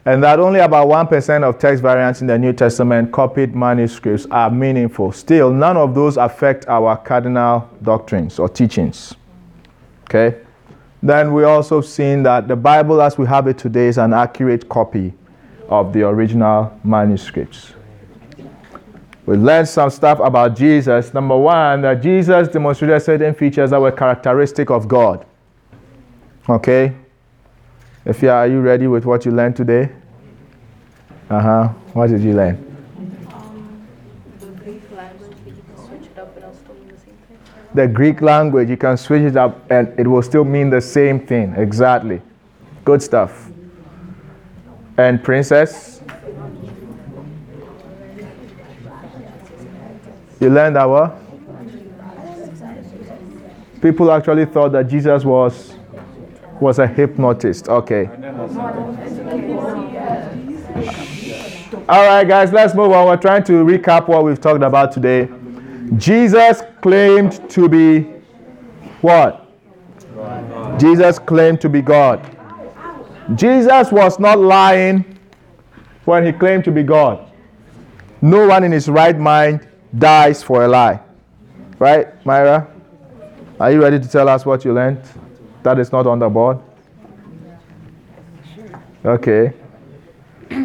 [0.04, 4.50] And that only about 1% of text variants in the New Testament copied manuscripts are
[4.50, 5.10] meaningful.
[5.12, 9.14] Still, none of those affect our cardinal doctrines or teachings.
[10.08, 10.40] Okay?
[11.02, 14.68] Then we also seen that the Bible as we have it today is an accurate
[14.68, 15.12] copy
[15.68, 17.74] of the original manuscripts.
[19.26, 21.12] We learned some stuff about Jesus.
[21.12, 25.26] Number one, that Jesus demonstrated certain features that were characteristic of God.
[26.48, 26.94] Okay?
[28.06, 29.92] If you are, are you ready with what you learned today?
[31.28, 31.68] Uh huh.
[31.92, 32.54] What did you learn?
[33.34, 33.86] Um,
[34.40, 37.18] the Greek language, but you can switch it up and it'll still mean the same
[37.28, 37.38] thing.
[37.78, 41.24] The Greek language, you can switch it up and it will still mean the same
[41.24, 41.54] thing.
[41.56, 42.20] Exactly.
[42.84, 43.52] Good stuff.
[44.96, 46.02] And Princess?
[50.40, 51.16] You learned that what?
[53.80, 55.76] People actually thought that Jesus was
[56.60, 57.68] was a hypnotist.
[57.68, 58.06] Okay.
[61.88, 63.06] All right, guys, let's move on.
[63.06, 65.28] We're trying to recap what we've talked about today.
[65.96, 68.00] Jesus claimed to be
[69.02, 69.44] what?
[70.80, 72.18] Jesus claimed to be God.
[73.34, 75.04] Jesus was not lying
[76.06, 77.30] when he claimed to be God.
[78.22, 80.98] No one in his right mind dies for a lie.
[81.78, 82.66] Right, Myra?
[83.60, 85.02] Are you ready to tell us what you learned?
[85.64, 86.58] That is not on the board?
[89.04, 89.52] Okay.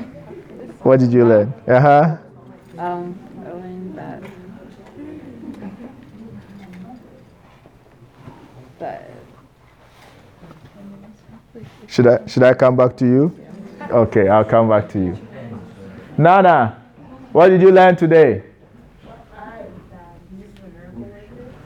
[0.84, 1.54] What did you learn?
[1.68, 2.18] Uh huh.
[2.78, 4.22] Um, I learned that
[8.84, 9.10] that
[11.94, 13.32] Should I should I come back to you?
[13.92, 15.16] Okay, I'll come back to you.
[16.18, 16.82] Nana,
[17.32, 18.42] what did you learn today?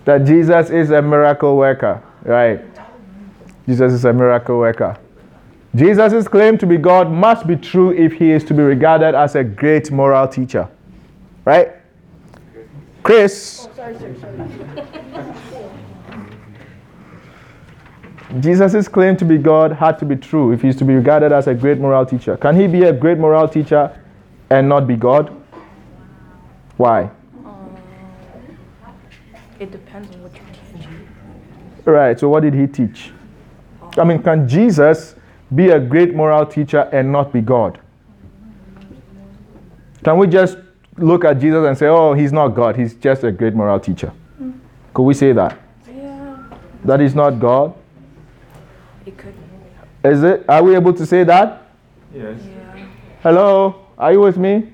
[0.04, 2.60] That Jesus is a miracle worker, right?
[3.66, 4.98] Jesus is a miracle worker.
[5.74, 9.36] Jesus' claim to be God must be true if he is to be regarded as
[9.36, 10.68] a great moral teacher,
[11.46, 11.72] right?
[13.02, 13.70] Chris,
[18.40, 21.48] Jesus' claim to be God had to be true if he's to be regarded as
[21.48, 22.36] a great moral teacher.
[22.38, 23.98] Can he be a great moral teacher
[24.50, 25.32] and not be God?
[26.76, 27.10] Why?
[27.46, 27.78] um,
[29.60, 30.42] it depends on what you
[30.78, 30.88] teach.
[31.86, 33.12] Right, so what did he teach?
[33.98, 35.16] I mean, can Jesus
[35.56, 37.80] be a great moral teacher and not be God?
[40.04, 40.58] Can we just
[40.98, 44.12] look at Jesus and say, oh, he's not God, he's just a great moral teacher?
[44.94, 45.58] Could we say that?
[45.88, 46.44] Yeah,
[46.84, 47.74] That he's not God?
[49.08, 49.34] It could.
[50.04, 50.46] Is it?
[50.48, 51.64] Are we able to say that?
[52.14, 52.40] Yes.
[52.46, 52.88] Yeah.
[53.24, 53.86] Hello?
[53.98, 54.72] Are you with me?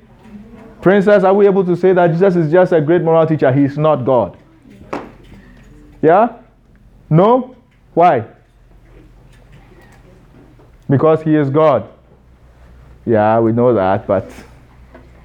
[0.82, 3.54] Princess, are we able to say that Jesus is just a great moral teacher?
[3.54, 4.38] He's not God.
[6.02, 6.40] Yeah?
[7.10, 7.56] No?
[7.94, 8.26] Why?
[10.90, 11.90] Because he is God.
[13.06, 14.30] Yeah, we know that, but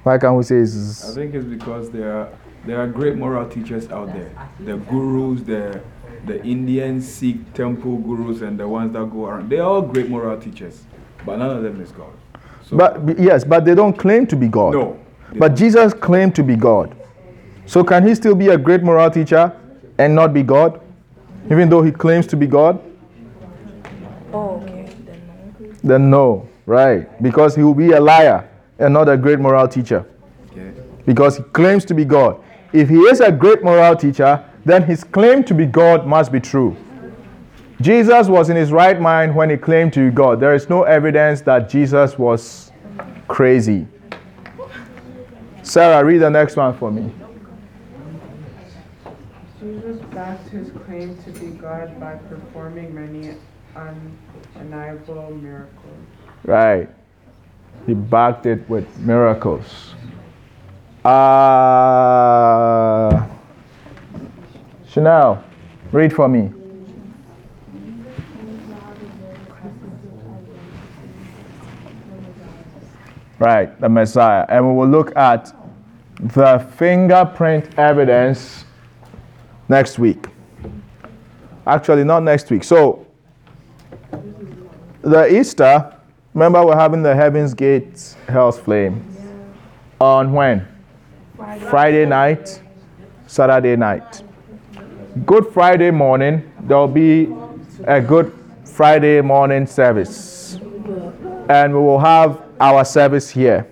[0.03, 2.29] why can't we say I think it's because there are
[2.65, 4.31] there are great moral teachers out there.
[4.59, 5.81] The gurus, the
[6.25, 9.49] the Indian Sikh temple gurus, and the ones that go around.
[9.49, 10.83] They're all great moral teachers,
[11.25, 12.13] but none of them is God.
[12.63, 14.73] So But yes, but they don't claim to be God.
[14.73, 14.99] no.
[15.33, 15.57] But don't.
[15.57, 16.95] Jesus claimed to be God.
[17.65, 19.55] So can he still be a great moral teacher
[19.97, 20.81] and not be God?
[21.51, 22.81] Even though he claims to be God?
[24.33, 24.91] Oh, okay.
[25.05, 25.79] Then no.
[25.83, 27.21] Then no, right?
[27.21, 30.05] Because he will be a liar and not a great moral teacher.
[30.51, 30.71] Okay.
[31.05, 32.41] Because he claims to be God.
[32.73, 36.39] If he is a great moral teacher, then his claim to be God must be
[36.39, 36.75] true.
[37.81, 40.39] Jesus was in his right mind when he claimed to be God.
[40.39, 42.71] There is no evidence that Jesus was
[43.27, 43.87] crazy.
[45.63, 47.11] Sarah, read the next one for me.
[49.59, 53.35] Jesus backed his claim to be God by performing many
[53.75, 56.05] undeniable miracles.
[56.43, 56.89] Right.
[57.85, 59.93] He backed it with miracles.
[61.05, 63.25] Uh,
[64.89, 65.43] Chanel,
[65.91, 66.51] read for me.
[73.37, 74.45] Right, the Messiah.
[74.49, 75.53] And we will look at
[76.19, 78.65] the fingerprint evidence
[79.69, 80.25] next week.
[81.67, 82.63] Actually, not next week.
[82.63, 83.05] So,
[85.01, 85.95] the Easter,
[86.33, 89.05] remember we're having the Heaven's Gate Hell's Flame
[90.01, 90.67] on when?
[91.37, 92.61] Friday, Friday night,
[93.27, 94.23] Saturday night.
[95.25, 97.33] Good Friday morning, there'll be
[97.85, 98.31] a Good
[98.63, 100.59] Friday morning service.
[101.49, 103.67] And we will have our service here.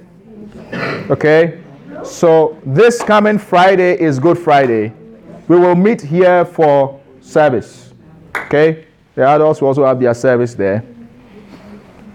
[1.11, 1.61] Okay?
[2.03, 4.91] So this coming Friday is Good Friday.
[5.47, 7.93] We will meet here for service.
[8.35, 8.87] Okay?
[9.13, 10.83] The adults will also have their service there.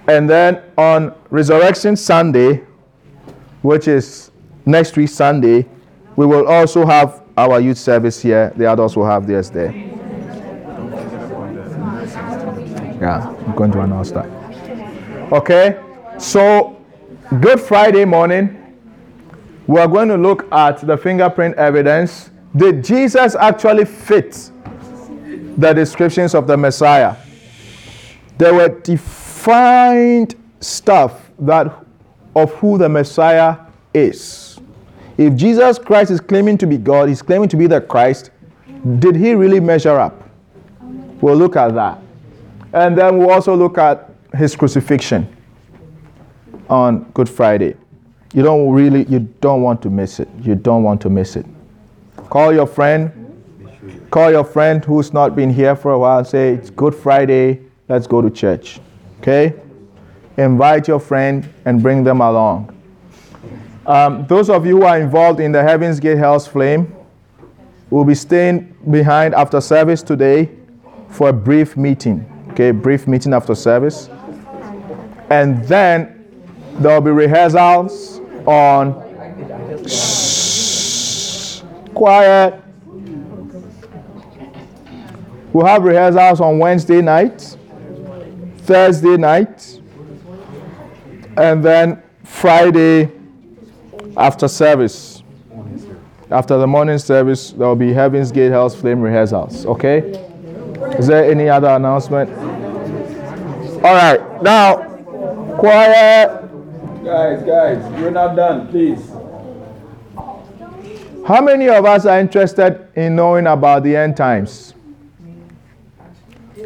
[0.08, 2.64] And then on Resurrection Sunday,
[3.62, 4.32] which is
[4.66, 5.68] next week Sunday,
[6.16, 8.52] we will also have our youth service here.
[8.56, 9.72] The adults will have theirs there.
[13.00, 14.26] Yeah, I'm going to announce that.
[15.32, 15.80] Okay?
[16.18, 16.82] So,
[17.40, 18.58] Good Friday morning,
[19.66, 22.30] we are going to look at the fingerprint evidence.
[22.54, 24.50] Did Jesus actually fit
[25.56, 27.16] the descriptions of the Messiah?
[28.36, 31.74] There were defined stuff that
[32.36, 33.56] of who the Messiah
[33.94, 34.51] is.
[35.18, 38.30] If Jesus Christ is claiming to be God, he's claiming to be the Christ,
[38.98, 40.28] did he really measure up?
[41.20, 42.00] We'll look at that.
[42.72, 45.28] And then we'll also look at his crucifixion
[46.68, 47.76] on Good Friday.
[48.32, 50.28] You don't really, you don't want to miss it.
[50.40, 51.44] You don't want to miss it.
[52.30, 53.12] Call your friend.
[54.10, 57.60] Call your friend who's not been here for a while say, It's Good Friday.
[57.88, 58.80] Let's go to church.
[59.20, 59.54] Okay?
[60.38, 62.74] Invite your friend and bring them along.
[63.86, 66.94] Um, those of you who are involved in the Heaven's Gate Hell's Flame
[67.90, 70.50] will be staying behind after service today
[71.08, 72.24] for a brief meeting.
[72.50, 74.08] Okay, brief meeting after service.
[75.30, 76.24] And then
[76.74, 79.02] there will be rehearsals on.
[79.88, 82.62] Shh, quiet.
[85.52, 87.56] We'll have rehearsals on Wednesday night,
[88.58, 89.80] Thursday night,
[91.36, 93.10] and then Friday
[94.16, 95.22] after service.
[96.30, 99.66] After the morning service, there will be Heaven's Gate Hell's Flame rehearsals.
[99.66, 99.98] Okay?
[100.98, 102.30] Is there any other announcement?
[103.84, 104.76] All right, now,
[105.58, 106.48] quiet.
[107.04, 109.10] Guys, guys, you're not done, please.
[111.26, 114.74] How many of us are interested in knowing about the end times?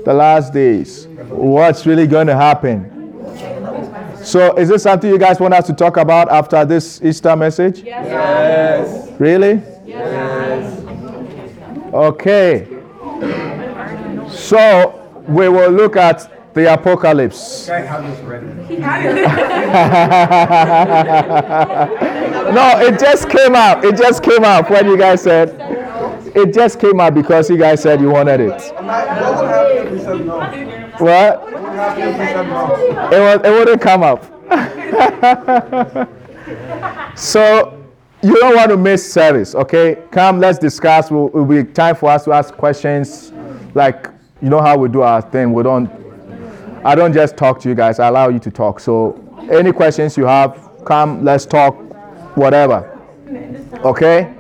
[0.05, 1.07] The last days.
[1.29, 2.93] What's really going to happen?
[4.27, 7.79] So, is this something you guys want us to talk about after this Easter message?
[7.79, 9.09] Yes.
[9.21, 9.63] Really?
[9.87, 10.81] Yes.
[11.95, 12.67] Okay.
[14.29, 17.69] So, we will look at the apocalypse.
[17.69, 18.47] Guy had this ready.
[22.53, 23.85] no, it just came up.
[23.85, 25.55] It just came up when you guys said.
[26.35, 28.61] It just came up because you guys said you wanted it.
[30.99, 31.43] What?
[33.13, 34.25] It, was, it wouldn't come up.
[37.17, 37.83] so
[38.23, 40.03] you don't want to miss service, okay?
[40.11, 41.11] Come, let's discuss.
[41.11, 43.33] Will will be time for us to ask questions.
[43.75, 44.09] Like
[44.41, 45.53] you know how we do our thing.
[45.53, 45.91] We don't.
[46.85, 47.99] I don't just talk to you guys.
[47.99, 48.81] I allow you to talk.
[48.81, 49.21] So
[49.51, 51.25] any questions you have, come.
[51.25, 51.75] Let's talk.
[52.37, 52.93] Whatever.
[53.85, 54.35] Okay.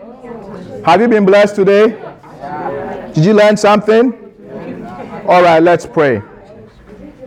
[0.85, 1.89] Have you been blessed today?
[3.15, 4.13] Did you learn something?
[5.27, 5.63] All right.
[5.63, 6.23] Let's pray.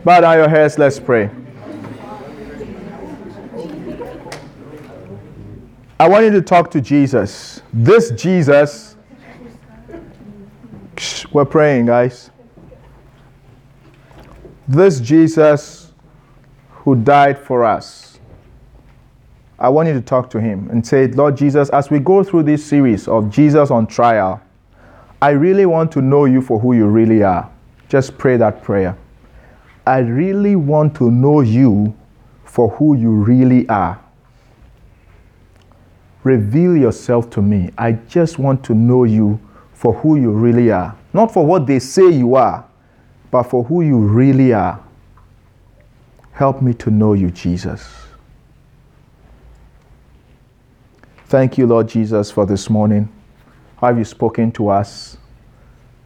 [0.04, 0.78] Bow down your heads.
[0.78, 1.30] Let's pray.
[6.00, 7.62] I want you to talk to Jesus.
[7.74, 8.96] This Jesus,
[11.34, 12.32] we're praying, guys.
[14.68, 15.92] This Jesus
[16.70, 18.20] who died for us.
[19.60, 22.44] I want you to talk to him and say, Lord Jesus, as we go through
[22.44, 24.42] this series of Jesus on trial,
[25.22, 27.52] I really want to know you for who you really are.
[27.90, 28.98] Just pray that prayer.
[29.90, 31.98] I really want to know you
[32.46, 34.00] for who you really are.
[36.24, 37.72] Reveal yourself to me.
[37.76, 39.40] I just want to know you
[39.74, 40.96] for who you really are.
[41.12, 42.70] Not for what they say you are,
[43.32, 44.80] but for who you really are.
[46.34, 47.92] Help me to know you, Jesus.
[51.26, 53.10] Thank you, Lord Jesus, for this morning.
[53.78, 55.18] Have you spoken to us?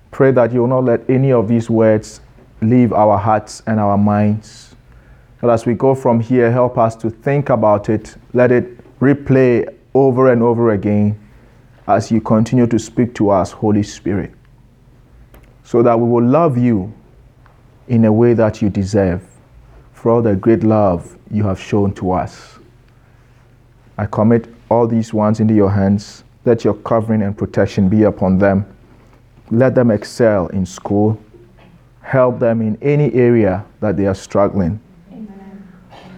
[0.09, 2.21] Pray that you will not let any of these words
[2.63, 4.75] leave our hearts and our minds.
[5.41, 8.15] But as we go from here, help us to think about it.
[8.33, 11.19] Let it replay over and over again
[11.87, 14.31] as you continue to speak to us, Holy Spirit,
[15.63, 16.93] so that we will love you
[17.87, 19.21] in a way that you deserve
[19.91, 22.57] for all the great love you have shown to us.
[23.97, 26.23] I commit all these ones into your hands.
[26.45, 28.65] Let your covering and protection be upon them.
[29.51, 31.19] Let them excel in school.
[32.03, 34.79] Help them in any area that they are struggling.
[35.11, 35.67] Amen.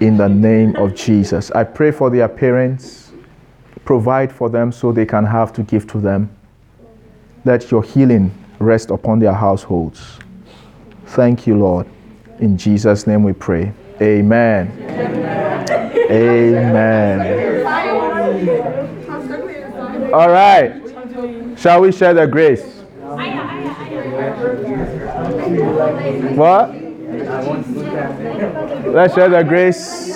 [0.02, 1.52] In the name of Jesus.
[1.52, 3.12] I pray for their parents.
[3.86, 6.30] Provide for them so they can have to give to them.
[7.46, 10.20] Let your healing rest upon their households.
[11.06, 11.86] Thank you, Lord.
[12.40, 13.72] In Jesus' name we pray.
[14.02, 14.72] Amen.
[14.90, 16.12] Amen.
[16.12, 17.66] Amen.
[20.14, 20.82] All right.
[21.58, 22.76] Shall we share the grace?
[26.06, 26.70] What?
[28.94, 30.10] Let's share the grace.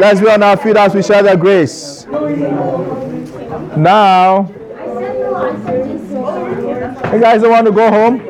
[0.00, 2.06] Let's be on our feet as we share the grace.
[3.76, 4.48] Now,
[7.12, 8.20] you guys don't want to go home?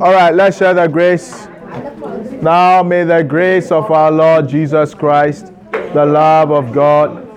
[0.00, 1.46] All right, let's share the grace.
[2.40, 5.52] Now may the grace of our Lord Jesus Christ,
[5.92, 7.28] the love of God,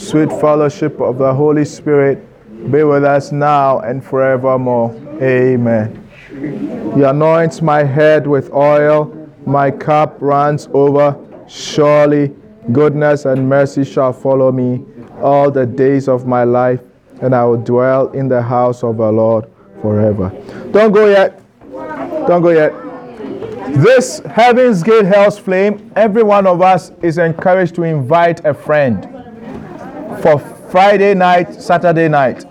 [0.00, 2.26] sweet fellowship of the Holy Spirit
[2.70, 4.94] be with us now and forevermore.
[5.20, 6.08] Amen.
[6.30, 9.14] He anoints my head with oil,
[9.44, 11.14] my cup runs over.
[11.46, 12.34] Surely
[12.72, 14.82] goodness and mercy shall follow me
[15.20, 16.80] all the days of my life,
[17.20, 19.44] and I will dwell in the house of the Lord
[19.82, 20.30] forever.
[20.70, 21.41] Don't go yet.
[22.26, 22.72] Don't go yet.
[23.82, 29.02] This Heaven's Gate Hell's Flame, every one of us is encouraged to invite a friend
[30.22, 30.38] for
[30.70, 32.44] Friday night, Saturday night.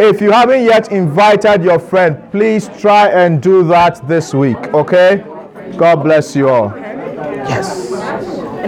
[0.00, 5.24] If you haven't yet invited your friend, please try and do that this week, okay?
[5.76, 6.72] God bless you all.
[6.76, 7.81] Yes.